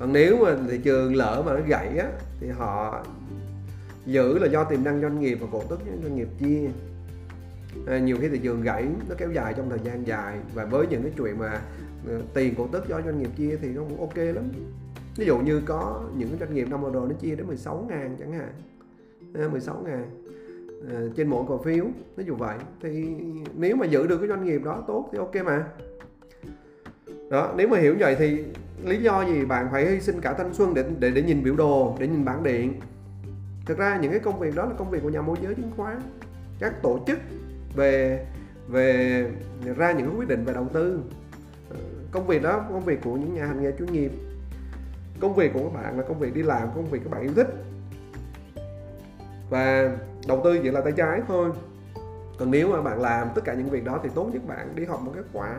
còn 0.00 0.12
nếu 0.12 0.36
mà 0.44 0.56
thị 0.70 0.78
trường 0.78 1.14
lỡ 1.14 1.42
mà 1.46 1.54
nó 1.54 1.60
gãy 1.68 1.98
á 1.98 2.08
thì 2.40 2.48
họ 2.48 3.04
giữ 4.06 4.38
là 4.38 4.46
do 4.46 4.64
tiềm 4.64 4.84
năng 4.84 5.00
doanh 5.00 5.20
nghiệp 5.20 5.38
và 5.40 5.46
cổ 5.52 5.62
tức 5.68 5.80
doanh 6.02 6.16
nghiệp 6.16 6.28
chia. 6.40 6.70
À, 7.86 7.98
nhiều 7.98 8.16
khi 8.20 8.28
thị 8.28 8.40
trường 8.42 8.62
gãy 8.62 8.86
nó 9.08 9.14
kéo 9.18 9.32
dài 9.32 9.54
trong 9.56 9.70
thời 9.70 9.78
gian 9.84 10.06
dài. 10.06 10.38
Và 10.54 10.64
với 10.64 10.86
những 10.86 11.02
cái 11.02 11.12
chuyện 11.16 11.38
mà 11.38 11.60
ờ, 12.08 12.20
tiền 12.34 12.54
cổ 12.58 12.66
tức 12.72 12.88
do 12.88 13.00
doanh 13.02 13.18
nghiệp 13.18 13.30
chia 13.36 13.56
thì 13.62 13.68
nó 13.68 13.82
cũng 13.88 14.00
ok 14.00 14.16
lắm. 14.16 14.44
Ví 15.16 15.26
dụ 15.26 15.38
như 15.38 15.62
có 15.66 16.02
những 16.16 16.36
doanh 16.40 16.54
nghiệp 16.54 16.68
năm 16.70 16.82
vừa 16.82 16.92
rồi 16.92 17.08
nó 17.08 17.14
chia 17.14 17.34
đến 17.34 17.46
16 17.46 17.86
ngàn 17.88 18.16
chẳng 18.18 18.32
hạn. 18.32 18.52
À, 19.34 19.48
16 19.48 19.82
ngàn. 19.84 20.04
À, 20.90 21.00
trên 21.16 21.28
mỗi 21.28 21.44
cổ 21.48 21.62
phiếu 21.62 21.84
ví 22.16 22.24
dụ 22.24 22.34
vậy. 22.34 22.58
Thì 22.82 23.06
nếu 23.56 23.76
mà 23.76 23.86
giữ 23.86 24.06
được 24.06 24.18
cái 24.18 24.28
doanh 24.28 24.44
nghiệp 24.44 24.64
đó 24.64 24.84
tốt 24.86 25.08
thì 25.12 25.18
ok 25.18 25.34
mà. 25.44 25.64
Đó 27.30 27.54
nếu 27.56 27.68
mà 27.68 27.78
hiểu 27.78 27.94
vậy 27.98 28.16
thì 28.18 28.44
lý 28.84 29.02
do 29.02 29.22
gì 29.22 29.44
bạn 29.44 29.68
phải 29.72 29.86
hy 29.86 30.00
sinh 30.00 30.20
cả 30.20 30.34
thanh 30.34 30.54
xuân 30.54 30.74
để 30.74 30.84
để 30.98 31.10
để 31.10 31.22
nhìn 31.22 31.44
biểu 31.44 31.56
đồ, 31.56 31.96
để 31.98 32.08
nhìn 32.08 32.24
bảng 32.24 32.42
điện? 32.42 32.80
Thực 33.66 33.78
ra 33.78 33.98
những 34.02 34.10
cái 34.10 34.20
công 34.20 34.38
việc 34.38 34.54
đó 34.54 34.64
là 34.64 34.74
công 34.78 34.90
việc 34.90 35.02
của 35.02 35.10
nhà 35.10 35.22
môi 35.22 35.36
giới 35.42 35.54
chứng 35.54 35.70
khoán. 35.76 36.00
Các 36.58 36.82
tổ 36.82 36.98
chức 37.06 37.18
về 37.76 38.26
về 38.68 39.26
ra 39.76 39.92
những 39.92 40.18
quyết 40.18 40.28
định 40.28 40.44
về 40.44 40.52
đầu 40.54 40.68
tư. 40.72 41.02
Ờ, 41.70 41.76
công 42.10 42.26
việc 42.26 42.42
đó, 42.42 42.64
công 42.70 42.84
việc 42.84 43.00
của 43.04 43.14
những 43.14 43.34
nhà 43.34 43.46
hành 43.46 43.62
nghề 43.62 43.72
chuyên 43.78 43.92
nghiệp. 43.92 44.12
Công 45.20 45.34
việc 45.34 45.50
của 45.54 45.60
các 45.60 45.82
bạn 45.82 45.98
là 45.98 46.02
công 46.02 46.18
việc 46.18 46.34
đi 46.34 46.42
làm, 46.42 46.68
công 46.74 46.90
việc 46.90 47.00
các 47.04 47.10
bạn 47.10 47.22
yêu 47.22 47.32
thích. 47.36 47.48
Và 49.50 49.96
đầu 50.28 50.40
tư 50.44 50.58
chỉ 50.62 50.70
là 50.70 50.80
tay 50.80 50.92
trái 50.96 51.20
thôi. 51.28 51.50
Còn 52.38 52.50
nếu 52.50 52.68
mà 52.68 52.82
bạn 52.82 53.00
làm 53.00 53.28
tất 53.34 53.44
cả 53.44 53.54
những 53.54 53.70
việc 53.70 53.84
đó 53.84 54.00
thì 54.02 54.08
tốt 54.14 54.30
nhất 54.32 54.42
bạn 54.46 54.72
đi 54.74 54.84
học 54.84 55.00
một 55.02 55.12
cái 55.14 55.24
khóa 55.32 55.56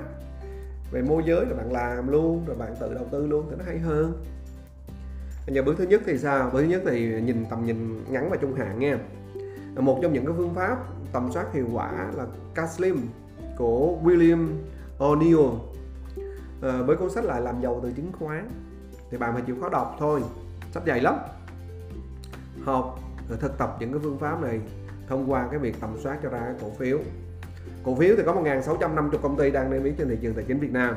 về 0.91 1.01
môi 1.01 1.23
giới 1.25 1.45
là 1.45 1.53
bạn 1.53 1.71
làm 1.71 2.07
luôn 2.07 2.45
rồi 2.45 2.55
bạn 2.55 2.75
tự 2.79 2.93
đầu 2.93 3.05
tư 3.11 3.27
luôn 3.27 3.45
thì 3.49 3.55
nó 3.59 3.65
hay 3.65 3.79
hơn. 3.79 4.23
Bây 5.47 5.55
giờ 5.55 5.63
bước 5.63 5.75
thứ 5.77 5.83
nhất 5.83 6.01
thì 6.05 6.17
sao? 6.17 6.49
Bước 6.53 6.61
thứ 6.61 6.67
nhất 6.67 6.81
thì 6.85 7.21
nhìn 7.21 7.45
tầm 7.49 7.65
nhìn 7.65 8.03
ngắn 8.09 8.29
và 8.29 8.37
trung 8.37 8.53
hạn 8.53 8.79
nha. 8.79 8.99
Một 9.75 9.99
trong 10.01 10.13
những 10.13 10.25
cái 10.25 10.33
phương 10.37 10.53
pháp 10.53 10.77
tầm 11.13 11.31
soát 11.33 11.53
hiệu 11.53 11.67
quả 11.73 12.11
là 12.15 12.25
Caslim 12.55 13.07
của 13.57 13.97
William 14.03 14.47
O'Neill. 14.99 15.57
À, 16.61 16.81
với 16.81 16.95
cuốn 16.95 17.09
sách 17.09 17.25
là 17.25 17.39
làm 17.39 17.61
giàu 17.61 17.79
từ 17.83 17.91
chứng 17.91 18.11
khoán. 18.19 18.49
Thì 19.11 19.17
bạn 19.17 19.33
phải 19.33 19.41
chịu 19.47 19.55
khó 19.61 19.69
đọc 19.69 19.95
thôi. 19.99 20.23
Sách 20.71 20.83
dày 20.87 21.01
lắm. 21.01 21.15
Học 22.63 22.99
thực 23.39 23.57
tập 23.57 23.77
những 23.79 23.91
cái 23.91 23.99
phương 24.03 24.17
pháp 24.19 24.41
này 24.41 24.59
thông 25.07 25.31
qua 25.31 25.47
cái 25.51 25.59
việc 25.59 25.75
tầm 25.81 25.97
soát 26.03 26.19
cho 26.23 26.29
ra 26.29 26.53
cổ 26.61 26.69
phiếu 26.69 26.99
cổ 27.83 27.95
phiếu 27.95 28.15
thì 28.17 28.23
có 28.25 28.33
1.650 28.33 29.17
công 29.21 29.37
ty 29.37 29.51
đang 29.51 29.71
niêm 29.71 29.83
yết 29.83 29.93
trên 29.97 30.09
thị 30.09 30.17
trường 30.21 30.33
tài 30.33 30.43
chính 30.47 30.59
Việt 30.59 30.71
Nam. 30.71 30.95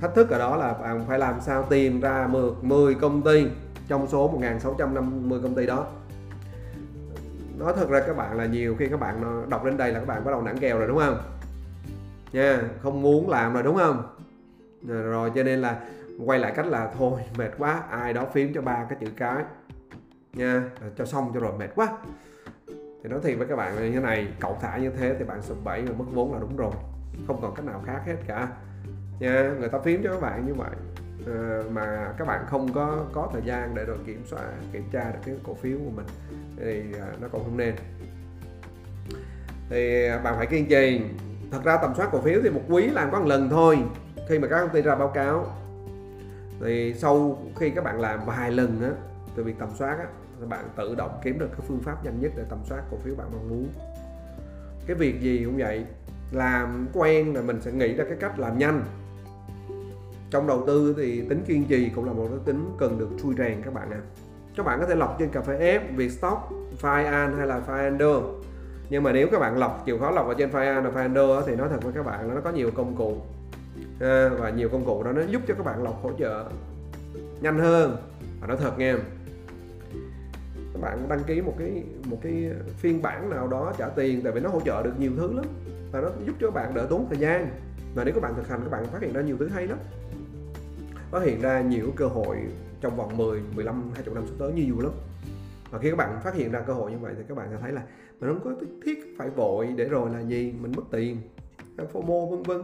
Thách 0.00 0.14
thức 0.14 0.30
ở 0.30 0.38
đó 0.38 0.56
là 0.56 0.72
bạn 0.72 1.04
phải 1.08 1.18
làm 1.18 1.40
sao 1.40 1.66
tìm 1.70 2.00
ra 2.00 2.28
10, 2.62 2.94
công 2.94 3.22
ty 3.22 3.46
trong 3.88 4.08
số 4.08 4.40
1.650 4.40 5.42
công 5.42 5.54
ty 5.54 5.66
đó. 5.66 5.86
Nói 7.58 7.72
thật 7.76 7.88
ra 7.88 8.00
các 8.06 8.16
bạn 8.16 8.36
là 8.36 8.46
nhiều 8.46 8.76
khi 8.78 8.88
các 8.88 9.00
bạn 9.00 9.44
đọc 9.48 9.64
đến 9.64 9.76
đây 9.76 9.92
là 9.92 9.98
các 9.98 10.06
bạn 10.06 10.24
bắt 10.24 10.30
đầu 10.30 10.42
nản 10.42 10.58
kèo 10.58 10.78
rồi 10.78 10.88
đúng 10.88 10.98
không? 10.98 11.18
Nha 12.32 12.62
không 12.82 13.02
muốn 13.02 13.30
làm 13.30 13.54
rồi 13.54 13.62
đúng 13.62 13.76
không? 13.76 14.02
Rồi 14.86 15.30
cho 15.34 15.42
nên 15.42 15.60
là 15.60 15.80
quay 16.24 16.38
lại 16.38 16.52
cách 16.56 16.66
là 16.66 16.90
thôi 16.98 17.20
mệt 17.38 17.50
quá 17.58 17.82
ai 17.90 18.12
đó 18.12 18.26
phím 18.32 18.54
cho 18.54 18.62
ba 18.62 18.86
cái 18.88 18.98
chữ 19.00 19.06
cái. 19.16 19.44
Nha 20.32 20.62
cho 20.98 21.04
xong 21.04 21.30
cho 21.34 21.40
rồi 21.40 21.52
mệt 21.58 21.68
quá 21.74 21.88
thì 23.02 23.08
nói 23.08 23.20
thiệt 23.22 23.38
với 23.38 23.46
các 23.46 23.56
bạn 23.56 23.76
là 23.76 23.82
như 23.82 23.92
thế 23.92 24.00
này 24.00 24.28
cậu 24.40 24.58
thả 24.60 24.76
như 24.76 24.90
thế 24.90 25.14
thì 25.18 25.24
bạn 25.24 25.42
sụp 25.42 25.64
bẫy 25.64 25.82
và 25.82 25.94
mất 25.98 26.04
vốn 26.12 26.32
là 26.32 26.38
đúng 26.40 26.56
rồi. 26.56 26.72
Không 27.26 27.38
còn 27.42 27.54
cách 27.54 27.64
nào 27.64 27.82
khác 27.86 28.00
hết 28.06 28.16
cả. 28.26 28.48
Nha 29.20 29.54
người 29.58 29.68
ta 29.68 29.78
phím 29.78 30.02
cho 30.04 30.10
các 30.12 30.20
bạn 30.20 30.46
như 30.46 30.54
vậy. 30.54 30.70
À, 31.26 31.60
mà 31.70 32.14
các 32.18 32.28
bạn 32.28 32.44
không 32.46 32.72
có 32.72 33.04
có 33.12 33.30
thời 33.32 33.42
gian 33.44 33.74
để 33.74 33.84
rồi 33.84 33.96
kiểm 34.06 34.22
soát 34.26 34.40
kiểm 34.72 34.84
tra 34.92 35.10
được 35.10 35.18
cái 35.24 35.34
cổ 35.44 35.54
phiếu 35.54 35.78
của 35.78 35.90
mình 35.90 36.06
thì 36.56 36.82
à, 37.00 37.06
nó 37.20 37.28
còn 37.32 37.44
không 37.44 37.56
nên. 37.56 37.74
Thì 39.70 40.08
à, 40.08 40.18
bạn 40.18 40.34
phải 40.36 40.46
kiên 40.46 40.66
trì. 40.66 41.00
Thật 41.50 41.64
ra 41.64 41.76
tầm 41.76 41.94
soát 41.94 42.08
cổ 42.12 42.20
phiếu 42.20 42.40
thì 42.42 42.50
một 42.50 42.62
quý 42.68 42.86
làm 42.86 43.10
có 43.10 43.20
một 43.20 43.26
lần 43.26 43.48
thôi 43.48 43.78
khi 44.28 44.38
mà 44.38 44.48
các 44.48 44.60
công 44.60 44.70
ty 44.70 44.82
ra 44.82 44.94
báo 44.94 45.08
cáo. 45.08 45.46
Thì 46.64 46.94
sau 46.94 47.38
khi 47.56 47.70
các 47.70 47.84
bạn 47.84 48.00
làm 48.00 48.20
vài 48.26 48.50
lần 48.50 48.82
á 48.82 48.90
từ 49.36 49.44
việc 49.44 49.58
tầm 49.58 49.68
soát 49.78 49.98
á 49.98 50.06
bạn 50.48 50.68
tự 50.76 50.94
động 50.94 51.20
kiếm 51.24 51.38
được 51.38 51.48
cái 51.52 51.60
phương 51.68 51.80
pháp 51.80 52.04
nhanh 52.04 52.20
nhất 52.20 52.32
để 52.36 52.42
tầm 52.48 52.58
soát 52.68 52.82
cổ 52.90 52.96
phiếu 53.04 53.14
bạn 53.14 53.26
mong 53.32 53.48
muốn? 53.48 53.68
Cái 54.86 54.96
việc 54.96 55.20
gì 55.20 55.42
cũng 55.44 55.56
vậy 55.56 55.84
làm 56.32 56.88
quen 56.92 57.34
là 57.34 57.42
mình 57.42 57.60
sẽ 57.60 57.72
nghĩ 57.72 57.94
ra 57.94 58.04
cái 58.04 58.16
cách 58.20 58.38
làm 58.38 58.58
nhanh. 58.58 58.84
Trong 60.30 60.46
đầu 60.46 60.66
tư 60.66 60.94
thì 60.96 61.28
tính 61.28 61.44
kiên 61.46 61.64
trì 61.64 61.88
cũng 61.88 62.04
là 62.04 62.12
một 62.12 62.26
cái 62.30 62.38
tính 62.44 62.74
cần 62.78 62.98
được 62.98 63.08
chui 63.22 63.34
rèn 63.34 63.62
các 63.62 63.74
bạn 63.74 63.90
ạ. 63.90 63.96
À. 63.96 64.06
các 64.56 64.66
bạn 64.66 64.80
có 64.80 64.86
thể 64.86 64.94
lọc 64.94 65.16
trên 65.18 65.28
cà 65.28 65.40
phê 65.40 65.78
F, 65.78 65.96
Vietstock, 65.96 66.50
Firean 66.82 67.36
hay 67.36 67.46
là 67.46 67.60
Fireender 67.66 68.42
nhưng 68.92 69.02
mà 69.02 69.12
nếu 69.12 69.28
các 69.32 69.40
bạn 69.40 69.58
lọc 69.58 69.86
chịu 69.86 69.98
khó 69.98 70.10
lọc 70.10 70.28
ở 70.28 70.34
trên 70.34 70.50
Firean 70.50 70.82
và 70.82 70.90
Fireender 70.90 71.42
thì 71.46 71.56
nói 71.56 71.68
thật 71.68 71.82
với 71.82 71.92
các 71.92 72.06
bạn 72.06 72.28
là 72.28 72.34
nó 72.34 72.40
có 72.40 72.50
nhiều 72.50 72.70
công 72.70 72.96
cụ. 72.96 73.16
À, 74.00 74.30
và 74.38 74.50
nhiều 74.50 74.68
công 74.68 74.84
cụ 74.84 75.02
đó 75.02 75.12
nó 75.12 75.22
giúp 75.22 75.42
cho 75.48 75.54
các 75.54 75.66
bạn 75.66 75.82
lọc 75.82 76.02
hỗ 76.02 76.10
trợ 76.18 76.44
nhanh 77.40 77.58
hơn. 77.58 77.96
Và 78.40 78.46
nói 78.46 78.56
thật 78.60 78.78
nghe 78.78 78.94
bạn 80.82 81.08
đăng 81.08 81.24
ký 81.26 81.40
một 81.40 81.54
cái 81.58 81.84
một 82.04 82.18
cái 82.22 82.50
phiên 82.76 83.02
bản 83.02 83.30
nào 83.30 83.48
đó 83.48 83.72
trả 83.78 83.88
tiền 83.88 84.20
tại 84.22 84.32
vì 84.32 84.40
nó 84.40 84.48
hỗ 84.48 84.60
trợ 84.60 84.82
được 84.82 84.92
nhiều 84.98 85.12
thứ 85.16 85.32
lắm. 85.32 85.44
Và 85.92 86.00
nó 86.00 86.08
giúp 86.26 86.32
cho 86.40 86.50
bạn 86.50 86.74
đỡ 86.74 86.86
tốn 86.90 87.06
thời 87.08 87.18
gian. 87.18 87.48
Và 87.94 88.04
nếu 88.04 88.14
các 88.14 88.20
bạn 88.20 88.34
thực 88.36 88.48
hành 88.48 88.60
các 88.62 88.70
bạn 88.70 88.86
phát 88.86 89.02
hiện 89.02 89.12
ra 89.12 89.20
nhiều 89.20 89.36
thứ 89.38 89.48
hay 89.48 89.66
lắm. 89.66 89.78
Phát 91.10 91.22
hiện 91.24 91.40
ra 91.40 91.60
nhiều 91.60 91.92
cơ 91.96 92.06
hội 92.06 92.36
trong 92.80 92.96
vòng 92.96 93.16
10, 93.16 93.40
15, 93.54 93.90
20 93.94 94.14
năm 94.14 94.26
sắp 94.26 94.34
tới 94.38 94.52
nhiều 94.52 94.80
lắm. 94.80 94.92
Và 95.70 95.78
khi 95.78 95.90
các 95.90 95.96
bạn 95.96 96.20
phát 96.24 96.34
hiện 96.34 96.52
ra 96.52 96.60
cơ 96.60 96.72
hội 96.72 96.90
như 96.90 96.98
vậy 96.98 97.14
thì 97.16 97.22
các 97.28 97.36
bạn 97.36 97.48
sẽ 97.50 97.56
thấy 97.60 97.72
là 97.72 97.82
mình 98.20 98.30
không 98.30 98.40
có 98.44 98.66
thiết 98.84 99.14
phải 99.18 99.30
vội 99.30 99.68
để 99.76 99.84
rồi 99.84 100.10
là 100.10 100.20
gì 100.20 100.54
mình 100.60 100.72
mất 100.76 100.82
tiền 100.90 101.16
FOMO 101.76 102.30
vân 102.30 102.42
vân. 102.42 102.62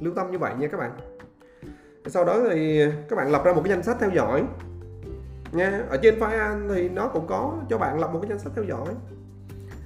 Lưu 0.00 0.14
tâm 0.14 0.30
như 0.30 0.38
vậy 0.38 0.54
nha 0.58 0.66
các 0.66 0.78
bạn. 0.78 0.92
Sau 2.06 2.24
đó 2.24 2.40
thì 2.50 2.84
các 3.08 3.16
bạn 3.16 3.30
lập 3.30 3.42
ra 3.44 3.52
một 3.52 3.60
cái 3.64 3.70
danh 3.70 3.82
sách 3.82 3.96
theo 4.00 4.10
dõi 4.10 4.44
nha. 5.52 5.84
Ở 5.88 5.96
trên 5.96 6.18
file 6.18 6.74
thì 6.74 6.88
nó 6.88 7.08
cũng 7.08 7.26
có 7.26 7.54
cho 7.70 7.78
bạn 7.78 8.00
lập 8.00 8.10
một 8.12 8.18
cái 8.22 8.28
danh 8.28 8.38
sách 8.38 8.52
theo 8.54 8.64
dõi. 8.64 8.88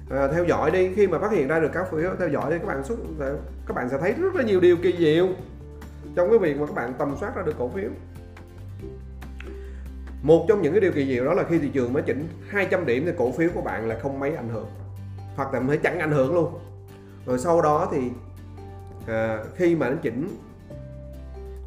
À, 0.09 0.27
theo 0.27 0.45
dõi 0.45 0.71
đi 0.71 0.93
khi 0.95 1.07
mà 1.07 1.19
phát 1.19 1.31
hiện 1.31 1.47
ra 1.47 1.59
được 1.59 1.69
các 1.73 1.91
phiếu 1.91 2.15
theo 2.19 2.29
dõi 2.29 2.51
đi 2.51 2.57
các 2.59 2.67
bạn 2.67 2.83
xuất 2.83 2.99
các 3.67 3.73
bạn 3.73 3.89
sẽ 3.89 3.97
thấy 3.97 4.13
rất 4.13 4.35
là 4.35 4.43
nhiều 4.43 4.59
điều 4.59 4.77
kỳ 4.77 4.95
diệu 4.97 5.27
trong 6.15 6.29
cái 6.29 6.39
việc 6.39 6.59
mà 6.59 6.65
các 6.65 6.75
bạn 6.75 6.93
tầm 6.97 7.15
soát 7.19 7.35
ra 7.35 7.43
được 7.45 7.55
cổ 7.59 7.69
phiếu. 7.69 7.89
Một 10.21 10.45
trong 10.47 10.61
những 10.61 10.73
cái 10.73 10.81
điều 10.81 10.91
kỳ 10.91 11.05
diệu 11.07 11.25
đó 11.25 11.33
là 11.33 11.43
khi 11.49 11.59
thị 11.59 11.69
trường 11.73 11.93
mới 11.93 12.03
chỉnh 12.03 12.27
200 12.47 12.85
điểm 12.85 13.03
thì 13.05 13.11
cổ 13.17 13.31
phiếu 13.31 13.49
của 13.53 13.61
bạn 13.61 13.87
là 13.87 13.99
không 14.01 14.19
mấy 14.19 14.35
ảnh 14.35 14.49
hưởng. 14.49 14.67
Hoặc 15.35 15.53
là 15.53 15.59
mới 15.59 15.77
chẳng 15.77 15.99
ảnh 15.99 16.11
hưởng 16.11 16.33
luôn. 16.33 16.59
Rồi 17.25 17.39
sau 17.39 17.61
đó 17.61 17.89
thì 17.91 18.11
à, 19.07 19.43
khi 19.55 19.75
mà 19.75 19.89
nó 19.89 19.95
chỉnh 20.01 20.27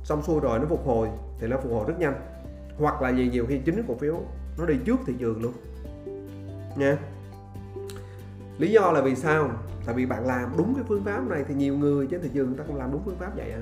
xong 0.05 0.23
xuôi 0.23 0.41
rồi 0.41 0.59
nó 0.59 0.65
phục 0.69 0.87
hồi 0.87 1.09
thì 1.41 1.47
nó 1.47 1.57
phục 1.63 1.73
hồi 1.73 1.85
rất 1.89 1.95
nhanh 1.99 2.15
hoặc 2.81 3.03
là 3.03 3.11
gì 3.11 3.31
nhiều 3.33 3.47
khi 3.49 3.59
chính 3.65 3.83
cổ 3.89 3.95
phiếu 3.95 4.21
nó 4.59 4.67
đi 4.67 4.75
trước 4.85 5.01
thị 5.07 5.15
trường 5.19 5.43
luôn. 5.43 5.53
Nha. 6.77 6.97
Lý 8.59 8.71
do 8.71 8.93
là 8.93 9.01
vì 9.01 9.17
sao? 9.17 9.51
Tại 9.87 9.95
vì 9.95 10.07
bạn 10.07 10.27
làm 10.27 10.53
đúng 10.57 10.75
cái 10.75 10.85
phương 10.89 11.05
pháp 11.05 11.29
này 11.29 11.45
thì 11.49 11.55
nhiều 11.55 11.77
người 11.77 12.07
trên 12.07 12.23
thị 12.23 12.29
trường 12.35 12.49
người 12.49 12.59
ta 12.59 12.65
không 12.67 12.77
làm 12.77 12.93
đúng 12.93 13.03
phương 13.05 13.17
pháp 13.19 13.37
vậy 13.37 13.53
à. 13.53 13.61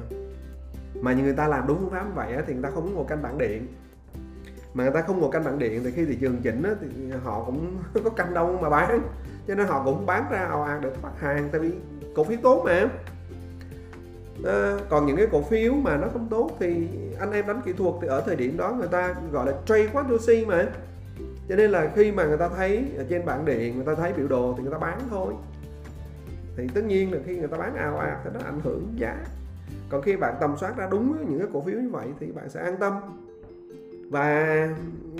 Mà 1.01 1.13
người 1.13 1.33
ta 1.33 1.49
làm 1.49 1.67
đúng 1.67 1.79
phương 1.81 1.91
pháp 1.91 2.15
vậy 2.15 2.37
thì 2.47 2.53
người 2.53 2.63
ta 2.63 2.71
không 2.71 2.85
có 2.85 2.91
ngồi 2.91 3.05
canh 3.09 3.23
bảng 3.23 3.39
điện. 3.39 3.67
Mà 4.75 4.85
người 4.85 4.93
ta 4.93 5.03
không 5.03 5.21
ngồi 5.21 5.31
canh 5.33 5.45
bảng 5.45 5.59
điện 5.59 5.81
thì 5.85 5.91
khi 5.91 6.05
thị 6.05 6.19
trường 6.21 6.37
chỉnh 6.43 6.63
thì 6.81 7.11
họ 7.25 7.45
cũng 7.45 7.77
có 8.05 8.11
canh 8.11 8.35
đâu 8.35 8.59
mà 8.63 8.71
bán. 8.71 9.01
Cho 9.49 9.55
nên 9.55 9.67
họ 9.67 9.85
cũng 9.85 10.07
bán 10.07 10.25
ra 10.31 10.39
ào 10.39 10.63
ạt 10.63 10.81
để 10.83 10.91
thoát 11.03 11.21
hàng, 11.21 11.49
tại 11.53 11.61
vì 11.61 11.73
cổ 12.15 12.25
phiếu 12.25 12.39
tốt 12.43 12.63
mà 12.65 12.89
à, 14.45 14.77
còn 14.89 15.07
những 15.07 15.17
cái 15.17 15.27
cổ 15.33 15.43
phiếu 15.43 15.73
mà 15.73 15.97
nó 15.97 16.09
không 16.13 16.27
tốt 16.31 16.51
thì 16.59 16.89
anh 17.19 17.33
em 17.33 17.47
đánh 17.47 17.61
kỹ 17.65 17.73
thuật 17.73 17.95
thì 18.03 18.09
ở 18.09 18.21
thời 18.21 18.37
điểm 18.37 18.57
đó 18.57 18.75
người 18.79 18.89
ta 18.89 19.15
gọi 19.33 19.47
là 19.47 19.53
trade 19.67 19.89
what 19.93 20.09
you 20.11 20.19
see 20.19 20.45
mà. 20.45 20.67
Cho 21.49 21.57
nên 21.57 21.71
là 21.71 21.91
khi 21.95 22.13
mà 22.13 22.25
người 22.25 22.39
ta 22.39 22.49
thấy 22.49 22.85
ở 22.99 23.05
trên 23.09 23.25
bảng 23.25 23.45
điện 23.45 23.77
người 23.77 23.87
ta 23.87 23.95
thấy 23.95 24.13
biểu 24.13 24.29
đồ 24.29 24.55
thì 24.57 24.63
người 24.63 24.73
ta 24.73 24.79
bán 24.79 24.99
thôi. 25.11 25.35
Thì 26.57 26.69
tất 26.75 26.85
nhiên 26.85 27.13
là 27.13 27.19
khi 27.27 27.37
người 27.37 27.49
ta 27.49 27.57
bán 27.57 27.75
ào 27.75 27.99
ạt 27.99 28.19
thì 28.25 28.31
nó 28.35 28.41
ảnh 28.45 28.61
hưởng 28.65 28.95
giá. 28.97 29.17
Còn 29.89 30.03
khi 30.03 30.17
bạn 30.17 30.35
tầm 30.41 30.57
soát 30.61 30.77
ra 30.77 30.89
đúng 30.91 31.17
những 31.31 31.39
cái 31.39 31.49
cổ 31.53 31.61
phiếu 31.61 31.81
như 31.81 31.91
vậy 31.91 32.07
thì 32.21 32.33
bạn 32.33 32.51
sẽ 32.51 32.61
an 32.61 32.77
tâm. 32.77 32.93
Và 34.11 34.69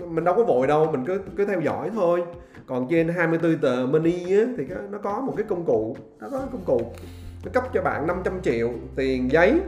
mình 0.09 0.25
đâu 0.25 0.35
có 0.35 0.45
vội 0.45 0.67
đâu 0.67 0.93
mình 0.93 1.05
cứ 1.07 1.21
cứ 1.37 1.45
theo 1.45 1.61
dõi 1.61 1.91
thôi. 1.95 2.23
Còn 2.67 2.87
trên 2.91 3.09
24 3.09 3.59
tờ 3.59 3.87
money 3.87 4.39
á, 4.39 4.45
thì 4.57 4.65
nó 4.91 4.99
có 4.99 5.21
một 5.21 5.35
cái 5.37 5.47
công 5.49 5.65
cụ 5.65 5.97
nó 6.21 6.29
có 6.31 6.47
công 6.53 6.65
cụ 6.65 6.93
nó 7.49 7.61
cấp 7.61 7.71
cho 7.75 7.83
bạn 7.83 8.07
500 8.07 8.41
triệu 8.43 8.71
tiền 8.97 9.33
giấy. 9.33 9.61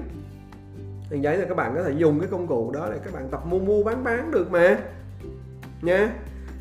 Tiền 1.11 1.23
giấy 1.23 1.37
là 1.37 1.45
các 1.49 1.55
bạn 1.55 1.75
có 1.75 1.83
thể 1.83 1.93
dùng 1.97 2.21
cái 2.21 2.29
công 2.31 2.47
cụ 2.47 2.71
đó 2.71 2.89
để 2.93 2.99
các 3.05 3.15
bạn 3.15 3.29
tập 3.31 3.47
mua 3.47 3.59
mua 3.59 3.85
bán 3.85 4.05
bán 4.05 4.31
được 4.31 4.51
mà. 4.51 4.79
Nha. 5.83 6.13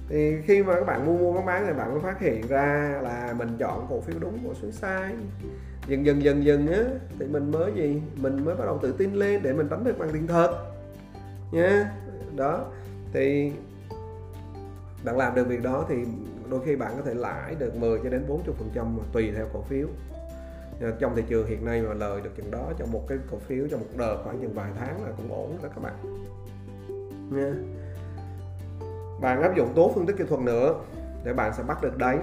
Thì 0.09 0.41
khi 0.45 0.63
mà 0.63 0.73
các 0.73 0.87
bạn 0.87 1.05
mua 1.05 1.17
mua 1.17 1.33
bán 1.33 1.45
bán 1.45 1.65
thì 1.67 1.73
bạn 1.73 1.91
mới 1.91 1.99
phát 1.99 2.19
hiện 2.19 2.47
ra 2.47 2.99
là 3.03 3.33
mình 3.37 3.57
chọn 3.59 3.87
cổ 3.89 4.01
phiếu 4.01 4.15
đúng, 4.19 4.39
cổ 4.47 4.53
phiếu 4.61 4.71
sai. 4.71 5.13
Dần 5.87 6.05
dần 6.05 6.23
dần 6.23 6.45
dần 6.45 6.67
á, 6.67 6.83
thì 7.19 7.25
mình 7.25 7.51
mới 7.51 7.71
gì? 7.75 8.01
Mình 8.15 8.45
mới 8.45 8.55
bắt 8.55 8.65
đầu 8.65 8.79
tự 8.81 8.91
tin 8.91 9.13
lên 9.13 9.43
để 9.43 9.53
mình 9.53 9.69
đánh 9.69 9.83
được 9.83 9.99
bằng 9.99 10.09
tiền 10.13 10.27
thật. 10.27 10.65
Nha. 11.51 11.91
Đó. 12.35 12.65
Thì 13.13 13.51
bạn 15.03 15.17
làm 15.17 15.35
được 15.35 15.47
việc 15.47 15.63
đó 15.63 15.85
thì 15.89 15.95
đôi 16.49 16.59
khi 16.65 16.75
bạn 16.75 16.91
có 16.97 17.03
thể 17.05 17.13
lãi 17.13 17.55
được 17.59 17.75
10 17.75 17.99
cho 18.03 18.09
đến 18.09 18.25
40 18.27 18.55
phần 18.59 18.69
trăm 18.73 18.97
tùy 19.13 19.31
theo 19.35 19.45
cổ 19.53 19.61
phiếu. 19.61 19.87
Ờ, 20.81 20.91
trong 20.99 21.15
thị 21.15 21.23
trường 21.29 21.47
hiện 21.47 21.65
nay 21.65 21.81
mà 21.81 21.93
lời 21.93 22.21
được 22.21 22.29
chừng 22.37 22.51
đó 22.51 22.71
trong 22.77 22.91
một 22.91 23.05
cái 23.07 23.17
cổ 23.31 23.37
phiếu 23.37 23.67
trong 23.71 23.79
một 23.79 23.87
đợt 23.97 24.21
khoảng 24.23 24.41
chừng 24.41 24.53
vài 24.53 24.71
tháng 24.79 25.03
là 25.03 25.11
cũng 25.17 25.33
ổn 25.33 25.57
đó 25.63 25.69
các 25.75 25.83
bạn. 25.83 25.93
Nha. 27.31 27.53
Bạn 29.21 29.41
áp 29.41 29.55
dụng 29.55 29.73
tốt 29.75 29.91
phân 29.95 30.05
tích 30.05 30.15
kỹ 30.17 30.23
thuật 30.29 30.41
nữa 30.41 30.75
để 31.23 31.33
bạn 31.33 31.53
sẽ 31.53 31.63
bắt 31.63 31.81
được 31.81 31.97
đấy 31.97 32.17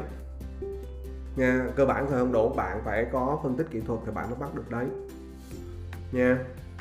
nha, 1.37 1.67
cơ 1.77 1.87
bản 1.87 2.07
thôi 2.11 2.19
không 2.19 2.33
đủ 2.33 2.49
bạn 2.49 2.81
phải 2.85 3.07
có 3.13 3.41
phân 3.43 3.57
tích 3.57 3.67
kỹ 3.71 3.81
thuật 3.81 4.01
thì 4.07 4.13
bạn 4.13 4.31
mới 4.31 4.39
bắt 4.39 4.55
được 4.55 4.71
đấy 4.71 4.87
nha, 6.13 6.39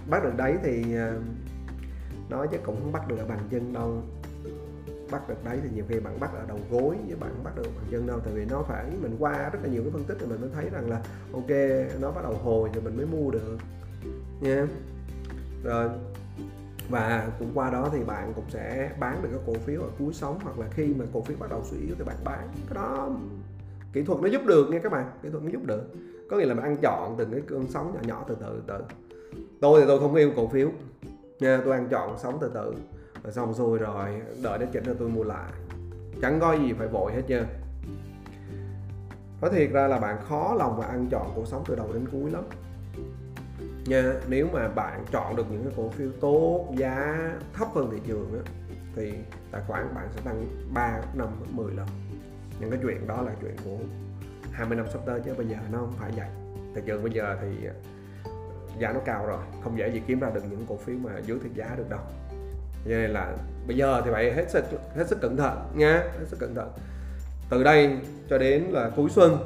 bắt 0.10 0.24
được 0.24 0.38
đấy 0.38 0.58
thì 0.64 0.84
nó 2.30 2.38
nói 2.38 2.48
chứ 2.52 2.58
cũng 2.64 2.76
không 2.82 2.92
bắt 2.92 3.08
được 3.08 3.18
ở 3.20 3.26
bàn 3.26 3.40
chân 3.52 3.74
đâu 3.74 4.02
bắt 5.12 5.30
được 5.30 5.44
đấy 5.44 5.60
thì 5.64 5.70
nhiều 5.76 5.86
khi 5.90 6.00
bạn 6.00 6.20
bắt 6.20 6.30
ở 6.34 6.46
đầu 6.48 6.60
gối 6.72 6.98
với 7.08 7.16
bạn 7.16 7.32
bắt 7.44 7.56
được 7.56 7.68
bằng 7.76 7.86
chân 7.92 8.08
đâu, 8.08 8.20
tại 8.20 8.34
vì 8.34 8.46
nó 8.46 8.64
phải, 8.68 8.86
mình 9.02 9.16
qua 9.20 9.50
rất 9.50 9.60
là 9.64 9.70
nhiều 9.70 9.82
cái 9.82 9.92
phân 9.92 10.04
tích 10.04 10.18
thì 10.20 10.26
mình 10.26 10.42
mới 10.42 10.50
thấy 10.54 10.70
rằng 10.70 10.90
là, 10.90 11.02
ok, 11.34 11.50
nó 12.02 12.12
bắt 12.12 12.24
đầu 12.24 12.34
hồi 12.34 12.70
thì 12.74 12.82
mình 12.82 12.98
mới 12.98 13.06
mua 13.06 13.32
được. 13.32 13.58
Nha. 14.42 14.68
Rồi, 15.64 15.90
và 16.90 17.30
cũng 17.40 17.52
qua 17.54 17.70
đó 17.70 17.90
thì 17.94 18.04
bạn 18.04 18.34
cũng 18.36 18.46
sẽ 18.50 18.92
bán 19.00 19.24
được 19.24 19.30
các 19.32 19.42
cổ 19.48 19.54
phiếu 19.54 19.82
ở 19.82 19.90
cuối 20.00 20.14
sóng, 20.14 20.40
hoặc 20.44 20.60
là 20.60 20.68
khi 20.72 20.94
mà 20.94 21.06
cổ 21.14 21.22
phiếu 21.22 21.38
bắt 21.40 21.50
đầu 21.50 21.62
suy 21.64 21.78
yếu 21.78 21.96
thì 21.98 22.04
bạn 22.04 22.18
bán. 22.24 22.50
Cái 22.70 22.76
đó, 22.76 23.10
kỹ 23.94 24.04
thuật 24.04 24.22
nó 24.22 24.28
giúp 24.28 24.42
được 24.46 24.70
nha 24.70 24.80
các 24.80 24.92
bạn, 24.92 25.12
kỹ 25.24 25.30
thuật 25.30 25.44
nó 25.44 25.50
giúp 25.50 25.62
được. 25.66 25.84
Có 26.30 26.38
nghĩa 26.38 26.46
là 26.46 26.54
bạn 26.54 26.64
ăn 26.64 26.78
chọn 26.82 27.16
từng 27.18 27.32
cái 27.32 27.42
cơn 27.48 27.68
sóng 27.70 27.94
nhỏ 27.94 28.00
nhỏ 28.08 28.26
từ 28.28 28.36
từ 28.40 28.62
từ 28.68 28.84
tôi 29.60 29.82
thì 29.82 29.88
tôi 29.88 30.00
không 30.00 30.16
yêu 30.16 30.32
cổ 30.36 30.48
phiếu, 30.48 30.70
nha, 31.40 31.62
tôi 31.66 31.74
ăn 31.74 31.88
chọn 31.90 32.18
sóng 32.18 32.38
từ 32.42 32.52
từ 32.54 32.74
xong 33.32 33.54
rồi 33.54 33.78
rồi 33.78 34.22
đợi 34.44 34.60
đến 34.60 34.70
chỉnh 34.72 34.84
rồi 34.84 34.96
tôi 35.00 35.10
mua 35.10 35.24
lại. 35.24 35.52
Chẳng 36.22 36.40
có 36.40 36.54
gì 36.54 36.74
phải 36.74 36.88
vội 36.88 37.14
hết 37.14 37.22
trơn 37.28 37.46
nói 39.42 39.52
thiệt 39.54 39.72
ra 39.72 39.88
là 39.88 40.00
bạn 40.00 40.18
khó 40.30 40.56
lòng 40.60 40.78
mà 40.78 40.86
ăn 40.86 41.08
chọn 41.12 41.32
cuộc 41.36 41.48
sống 41.48 41.64
từ 41.68 41.76
đầu 41.76 41.94
đến 41.94 42.06
cuối 42.12 42.32
lắm. 42.32 42.44
Nha 43.86 44.14
nếu 44.28 44.48
mà 44.54 44.68
bạn 44.68 45.06
chọn 45.12 45.36
được 45.36 45.46
những 45.52 45.64
cái 45.64 45.74
cổ 45.78 45.90
phiếu 45.90 46.10
tốt 46.22 46.68
giá 46.78 47.18
thấp 47.54 47.68
hơn 47.76 47.90
thị 47.92 47.98
trường 48.08 48.44
á, 48.46 48.52
thì 48.96 49.14
tài 49.52 49.62
khoản 49.68 49.96
bạn 49.96 50.08
sẽ 50.16 50.22
tăng 50.26 50.46
3, 50.74 51.02
5, 51.14 51.28
10 51.52 51.74
lần. 51.74 51.88
Những 52.60 52.70
cái 52.70 52.80
chuyện 52.84 53.08
đó 53.08 53.22
là 53.22 53.32
chuyện 53.42 53.56
của 53.66 53.78
20 54.52 54.78
năm 54.78 54.86
sắp 54.94 55.00
tới 55.06 55.20
chứ 55.26 55.34
bây 55.38 55.48
giờ 55.48 55.58
nó 55.72 55.78
không 55.78 55.94
phải 56.00 56.12
vậy. 56.16 56.28
Thị 56.76 56.82
trường 56.86 57.04
bây 57.04 57.12
giờ 57.12 57.38
thì 57.42 57.68
giá 58.80 58.94
nó 58.94 59.00
cao 59.06 59.26
rồi 59.26 59.40
không 59.64 59.78
dễ 59.78 59.90
gì 59.90 60.02
kiếm 60.08 60.20
ra 60.20 60.30
được 60.30 60.44
những 60.50 60.66
cổ 60.70 60.78
phiếu 60.78 60.98
mà 60.98 61.20
dưới 61.20 61.38
thị 61.44 61.50
giá 61.56 61.76
được 61.78 61.90
đâu 61.90 62.02
cho 62.86 62.92
nên 62.92 63.12
là 63.12 63.36
bây 63.68 63.78
giờ 63.78 64.02
thì 64.06 64.12
phải 64.12 64.34
hết 64.34 64.52
sức 64.52 64.66
hết 64.96 65.08
sức 65.08 65.22
cẩn 65.22 65.38
thận 65.38 65.58
nha 65.76 65.94
hết 65.94 66.26
sức 66.28 66.40
cẩn 66.40 66.56
thận. 66.56 66.72
Từ 67.50 67.64
đây 67.64 67.98
cho 68.30 68.38
đến 68.38 68.64
là 68.64 68.92
cuối 68.96 69.10
xuân 69.10 69.38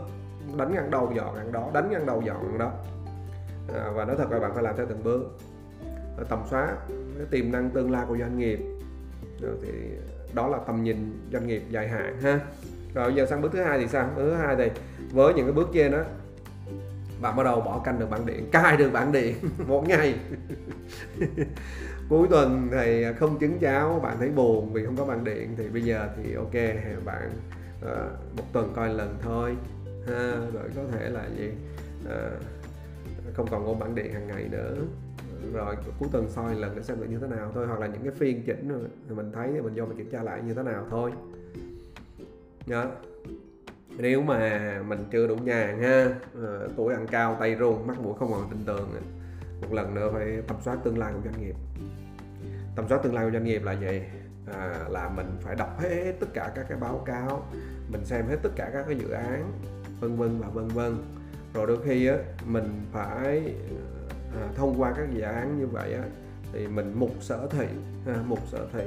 đánh 0.57 0.73
ngăn 0.73 0.91
đầu 0.91 1.11
dọn 1.15 1.35
ngang 1.35 1.51
đó 1.51 1.69
đánh 1.73 1.91
ngăn 1.91 2.05
đầu 2.05 2.21
dọn 2.25 2.57
đó. 2.57 2.71
À, 3.75 3.89
và 3.95 4.05
nói 4.05 4.15
thật 4.17 4.31
là 4.31 4.39
bạn 4.39 4.51
phải 4.53 4.63
làm 4.63 4.77
theo 4.77 4.85
từng 4.89 5.03
bước. 5.03 5.39
Tầm 6.29 6.39
soát 6.49 6.75
cái 6.89 7.27
tiềm 7.31 7.51
năng 7.51 7.69
tương 7.69 7.91
lai 7.91 8.05
của 8.07 8.17
doanh 8.17 8.39
nghiệp. 8.39 8.59
Rồi 9.41 9.53
thì 9.63 9.71
đó 10.33 10.47
là 10.47 10.57
tầm 10.67 10.83
nhìn 10.83 11.27
doanh 11.33 11.47
nghiệp 11.47 11.63
dài 11.69 11.87
hạn 11.87 12.21
ha. 12.21 12.39
Rồi 12.93 13.15
giờ 13.15 13.25
sang 13.25 13.41
bước 13.41 13.51
thứ 13.53 13.61
hai 13.63 13.79
thì 13.79 13.87
sao? 13.87 14.09
Bước 14.15 14.23
thứ 14.23 14.33
hai 14.33 14.55
thì 14.55 14.69
với 15.11 15.33
những 15.33 15.45
cái 15.45 15.53
bước 15.53 15.69
trên 15.73 15.91
đó 15.91 16.03
bạn 17.21 17.35
bắt 17.35 17.43
đầu 17.43 17.61
bỏ 17.61 17.81
canh 17.85 17.99
được 17.99 18.09
bản 18.09 18.25
điện 18.25 18.49
cài 18.51 18.77
được 18.77 18.89
bản 18.93 19.11
điện 19.11 19.35
một 19.67 19.87
ngày. 19.87 20.15
cuối 22.09 22.27
tuần 22.29 22.67
thì 22.71 23.05
không 23.19 23.39
trứng 23.39 23.59
cháo 23.59 23.99
bạn 24.03 24.17
thấy 24.19 24.29
buồn 24.29 24.73
vì 24.73 24.85
không 24.85 24.97
có 24.97 25.05
bằng 25.05 25.23
điện 25.23 25.53
thì 25.57 25.67
bây 25.67 25.81
giờ 25.81 26.09
thì 26.17 26.33
ok 26.33 26.53
bạn 27.05 27.29
à, 27.85 28.09
một 28.37 28.43
tuần 28.53 28.73
coi 28.75 28.93
lần 28.93 29.17
thôi 29.21 29.55
ha 30.07 30.33
rồi 30.53 30.63
có 30.75 30.81
thể 30.91 31.09
là 31.09 31.27
gì 31.37 31.49
à, 32.09 32.29
không 33.33 33.47
còn 33.51 33.65
ôm 33.65 33.79
bản 33.79 33.95
điện 33.95 34.13
hàng 34.13 34.27
ngày 34.27 34.47
nữa. 34.51 34.75
Rồi 35.53 35.75
cuối 35.99 36.09
tuần 36.11 36.29
soi 36.29 36.55
lần 36.55 36.75
để 36.75 36.81
xem 36.81 36.99
được 36.99 37.07
như 37.09 37.17
thế 37.21 37.27
nào 37.27 37.51
thôi 37.53 37.67
hoặc 37.67 37.79
là 37.79 37.87
những 37.87 38.03
cái 38.03 38.13
phiên 38.17 38.43
chỉnh 38.45 38.89
thì 39.09 39.15
mình 39.15 39.31
thấy 39.31 39.49
thì 39.53 39.61
mình 39.61 39.73
vô 39.75 39.85
mình 39.85 39.97
kiểm 39.97 40.09
tra 40.11 40.23
lại 40.23 40.41
như 40.45 40.53
thế 40.53 40.63
nào 40.63 40.87
thôi. 40.89 41.11
Nhớ 42.65 42.85
nếu 43.97 44.21
mà 44.21 44.81
mình 44.87 44.99
chưa 45.11 45.27
đủ 45.27 45.35
nhàn 45.35 45.81
ha 45.81 46.09
à, 46.43 46.67
tuổi 46.75 46.93
ăn 46.93 47.07
cao 47.07 47.37
tay 47.39 47.55
run 47.55 47.87
mắt 47.87 47.99
mũi 47.99 48.13
không 48.19 48.31
còn 48.31 48.49
tin 48.49 48.59
tưởng 48.65 48.89
một 49.61 49.73
lần 49.73 49.95
nữa 49.95 50.09
phải 50.13 50.41
tầm 50.47 50.57
soát 50.61 50.77
tương 50.83 50.97
lai 50.97 51.13
của 51.13 51.19
doanh 51.23 51.41
nghiệp. 51.41 51.55
Tầm 52.75 52.85
soát 52.89 52.99
tương 53.03 53.15
lai 53.15 53.25
của 53.25 53.31
doanh 53.31 53.43
nghiệp 53.43 53.63
là 53.63 53.73
gì 53.73 54.01
à, 54.53 54.85
là 54.89 55.09
mình 55.09 55.37
phải 55.41 55.55
đọc 55.55 55.79
hết 55.79 56.13
tất 56.19 56.27
cả 56.33 56.51
các 56.55 56.65
cái 56.69 56.77
báo 56.77 57.03
cáo 57.05 57.43
mình 57.91 58.05
xem 58.05 58.27
hết 58.27 58.37
tất 58.43 58.49
cả 58.55 58.69
các 58.73 58.85
cái 58.87 58.95
dự 58.95 59.09
án 59.09 59.51
vân 59.99 60.15
vân 60.15 60.39
và 60.39 60.47
vân 60.47 60.67
vân. 60.67 60.97
Rồi 61.53 61.67
đôi 61.67 61.77
khi 61.85 62.07
á 62.07 62.15
mình 62.45 62.81
phải 62.91 63.53
à, 64.41 64.47
thông 64.55 64.81
qua 64.81 64.93
các 64.97 65.07
dự 65.13 65.21
án 65.21 65.59
như 65.59 65.67
vậy 65.67 65.93
á 65.93 66.03
thì 66.53 66.67
mình 66.67 66.93
mục 66.95 67.11
sở 67.19 67.47
thị 67.51 67.67
ha, 68.05 68.15
mục 68.25 68.39
sở 68.47 68.67
thị 68.73 68.83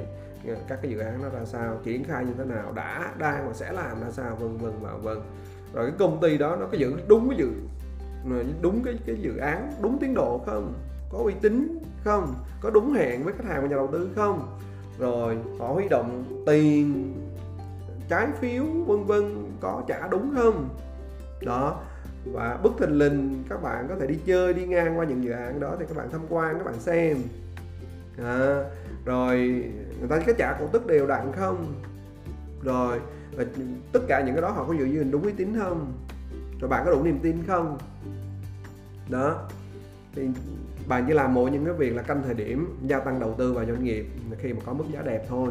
à, 0.47 0.55
các 0.67 0.79
cái 0.81 0.91
dự 0.91 0.99
án 0.99 1.21
nó 1.21 1.29
ra 1.29 1.45
sao 1.45 1.79
triển 1.83 2.03
khai 2.03 2.25
như 2.25 2.33
thế 2.37 2.45
nào 2.45 2.71
đã 2.71 3.13
đang 3.17 3.47
và 3.47 3.53
sẽ 3.53 3.71
làm 3.71 4.01
ra 4.01 4.11
sao 4.11 4.35
vân 4.35 4.57
vân 4.57 4.73
và 4.81 4.93
vân. 4.93 5.17
Rồi 5.73 5.89
cái 5.89 5.95
công 5.99 6.21
ty 6.21 6.37
đó 6.37 6.55
nó 6.59 6.65
có 6.65 6.77
giữ 6.77 6.95
đúng 7.07 7.29
cái 7.29 7.37
dự 7.37 7.51
đúng 8.61 8.83
cái 8.83 8.99
cái 9.05 9.15
dự 9.15 9.37
án 9.37 9.71
đúng 9.81 9.97
tiến 9.99 10.13
độ 10.13 10.41
không? 10.45 10.73
Có 11.09 11.17
uy 11.17 11.33
tín 11.41 11.79
không? 12.03 12.35
Có 12.61 12.69
đúng 12.69 12.93
hẹn 12.93 13.23
với 13.23 13.33
khách 13.33 13.45
hàng 13.45 13.61
và 13.61 13.67
nhà 13.67 13.75
đầu 13.75 13.89
tư 13.91 14.09
không? 14.15 14.59
Rồi 14.99 15.37
họ 15.59 15.67
huy 15.67 15.87
động 15.89 16.23
tiền 16.45 17.13
trái 18.09 18.27
phiếu 18.41 18.63
vân 18.85 19.03
vân 19.03 19.51
có 19.59 19.83
trả 19.87 20.07
đúng 20.07 20.33
không? 20.35 20.69
Đó 21.41 21.81
và 22.25 22.59
bất 22.63 22.71
thình 22.79 22.97
lình 22.97 23.43
các 23.49 23.61
bạn 23.63 23.85
có 23.89 23.95
thể 23.99 24.07
đi 24.07 24.19
chơi 24.25 24.53
đi 24.53 24.65
ngang 24.65 24.99
qua 24.99 25.05
những 25.05 25.23
dự 25.23 25.31
án 25.31 25.59
đó 25.59 25.75
thì 25.79 25.85
các 25.87 25.97
bạn 25.97 26.09
tham 26.11 26.21
quan 26.29 26.57
các 26.57 26.65
bạn 26.65 26.79
xem. 26.79 27.17
À, 28.17 28.63
rồi 29.05 29.37
người 29.99 30.09
ta 30.09 30.19
có 30.27 30.33
trả 30.37 30.57
cổ 30.59 30.67
tức 30.67 30.87
đều 30.87 31.07
đặn 31.07 31.31
không? 31.31 31.73
Rồi 32.63 32.99
và 33.37 33.43
tất 33.91 33.99
cả 34.07 34.21
những 34.21 34.35
cái 34.35 34.41
đó 34.41 34.49
họ 34.49 34.65
có 34.65 34.73
giữ 34.73 34.85
gìn 34.85 35.11
đúng 35.11 35.23
uy 35.23 35.31
tín 35.31 35.55
không? 35.59 35.93
Rồi 36.61 36.69
bạn 36.69 36.85
có 36.85 36.91
đủ 36.91 37.03
niềm 37.03 37.19
tin 37.23 37.43
không? 37.47 37.77
Đó. 39.09 39.47
Thì 40.15 40.27
bạn 40.87 41.05
chỉ 41.07 41.13
làm 41.13 41.33
mỗi 41.33 41.51
những 41.51 41.65
cái 41.65 41.73
việc 41.73 41.95
là 41.95 42.01
canh 42.01 42.23
thời 42.23 42.33
điểm 42.33 42.77
gia 42.87 42.99
tăng 42.99 43.19
đầu 43.19 43.35
tư 43.37 43.53
vào 43.53 43.65
doanh 43.65 43.83
nghiệp 43.83 44.05
khi 44.37 44.53
mà 44.53 44.59
có 44.65 44.73
mức 44.73 44.85
giá 44.93 45.01
đẹp 45.01 45.25
thôi. 45.29 45.49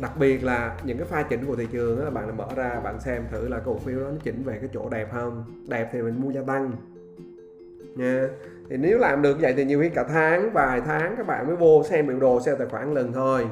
Đặc 0.00 0.12
biệt 0.18 0.44
là 0.44 0.76
những 0.84 0.98
cái 0.98 1.06
pha 1.06 1.22
chỉnh 1.22 1.46
của 1.46 1.56
thị 1.56 1.66
trường 1.72 2.00
đó, 2.00 2.10
bạn 2.10 2.36
mở 2.36 2.46
ra 2.56 2.80
bạn 2.80 3.00
xem 3.00 3.24
thử 3.30 3.48
là 3.48 3.58
cổ 3.58 3.78
phiếu 3.78 4.00
đó 4.00 4.06
nó 4.10 4.16
chỉnh 4.22 4.42
về 4.44 4.58
cái 4.58 4.70
chỗ 4.72 4.88
đẹp 4.88 5.08
không? 5.12 5.44
Đẹp 5.68 5.88
thì 5.92 6.02
mình 6.02 6.20
mua 6.22 6.30
gia 6.30 6.42
tăng. 6.42 6.72
Nha. 7.96 8.28
Thì 8.70 8.76
nếu 8.76 8.98
làm 8.98 9.22
được 9.22 9.40
vậy 9.40 9.54
thì 9.56 9.64
nhiều 9.64 9.80
khi 9.80 9.88
cả 9.88 10.04
tháng 10.08 10.52
vài 10.52 10.80
tháng 10.80 11.14
các 11.16 11.26
bạn 11.26 11.46
mới 11.46 11.56
vô 11.56 11.82
xem 11.84 12.06
biểu 12.06 12.20
đồ 12.20 12.40
xem 12.40 12.56
tài 12.58 12.68
khoản 12.68 12.94
lần 12.94 13.12
thôi. 13.12 13.46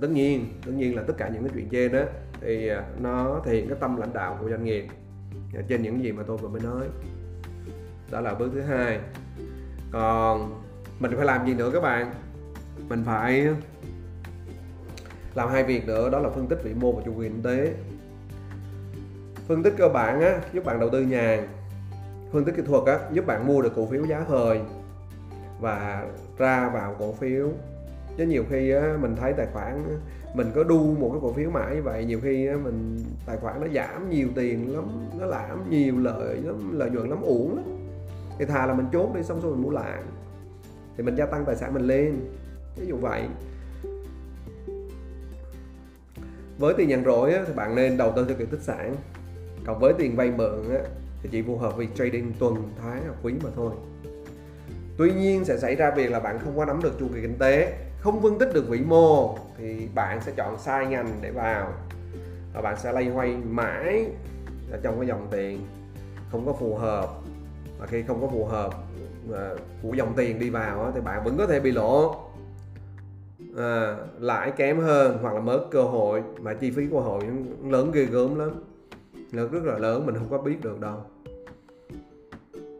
Tất 0.00 0.10
nhiên 0.10 0.46
tất 0.66 0.72
nhiên 0.76 0.96
là 0.96 1.02
tất 1.02 1.14
cả 1.16 1.28
những 1.28 1.42
cái 1.42 1.52
chuyện 1.54 1.68
trên 1.68 1.92
đó 1.92 2.02
thì 2.40 2.68
à, 2.68 2.84
nó 3.00 3.42
thể 3.44 3.54
hiện 3.54 3.68
cái 3.68 3.78
tâm 3.80 3.96
lãnh 3.96 4.12
đạo 4.12 4.38
của 4.40 4.50
doanh 4.50 4.64
nghiệp. 4.64 4.86
Dạ, 5.56 5.62
trên 5.68 5.82
những 5.82 6.02
gì 6.02 6.12
mà 6.12 6.22
tôi 6.26 6.36
vừa 6.36 6.48
mới 6.48 6.60
nói. 6.60 6.86
Đó 8.10 8.20
là 8.20 8.34
bước 8.34 8.50
thứ 8.54 8.60
hai. 8.60 9.00
Còn 9.92 10.62
mình 11.00 11.12
phải 11.16 11.26
làm 11.26 11.46
gì 11.46 11.54
nữa 11.54 11.70
các 11.72 11.82
bạn? 11.82 12.12
Mình 12.88 13.04
phải 13.04 13.46
làm 15.34 15.48
hai 15.48 15.64
việc 15.64 15.86
nữa 15.86 16.10
đó 16.10 16.18
là 16.18 16.30
phân 16.30 16.46
tích 16.46 16.58
vĩ 16.62 16.74
mô 16.74 16.92
và 16.92 17.02
chu 17.04 17.12
kỳ 17.12 17.28
kinh 17.28 17.42
tế. 17.42 17.74
Phân 19.48 19.62
tích 19.62 19.74
cơ 19.76 19.88
bản 19.88 20.20
á, 20.20 20.40
giúp 20.52 20.64
bạn 20.64 20.80
đầu 20.80 20.90
tư 20.90 21.02
nhàn 21.02 21.48
phân 22.32 22.44
tích 22.44 22.56
kỹ 22.56 22.62
thuật 22.66 22.84
á, 22.86 22.98
giúp 23.12 23.26
bạn 23.26 23.46
mua 23.46 23.62
được 23.62 23.72
cổ 23.76 23.86
phiếu 23.86 24.06
giá 24.06 24.24
hời 24.28 24.60
và 25.60 26.06
ra 26.38 26.68
vào 26.68 26.96
cổ 26.98 27.12
phiếu 27.12 27.48
chứ 28.16 28.26
nhiều 28.26 28.44
khi 28.50 28.74
mình 29.00 29.16
thấy 29.16 29.32
tài 29.32 29.46
khoản, 29.52 29.98
mình 30.34 30.50
có 30.54 30.64
đu 30.64 30.94
một 30.94 31.10
cái 31.12 31.20
cổ 31.22 31.32
phiếu 31.32 31.50
mãi 31.50 31.76
như 31.76 31.82
vậy, 31.82 32.04
nhiều 32.04 32.20
khi 32.22 32.48
mình, 32.50 33.04
tài 33.26 33.36
khoản 33.36 33.60
nó 33.60 33.66
giảm 33.74 34.10
nhiều 34.10 34.28
tiền 34.34 34.74
lắm, 34.74 34.84
nó 35.18 35.26
làm 35.26 35.70
nhiều 35.70 35.94
lợi 35.98 36.36
lắm, 36.44 36.78
lợi 36.78 36.90
nhuận 36.90 37.08
lắm, 37.10 37.22
uổng 37.22 37.56
lắm. 37.56 37.64
Thì 38.38 38.44
thà 38.44 38.66
là 38.66 38.74
mình 38.74 38.86
chốt 38.92 39.10
đi 39.14 39.22
xong 39.22 39.40
rồi 39.40 39.52
mình 39.52 39.62
mua 39.62 39.70
lại. 39.70 39.98
Thì 40.96 41.02
mình 41.02 41.16
gia 41.16 41.26
tăng 41.26 41.44
tài 41.44 41.56
sản 41.56 41.74
mình 41.74 41.86
lên, 41.86 42.20
ví 42.76 42.86
dụ 42.86 42.96
vậy. 42.96 43.22
Với 46.58 46.74
tiền 46.74 46.88
nhận 46.88 47.04
rỗi 47.04 47.34
thì 47.46 47.52
bạn 47.52 47.74
nên 47.74 47.96
đầu 47.96 48.12
tư 48.16 48.24
theo 48.28 48.36
kiểu 48.36 48.46
tích 48.46 48.62
sản. 48.62 48.96
Còn 49.66 49.80
với 49.80 49.92
tiền 49.98 50.16
vay 50.16 50.30
mượn 50.30 50.64
thì 51.22 51.28
chỉ 51.32 51.42
phù 51.42 51.56
hợp 51.56 51.76
với 51.76 51.88
trading 51.94 52.32
tuần, 52.38 52.54
tháng 52.82 53.02
hoặc 53.06 53.16
quý 53.22 53.34
mà 53.44 53.50
thôi. 53.56 53.72
Tuy 54.98 55.12
nhiên 55.12 55.44
sẽ 55.44 55.58
xảy 55.58 55.74
ra 55.74 55.90
việc 55.90 56.10
là 56.10 56.20
bạn 56.20 56.38
không 56.38 56.56
có 56.56 56.64
nắm 56.64 56.80
được 56.82 56.92
chu 57.00 57.06
kỳ 57.14 57.20
kinh 57.20 57.38
tế 57.38 57.78
không 58.06 58.22
phân 58.22 58.38
tích 58.38 58.48
được 58.54 58.68
vĩ 58.68 58.80
mô 58.80 59.38
thì 59.58 59.88
bạn 59.94 60.20
sẽ 60.20 60.32
chọn 60.36 60.58
sai 60.58 60.86
ngành 60.86 61.18
để 61.20 61.30
vào. 61.30 61.72
Và 62.54 62.62
bạn 62.62 62.76
sẽ 62.78 62.92
lay 62.92 63.08
hoay 63.08 63.36
mãi 63.36 64.06
ở 64.70 64.78
trong 64.82 64.98
cái 64.98 65.08
dòng 65.08 65.28
tiền 65.30 65.60
không 66.30 66.46
có 66.46 66.52
phù 66.52 66.74
hợp. 66.74 67.08
Và 67.78 67.86
khi 67.86 68.02
không 68.02 68.20
có 68.20 68.28
phù 68.28 68.44
hợp 68.44 68.74
à, 69.34 69.50
của 69.82 69.94
dòng 69.94 70.12
tiền 70.16 70.38
đi 70.38 70.50
vào 70.50 70.92
thì 70.94 71.00
bạn 71.00 71.24
vẫn 71.24 71.36
có 71.38 71.46
thể 71.46 71.60
bị 71.60 71.72
lỗ 71.72 72.16
à, 73.56 73.96
lãi 74.18 74.50
kém 74.50 74.80
hơn 74.80 75.18
hoặc 75.22 75.34
là 75.34 75.40
mất 75.40 75.60
cơ 75.70 75.82
hội 75.82 76.22
mà 76.40 76.54
chi 76.54 76.70
phí 76.70 76.86
cơ 76.90 76.98
hội 76.98 77.22
lớn 77.64 77.90
ghê 77.92 78.04
gớm 78.04 78.38
lắm. 78.38 78.50
Lớn 79.32 79.50
rất 79.52 79.64
là 79.64 79.78
lớn 79.78 80.06
mình 80.06 80.14
không 80.14 80.30
có 80.30 80.38
biết 80.38 80.62
được 80.62 80.80
đâu. 80.80 81.00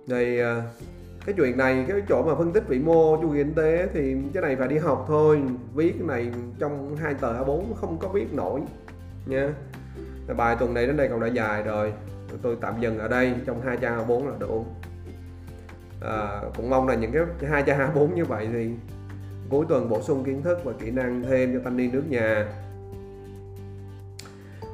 Thì 0.08 0.40
à, 0.40 0.62
cái 1.26 1.34
chuyện 1.38 1.56
này 1.56 1.84
cái 1.88 2.02
chỗ 2.08 2.22
mà 2.22 2.34
phân 2.34 2.52
tích 2.52 2.68
vĩ 2.68 2.78
mô 2.78 3.16
chu 3.22 3.32
kỳ 3.32 3.38
kinh 3.38 3.54
tế 3.54 3.88
thì 3.94 4.16
cái 4.34 4.42
này 4.42 4.56
phải 4.56 4.68
đi 4.68 4.78
học 4.78 5.04
thôi. 5.08 5.42
Viết 5.74 5.94
cái 5.98 6.08
này 6.08 6.30
trong 6.58 6.96
hai 6.96 7.14
tờ 7.14 7.44
A4 7.44 7.74
không 7.74 7.98
có 7.98 8.08
viết 8.08 8.34
nổi 8.34 8.60
nha. 9.26 9.54
Bài 10.36 10.56
tuần 10.58 10.74
này 10.74 10.86
đến 10.86 10.96
đây 10.96 11.08
còn 11.08 11.20
đã 11.20 11.26
dài 11.26 11.62
rồi. 11.62 11.92
Tôi 12.42 12.56
tạm 12.60 12.74
dừng 12.80 12.98
ở 12.98 13.08
đây 13.08 13.34
trong 13.46 13.60
hai 13.60 13.76
trang 13.76 14.06
A4 14.06 14.28
là 14.28 14.34
đủ. 14.38 14.66
À, 16.00 16.40
cũng 16.56 16.70
mong 16.70 16.88
là 16.88 16.94
những 16.94 17.12
cái 17.12 17.50
hai 17.50 17.62
trang 17.62 17.78
A4 17.78 18.14
như 18.14 18.24
vậy 18.24 18.48
thì 18.52 18.70
cuối 19.50 19.66
tuần 19.68 19.88
bổ 19.88 20.02
sung 20.02 20.24
kiến 20.24 20.42
thức 20.42 20.58
và 20.64 20.72
kỹ 20.72 20.90
năng 20.90 21.22
thêm 21.22 21.54
cho 21.54 21.60
thanh 21.64 21.76
niên 21.76 21.92
nước 21.92 22.04
nhà. 22.08 22.46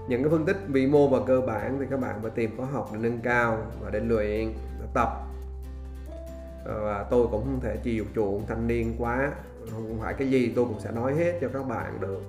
Những 0.09 0.22
cái 0.22 0.30
phân 0.30 0.44
tích 0.44 0.57
vĩ 0.68 0.86
mô 0.86 1.09
và 1.09 1.18
cơ 1.26 1.40
bản 1.40 1.76
thì 1.80 1.86
các 1.90 2.00
bạn 2.00 2.14
phải 2.22 2.30
tìm 2.30 2.57
khóa 2.57 2.66
học 2.72 2.90
để 2.92 2.98
nâng 3.03 3.20
cao 3.20 3.59
và 3.80 3.90
để 3.90 4.00
luyện 4.00 4.53
để 4.80 4.86
tập. 4.94 5.09
Ờ, 6.64 6.84
và 6.84 7.06
tôi 7.10 7.26
cũng 7.30 7.44
không 7.44 7.60
thể 7.62 7.76
chiều 7.82 8.04
chuộng 8.14 8.46
thanh 8.46 8.66
niên 8.66 8.94
quá. 8.98 9.32
Không 9.70 9.98
phải 10.00 10.14
cái 10.14 10.30
gì 10.30 10.52
tôi 10.56 10.64
cũng 10.64 10.80
sẽ 10.80 10.90
nói 10.90 11.14
hết 11.14 11.38
cho 11.40 11.48
các 11.52 11.68
bạn 11.68 11.98
được. 12.00 12.22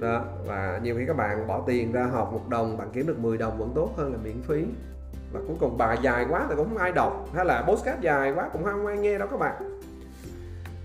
Đó, 0.00 0.24
và 0.46 0.80
nhiều 0.82 0.96
khi 0.98 1.04
các 1.06 1.16
bạn 1.16 1.46
bỏ 1.46 1.62
tiền 1.66 1.92
ra 1.92 2.06
học 2.06 2.32
một 2.32 2.48
đồng, 2.48 2.76
bạn 2.76 2.88
kiếm 2.92 3.06
được 3.06 3.18
10 3.18 3.38
đồng 3.38 3.58
vẫn 3.58 3.72
tốt 3.74 3.90
hơn 3.96 4.12
là 4.12 4.18
miễn 4.24 4.42
phí. 4.42 4.64
Và 5.32 5.40
cuối 5.46 5.56
cùng 5.60 5.78
bài 5.78 5.98
dài 6.02 6.26
quá 6.30 6.46
thì 6.48 6.54
cũng 6.56 6.68
không 6.68 6.78
ai 6.78 6.92
đọc, 6.92 7.28
hay 7.34 7.44
là 7.44 7.64
postcard 7.68 8.02
dài 8.02 8.32
quá 8.34 8.48
cũng 8.52 8.64
không 8.64 8.86
ai 8.86 8.98
nghe 8.98 9.18
đâu 9.18 9.28
các 9.30 9.40
bạn. 9.40 9.78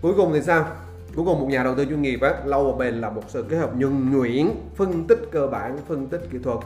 Cuối 0.01 0.13
cùng 0.17 0.34
thì 0.34 0.41
sao? 0.41 0.65
Cuối 1.15 1.25
cùng 1.25 1.39
một 1.39 1.47
nhà 1.49 1.63
đầu 1.63 1.75
tư 1.75 1.86
chuyên 1.86 2.01
nghiệp 2.01 2.19
á 2.21 2.34
lâu 2.45 2.71
và 2.71 2.77
bền 2.77 2.93
là 2.93 3.09
một 3.09 3.23
sự 3.27 3.45
kết 3.49 3.57
hợp 3.57 3.71
nhuần 3.77 4.11
nhuyễn, 4.11 4.47
phân 4.75 5.07
tích 5.07 5.19
cơ 5.32 5.47
bản, 5.47 5.77
phân 5.88 6.07
tích 6.07 6.21
kỹ 6.32 6.38
thuật. 6.43 6.59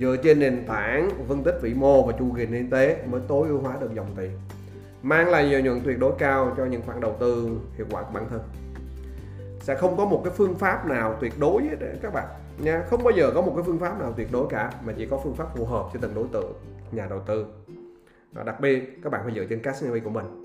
Dựa 0.00 0.16
trên 0.16 0.40
nền 0.40 0.64
tảng 0.66 1.10
phân 1.28 1.42
tích 1.42 1.58
vĩ 1.62 1.74
mô 1.74 2.02
và 2.02 2.12
chu 2.18 2.32
kỳ 2.36 2.46
kinh 2.46 2.70
tế 2.70 3.02
mới 3.10 3.20
tối 3.28 3.48
ưu 3.48 3.60
hóa 3.60 3.76
được 3.80 3.94
dòng 3.94 4.06
tiền 4.16 4.30
mang 5.02 5.28
lại 5.28 5.44
lợi 5.44 5.62
nhuận 5.62 5.80
tuyệt 5.84 5.98
đối 5.98 6.12
cao 6.18 6.54
cho 6.56 6.64
những 6.64 6.82
khoản 6.82 7.00
đầu 7.00 7.16
tư 7.20 7.58
hiệu 7.76 7.86
quả 7.90 8.02
của 8.02 8.10
bản 8.12 8.26
thân. 8.30 8.40
Sẽ 9.60 9.74
không 9.74 9.96
có 9.96 10.04
một 10.04 10.20
cái 10.24 10.32
phương 10.36 10.54
pháp 10.54 10.86
nào 10.86 11.16
tuyệt 11.20 11.32
đối 11.38 11.62
hết 11.62 11.76
đấy 11.80 11.98
các 12.02 12.12
bạn 12.12 12.26
nha. 12.58 12.84
Không 12.90 13.04
bao 13.04 13.12
giờ 13.16 13.30
có 13.34 13.42
một 13.42 13.52
cái 13.56 13.64
phương 13.66 13.78
pháp 13.78 14.00
nào 14.00 14.12
tuyệt 14.16 14.28
đối 14.32 14.48
cả, 14.48 14.72
mà 14.84 14.92
chỉ 14.96 15.06
có 15.06 15.20
phương 15.24 15.34
pháp 15.34 15.56
phù 15.56 15.64
hợp 15.64 15.86
cho 15.92 15.98
từng 16.02 16.14
đối 16.14 16.26
tượng, 16.32 16.52
nhà 16.92 17.06
đầu 17.10 17.20
tư. 17.26 17.46
Và 18.32 18.42
đặc 18.42 18.60
biệt, 18.60 18.98
các 19.02 19.12
bạn 19.12 19.20
phải 19.24 19.34
dựa 19.34 19.44
trên 19.44 19.62
cash 19.62 19.84
của 20.04 20.10
mình. 20.10 20.42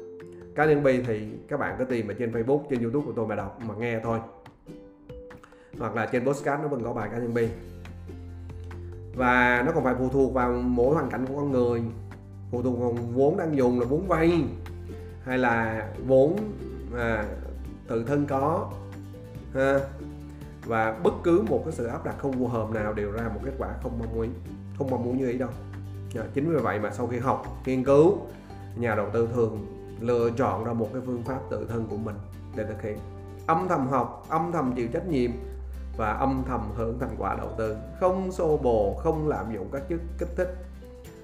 Cá 0.55 0.65
nhân 0.65 0.83
bi 0.83 1.01
thì 1.07 1.27
các 1.47 1.59
bạn 1.59 1.75
có 1.79 1.85
tìm 1.85 2.07
ở 2.07 2.13
trên 2.13 2.31
facebook, 2.31 2.61
trên 2.69 2.83
youtube 2.83 3.05
của 3.05 3.13
tôi 3.15 3.27
mà 3.27 3.35
đọc 3.35 3.59
mà 3.67 3.75
nghe 3.79 3.99
thôi. 4.03 4.19
Hoặc 5.79 5.95
là 5.95 6.05
trên 6.05 6.25
postcard 6.25 6.63
nó 6.63 6.67
vẫn 6.67 6.83
có 6.83 6.93
bài 6.93 7.09
cá 7.11 7.17
nhân 7.17 7.33
bi 7.33 7.49
và 9.15 9.63
nó 9.65 9.71
còn 9.71 9.83
phải 9.83 9.95
phụ 9.99 10.09
thuộc 10.09 10.33
vào 10.33 10.51
mỗi 10.51 10.95
hoàn 10.95 11.09
cảnh 11.09 11.25
của 11.25 11.35
con 11.35 11.51
người 11.51 11.81
phụ 12.51 12.61
thuộc 12.61 12.79
vào 12.79 12.91
vốn 13.13 13.37
đang 13.37 13.57
dùng 13.57 13.79
là 13.79 13.85
vốn 13.85 14.07
vay 14.07 14.43
hay 15.23 15.37
là 15.37 15.87
vốn 16.07 16.35
à, 16.97 17.25
tự 17.87 18.03
thân 18.03 18.25
có 18.25 18.71
ha. 19.53 19.79
Và 20.65 20.99
bất 21.03 21.13
cứ 21.23 21.43
một 21.49 21.61
cái 21.65 21.71
sự 21.71 21.85
áp 21.85 22.05
đặt 22.05 22.15
không 22.17 22.33
phù 22.33 22.47
hợp 22.47 22.71
nào 22.71 22.93
đều 22.93 23.11
ra 23.11 23.29
một 23.33 23.39
kết 23.45 23.51
quả 23.57 23.69
không 23.83 23.99
mong 23.99 24.15
muốn 24.15 24.27
không 24.77 24.89
mong 24.89 25.03
muốn 25.03 25.17
như 25.17 25.29
ý 25.29 25.37
đâu. 25.37 25.49
À, 26.15 26.23
chính 26.33 26.49
vì 26.49 26.57
vậy 26.57 26.79
mà 26.79 26.91
sau 26.91 27.07
khi 27.07 27.17
học 27.17 27.45
nghiên 27.65 27.83
cứu 27.83 28.17
nhà 28.75 28.95
đầu 28.95 29.07
tư 29.13 29.29
thường 29.33 29.65
lựa 29.99 30.29
chọn 30.37 30.63
ra 30.63 30.73
một 30.73 30.89
cái 30.93 31.01
phương 31.05 31.23
pháp 31.23 31.39
tự 31.49 31.65
thân 31.69 31.87
của 31.89 31.97
mình 31.97 32.15
để 32.55 32.63
thực 32.63 32.81
hiện. 32.81 32.97
Âm 33.47 33.67
thầm 33.69 33.87
học 33.87 34.25
âm 34.29 34.51
thầm 34.51 34.73
chịu 34.75 34.87
trách 34.93 35.07
nhiệm 35.07 35.31
và 35.97 36.11
âm 36.11 36.43
thầm 36.47 36.61
hưởng 36.75 36.99
thành 36.99 37.15
quả 37.17 37.35
đầu 37.35 37.49
tư. 37.57 37.75
Không 37.99 38.31
xô 38.31 38.57
bồ 38.57 38.93
không 38.93 39.27
lạm 39.27 39.53
dụng 39.53 39.69
các 39.71 39.81
chất 39.89 39.99
kích 40.17 40.29
thích 40.37 40.55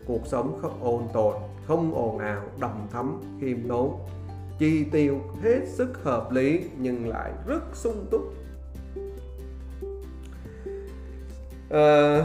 cuộc 0.08 0.28
sống 0.28 0.60
không 0.62 0.84
ồn 0.84 1.08
tồn 1.14 1.36
không 1.68 1.95
ồn 1.95 2.18
ào 2.18 2.41
đầm 2.60 2.88
thấm 2.91 3.22
khiêm 3.41 3.68
tốn. 3.68 3.99
Chi 4.60 4.84
tiêu 4.91 5.22
hết 5.43 5.60
sức 5.68 6.03
hợp 6.03 6.32
lý 6.32 6.64
nhưng 6.78 7.10
lại 7.10 7.32
rất 7.47 7.64
sung 7.74 8.05
túc. 8.12 8.34
À, 11.70 12.20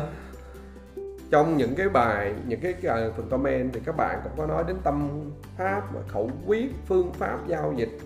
trong 1.30 1.56
những 1.56 1.74
cái 1.74 1.88
bài 1.88 2.34
những 2.46 2.60
cái, 2.60 2.74
phần 3.16 3.28
comment 3.30 3.72
thì 3.72 3.80
các 3.84 3.96
bạn 3.96 4.20
cũng 4.24 4.32
có 4.36 4.46
nói 4.46 4.64
đến 4.66 4.76
tâm 4.84 5.30
pháp 5.56 5.94
và 5.94 6.00
khẩu 6.08 6.30
quyết 6.46 6.70
phương 6.86 7.12
pháp 7.12 7.38
giao 7.46 7.74
dịch 7.76 7.98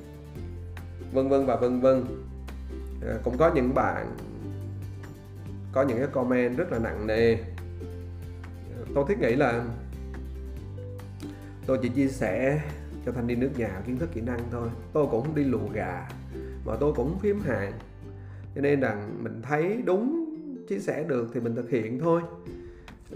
vân 1.12 1.28
vân 1.28 1.46
và 1.46 1.56
vân 1.56 1.80
vân. 1.80 2.04
À, 3.02 3.14
cũng 3.24 3.38
có 3.38 3.50
những 3.54 3.74
bạn 3.74 4.16
có 5.72 5.82
những 5.82 5.98
cái 5.98 6.06
comment 6.06 6.56
rất 6.56 6.72
là 6.72 6.78
nặng 6.78 7.06
nề 7.06 7.36
tôi 8.96 9.04
thiết 9.08 9.18
nghĩ 9.18 9.36
là 9.36 9.64
tôi 11.66 11.78
chỉ 11.82 11.88
chia 11.88 12.08
sẻ 12.08 12.60
cho 13.06 13.12
thanh 13.12 13.26
niên 13.26 13.40
nước 13.40 13.50
nhà 13.56 13.82
kiến 13.86 13.98
thức 13.98 14.08
kỹ 14.12 14.20
năng 14.20 14.40
thôi. 14.50 14.68
Tôi 14.92 15.06
cũng 15.10 15.22
không 15.22 15.34
đi 15.34 15.44
lùa 15.44 15.68
gà 15.72 16.08
mà 16.64 16.76
tôi 16.80 16.92
cũng 16.96 17.18
phím 17.18 17.40
hàng. 17.40 17.72
Cho 18.54 18.60
nên 18.60 18.80
rằng 18.80 19.22
mình 19.22 19.42
thấy 19.42 19.82
đúng 19.84 20.24
chia 20.68 20.78
sẻ 20.78 21.04
được 21.08 21.30
thì 21.34 21.40
mình 21.40 21.54
thực 21.54 21.70
hiện 21.70 21.98
thôi. 21.98 22.22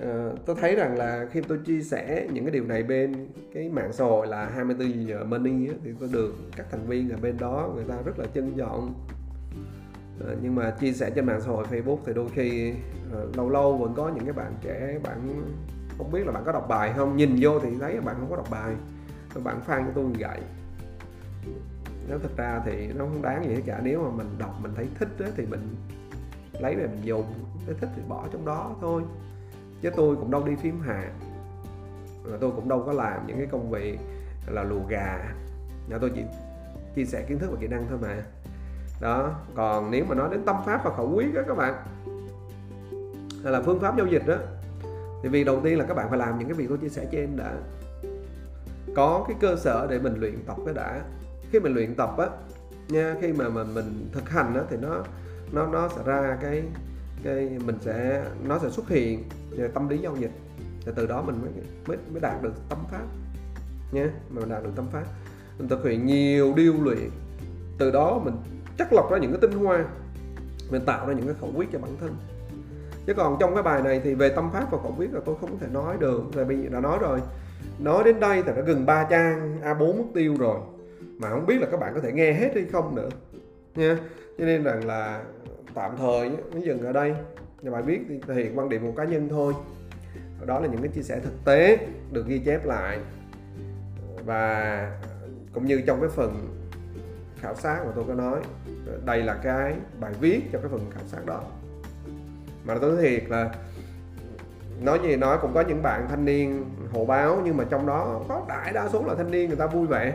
À, 0.00 0.30
tôi 0.46 0.56
thấy 0.60 0.74
rằng 0.74 0.96
là 0.96 1.26
khi 1.32 1.40
tôi 1.40 1.58
chia 1.58 1.80
sẻ 1.80 2.28
những 2.32 2.44
cái 2.44 2.52
điều 2.52 2.64
này 2.64 2.82
bên 2.82 3.26
cái 3.54 3.68
mạng 3.68 3.92
xã 3.92 4.04
hội 4.04 4.26
là 4.26 4.46
24 4.46 5.06
giờ 5.08 5.24
money 5.24 5.68
thì 5.84 5.90
tôi 6.00 6.08
được 6.12 6.34
các 6.56 6.66
thành 6.70 6.86
viên 6.86 7.10
ở 7.10 7.16
bên 7.22 7.36
đó 7.38 7.72
người 7.74 7.84
ta 7.84 7.96
rất 8.04 8.18
là 8.18 8.26
trân 8.34 8.52
trọng. 8.56 8.94
Ờ, 10.20 10.36
nhưng 10.42 10.54
mà 10.54 10.70
chia 10.70 10.92
sẻ 10.92 11.10
trên 11.10 11.26
mạng 11.26 11.40
xã 11.40 11.46
hội 11.46 11.66
Facebook 11.70 11.98
thì 12.06 12.12
đôi 12.14 12.28
khi 12.34 12.74
ờ, 13.12 13.26
lâu 13.36 13.50
lâu 13.50 13.76
vẫn 13.76 13.94
có 13.94 14.08
những 14.08 14.24
cái 14.24 14.32
bạn 14.32 14.54
trẻ 14.62 14.98
bạn 15.02 15.42
không 15.98 16.12
biết 16.12 16.26
là 16.26 16.32
bạn 16.32 16.42
có 16.46 16.52
đọc 16.52 16.68
bài 16.68 16.92
không? 16.96 17.16
Nhìn 17.16 17.36
vô 17.40 17.60
thì 17.60 17.68
thấy 17.80 17.94
là 17.94 18.00
bạn 18.00 18.16
không 18.18 18.30
có 18.30 18.36
đọc 18.36 18.50
bài. 18.50 18.74
Bạn 19.44 19.60
fan 19.66 19.84
của 19.86 19.92
tôi 19.94 20.04
gậy. 20.18 20.40
nếu 22.08 22.18
thật 22.18 22.36
ra 22.36 22.60
thì 22.64 22.86
nó 22.86 23.04
không 23.04 23.22
đáng 23.22 23.44
gì 23.44 23.54
hết 23.54 23.60
cả. 23.66 23.80
Nếu 23.84 24.02
mà 24.02 24.10
mình 24.16 24.26
đọc 24.38 24.54
mình 24.62 24.72
thấy 24.76 24.88
thích 24.98 25.08
đó, 25.18 25.26
thì 25.36 25.46
mình 25.46 25.60
lấy 26.60 26.76
về 26.76 26.86
mình 26.86 27.04
dùng. 27.04 27.24
Thấy 27.66 27.74
thích 27.80 27.88
thì 27.96 28.02
bỏ 28.08 28.28
trong 28.32 28.44
đó 28.44 28.76
thôi. 28.80 29.02
Chứ 29.82 29.90
tôi 29.96 30.16
cũng 30.16 30.30
đâu 30.30 30.44
đi 30.46 30.56
phím 30.56 30.80
hạ, 30.80 31.10
và 32.24 32.38
tôi 32.40 32.50
cũng 32.56 32.68
đâu 32.68 32.82
có 32.86 32.92
làm 32.92 33.26
những 33.26 33.36
cái 33.36 33.46
công 33.46 33.70
việc 33.70 33.98
là 34.46 34.62
lù 34.62 34.80
gà. 34.88 35.34
Nhà 35.88 35.98
tôi 35.98 36.10
chỉ 36.14 36.22
chia 36.94 37.04
sẻ 37.04 37.24
kiến 37.28 37.38
thức 37.38 37.50
và 37.50 37.56
kỹ 37.60 37.66
năng 37.66 37.86
thôi 37.88 37.98
mà 38.02 38.22
đó 39.00 39.34
còn 39.54 39.90
nếu 39.90 40.04
mà 40.04 40.14
nói 40.14 40.28
đến 40.30 40.44
tâm 40.44 40.56
pháp 40.66 40.84
và 40.84 40.90
khẩu 40.96 41.14
quyết 41.14 41.34
đó 41.34 41.42
các 41.48 41.56
bạn 41.56 41.74
hay 43.42 43.52
là 43.52 43.62
phương 43.62 43.80
pháp 43.80 43.96
giao 43.96 44.06
dịch 44.06 44.26
đó 44.26 44.36
thì 45.22 45.28
việc 45.28 45.44
đầu 45.44 45.60
tiên 45.64 45.78
là 45.78 45.84
các 45.84 45.94
bạn 45.94 46.08
phải 46.08 46.18
làm 46.18 46.38
những 46.38 46.48
cái 46.48 46.56
việc 46.56 46.66
tôi 46.68 46.78
chia 46.78 46.88
sẻ 46.88 47.06
trên 47.12 47.36
đã. 47.36 47.54
Có 48.96 49.24
cái 49.28 49.36
cơ 49.40 49.56
sở 49.56 49.86
để 49.90 49.98
mình 49.98 50.14
luyện 50.20 50.44
tập 50.46 50.56
cái 50.64 50.74
đã. 50.74 51.02
Khi 51.52 51.60
mình 51.60 51.74
luyện 51.74 51.94
tập 51.94 52.18
á 52.18 52.26
nha 52.88 53.16
khi 53.20 53.32
mà 53.32 53.48
mình 53.48 53.74
mình 53.74 54.08
thực 54.12 54.28
hành 54.28 54.54
á 54.54 54.62
thì 54.70 54.76
nó 54.76 55.04
nó 55.52 55.66
nó 55.66 55.88
sẽ 55.88 56.02
ra 56.04 56.38
cái 56.42 56.62
cái 57.22 57.58
mình 57.64 57.78
sẽ 57.80 58.24
nó 58.44 58.58
sẽ 58.58 58.70
xuất 58.70 58.88
hiện 58.88 59.24
tâm 59.74 59.88
lý 59.88 59.98
giao 59.98 60.16
dịch. 60.16 60.32
Thì 60.86 60.92
từ 60.96 61.06
đó 61.06 61.22
mình 61.22 61.42
mới 61.42 61.50
mới, 61.86 61.96
mới 62.12 62.20
đạt 62.20 62.42
được 62.42 62.52
tâm 62.68 62.78
pháp 62.90 63.04
nha 63.92 64.10
mà 64.30 64.42
đạt 64.48 64.64
được 64.64 64.72
tâm 64.76 64.86
pháp. 64.92 65.04
Mình 65.58 65.68
thực 65.68 65.84
hiện 65.84 66.06
nhiều 66.06 66.54
điêu 66.56 66.74
luyện. 66.82 67.10
Từ 67.78 67.90
đó 67.90 68.20
mình 68.24 68.34
chắc 68.80 68.92
lọc 68.92 69.10
ra 69.10 69.18
những 69.18 69.30
cái 69.30 69.40
tinh 69.40 69.52
hoa. 69.52 69.84
Mình 70.70 70.84
tạo 70.86 71.06
ra 71.06 71.14
những 71.14 71.26
cái 71.26 71.34
khẩu 71.40 71.50
quyết 71.56 71.68
cho 71.72 71.78
bản 71.78 71.90
thân. 72.00 72.16
Chứ 73.06 73.14
còn 73.14 73.36
trong 73.40 73.54
cái 73.54 73.62
bài 73.62 73.82
này 73.82 74.00
thì 74.04 74.14
về 74.14 74.28
tâm 74.28 74.50
pháp 74.52 74.70
và 74.70 74.78
khẩu 74.82 74.94
quyết 74.98 75.12
là 75.12 75.20
tôi 75.24 75.34
không 75.40 75.58
thể 75.58 75.66
nói 75.72 75.96
được. 76.00 76.22
Tại 76.34 76.44
vì 76.44 76.68
đã 76.68 76.80
nói 76.80 76.98
rồi, 77.00 77.20
nói 77.78 78.04
đến 78.04 78.20
đây 78.20 78.42
thì 78.42 78.52
đã 78.56 78.62
gần 78.62 78.86
3 78.86 79.06
trang 79.10 79.60
A4 79.62 79.96
mất 79.96 80.04
tiêu 80.14 80.36
rồi. 80.38 80.60
Mà 81.18 81.30
không 81.30 81.46
biết 81.46 81.60
là 81.60 81.66
các 81.70 81.80
bạn 81.80 81.94
có 81.94 82.00
thể 82.00 82.12
nghe 82.12 82.32
hết 82.32 82.50
hay 82.54 82.64
không 82.72 82.94
nữa. 82.94 83.08
Nha. 83.74 83.98
Cho 84.38 84.44
nên 84.44 84.62
rằng 84.62 84.86
là 84.86 85.22
tạm 85.74 85.96
thời 85.96 86.28
nó 86.28 86.60
dừng 86.60 86.86
ở 86.86 86.92
đây. 86.92 87.14
Và 87.62 87.70
bài 87.70 87.82
viết 87.82 88.00
thì 88.08 88.20
thể 88.26 88.34
hiện 88.34 88.58
quan 88.58 88.68
điểm 88.68 88.82
của 88.82 88.92
cá 88.96 89.04
nhân 89.04 89.28
thôi. 89.28 89.54
Đó 90.46 90.60
là 90.60 90.68
những 90.68 90.82
cái 90.82 90.90
chia 90.94 91.02
sẻ 91.02 91.20
thực 91.24 91.44
tế 91.44 91.78
được 92.12 92.26
ghi 92.26 92.38
chép 92.38 92.66
lại. 92.66 92.98
Và 94.24 94.92
cũng 95.52 95.66
như 95.66 95.82
trong 95.86 96.00
cái 96.00 96.08
phần 96.08 96.59
khảo 97.40 97.54
sát 97.54 97.82
mà 97.86 97.92
tôi 97.94 98.04
có 98.08 98.14
nói. 98.14 98.40
Đây 99.04 99.22
là 99.22 99.34
cái 99.42 99.74
bài 100.00 100.12
viết 100.20 100.42
cho 100.52 100.58
cái 100.58 100.68
phần 100.70 100.90
khảo 100.94 101.02
sát 101.06 101.26
đó. 101.26 101.40
Mà 102.64 102.74
tôi 102.80 102.92
nói 102.92 103.02
thiệt 103.02 103.30
là, 103.30 103.50
nói 104.80 105.00
gì 105.02 105.16
nói 105.16 105.38
cũng 105.42 105.54
có 105.54 105.60
những 105.60 105.82
bạn 105.82 106.06
thanh 106.08 106.24
niên 106.24 106.64
hộ 106.92 107.04
báo, 107.04 107.40
nhưng 107.44 107.56
mà 107.56 107.64
trong 107.70 107.86
đó 107.86 108.20
có 108.28 108.44
đại 108.48 108.72
đa 108.72 108.88
số 108.88 109.04
là 109.06 109.14
thanh 109.14 109.30
niên 109.30 109.48
người 109.48 109.58
ta 109.58 109.66
vui 109.66 109.86
vẻ, 109.86 110.14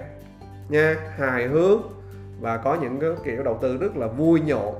nha, 0.70 0.96
hài 1.18 1.48
hước 1.48 1.80
và 2.40 2.58
có 2.58 2.78
những 2.82 3.00
cái 3.00 3.10
kiểu 3.24 3.44
đầu 3.44 3.60
tư 3.62 3.78
rất 3.78 3.98
là 3.98 4.08
vui 4.08 4.42
nhộn. 4.42 4.76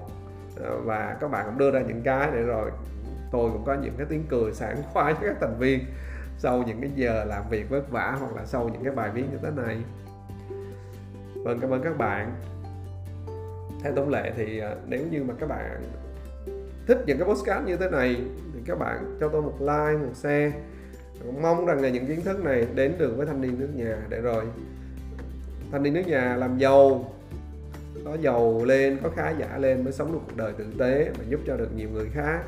Ờ, 0.64 0.80
và 0.80 1.18
các 1.20 1.32
bạn 1.32 1.46
cũng 1.46 1.58
đưa 1.58 1.72
ra 1.72 1.82
những 1.82 2.02
cái 2.02 2.30
để 2.34 2.42
rồi 2.42 2.72
tôi 3.32 3.52
cũng 3.52 3.64
có 3.66 3.74
những 3.74 3.94
cái 3.98 4.08
tiếng 4.10 4.24
cười 4.30 4.54
sảng 4.54 4.78
khoái 4.94 5.14
cho 5.14 5.20
các 5.22 5.36
thành 5.42 5.60
viên 5.60 5.86
sau 6.38 6.64
những 6.68 6.82
cái 6.82 6.92
giờ 6.96 7.26
làm 7.26 7.44
việc 7.50 7.70
vất 7.70 7.92
vả 7.92 8.18
hoặc 8.20 8.36
là 8.36 8.46
sau 8.46 8.70
những 8.70 8.84
cái 8.84 8.94
bài 8.94 9.10
viết 9.14 9.24
như 9.32 9.38
thế 9.42 9.50
này 9.64 9.78
vâng 11.46 11.60
cảm 11.60 11.70
ơn 11.70 11.82
các 11.84 11.98
bạn. 11.98 12.36
Theo 13.82 13.94
tổng 13.96 14.10
lệ 14.10 14.32
thì 14.38 14.60
à, 14.60 14.76
nếu 14.88 15.02
như 15.12 15.24
mà 15.24 15.34
các 15.40 15.50
bạn 15.50 15.82
thích 16.88 17.04
những 17.06 17.18
cái 17.18 17.28
postcard 17.28 17.68
như 17.68 17.78
thế 17.78 17.90
này 17.90 18.22
thì 18.54 18.60
các 18.66 18.80
bạn 18.80 19.18
cho 19.20 19.30
tôi 19.30 19.42
một 19.42 19.56
like, 19.60 20.06
một 20.06 20.14
share. 20.14 20.52
Mong 21.42 21.66
rằng 21.66 21.82
là 21.82 21.90
những 21.90 22.06
kiến 22.06 22.22
thức 22.22 22.44
này 22.44 22.68
đến 22.76 22.94
được 22.98 23.14
với 23.18 23.26
thanh 23.26 23.42
niên 23.42 23.60
nước 23.60 23.70
nhà. 23.76 23.98
Để 24.10 24.22
rồi, 24.22 24.46
thanh 25.72 25.84
niên 25.84 25.94
nước 25.94 26.08
nhà 26.08 26.36
làm 26.36 26.58
giàu, 26.58 27.14
có 28.06 28.18
giàu 28.22 28.66
lên, 28.66 28.98
có 29.04 29.10
khá 29.10 29.30
giả 29.30 29.58
lên 29.58 29.84
mới 29.84 29.94
sống 29.94 30.14
được 30.14 30.20
cuộc 30.26 30.38
đời 30.38 30.54
tử 30.58 30.66
tế 30.80 31.12
và 31.18 31.24
giúp 31.30 31.40
cho 31.48 31.58
được 31.58 31.70
nhiều 31.76 31.90
người 31.94 32.10
khác. 32.14 32.40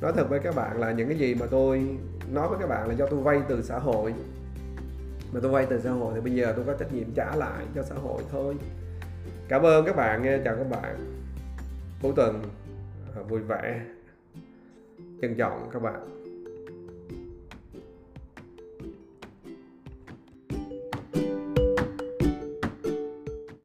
Nói 0.00 0.12
thật 0.16 0.26
với 0.28 0.40
các 0.40 0.54
bạn 0.54 0.80
là 0.80 0.92
những 0.92 1.08
cái 1.08 1.18
gì 1.18 1.34
mà 1.34 1.46
tôi 1.50 1.96
nói 2.32 2.48
với 2.48 2.58
các 2.60 2.66
bạn 2.68 2.88
là 2.88 2.94
do 2.94 3.06
tôi 3.06 3.20
vay 3.20 3.40
từ 3.48 3.62
xã 3.62 3.78
hội 3.78 4.14
mà 5.32 5.40
tôi 5.42 5.50
vay 5.50 5.66
từ 5.66 5.80
xã 5.80 5.90
hội 5.90 6.12
thì 6.14 6.20
bây 6.20 6.34
giờ 6.34 6.52
tôi 6.56 6.64
có 6.66 6.74
trách 6.74 6.92
nhiệm 6.92 7.14
trả 7.14 7.36
lại 7.36 7.66
cho 7.74 7.82
xã 7.82 7.94
hội 7.94 8.22
thôi. 8.30 8.56
Cảm 9.48 9.62
ơn 9.62 9.84
các 9.84 9.96
bạn 9.96 10.22
nghe 10.22 10.38
chào 10.44 10.56
các 10.56 10.70
bạn. 10.70 10.96
Cuối 12.02 12.12
tuần 12.16 12.42
à, 13.16 13.22
vui 13.22 13.40
vẻ. 13.40 13.80
Trân 15.22 15.34
trọng 15.34 15.70
các 15.72 15.82
bạn. 15.82 16.21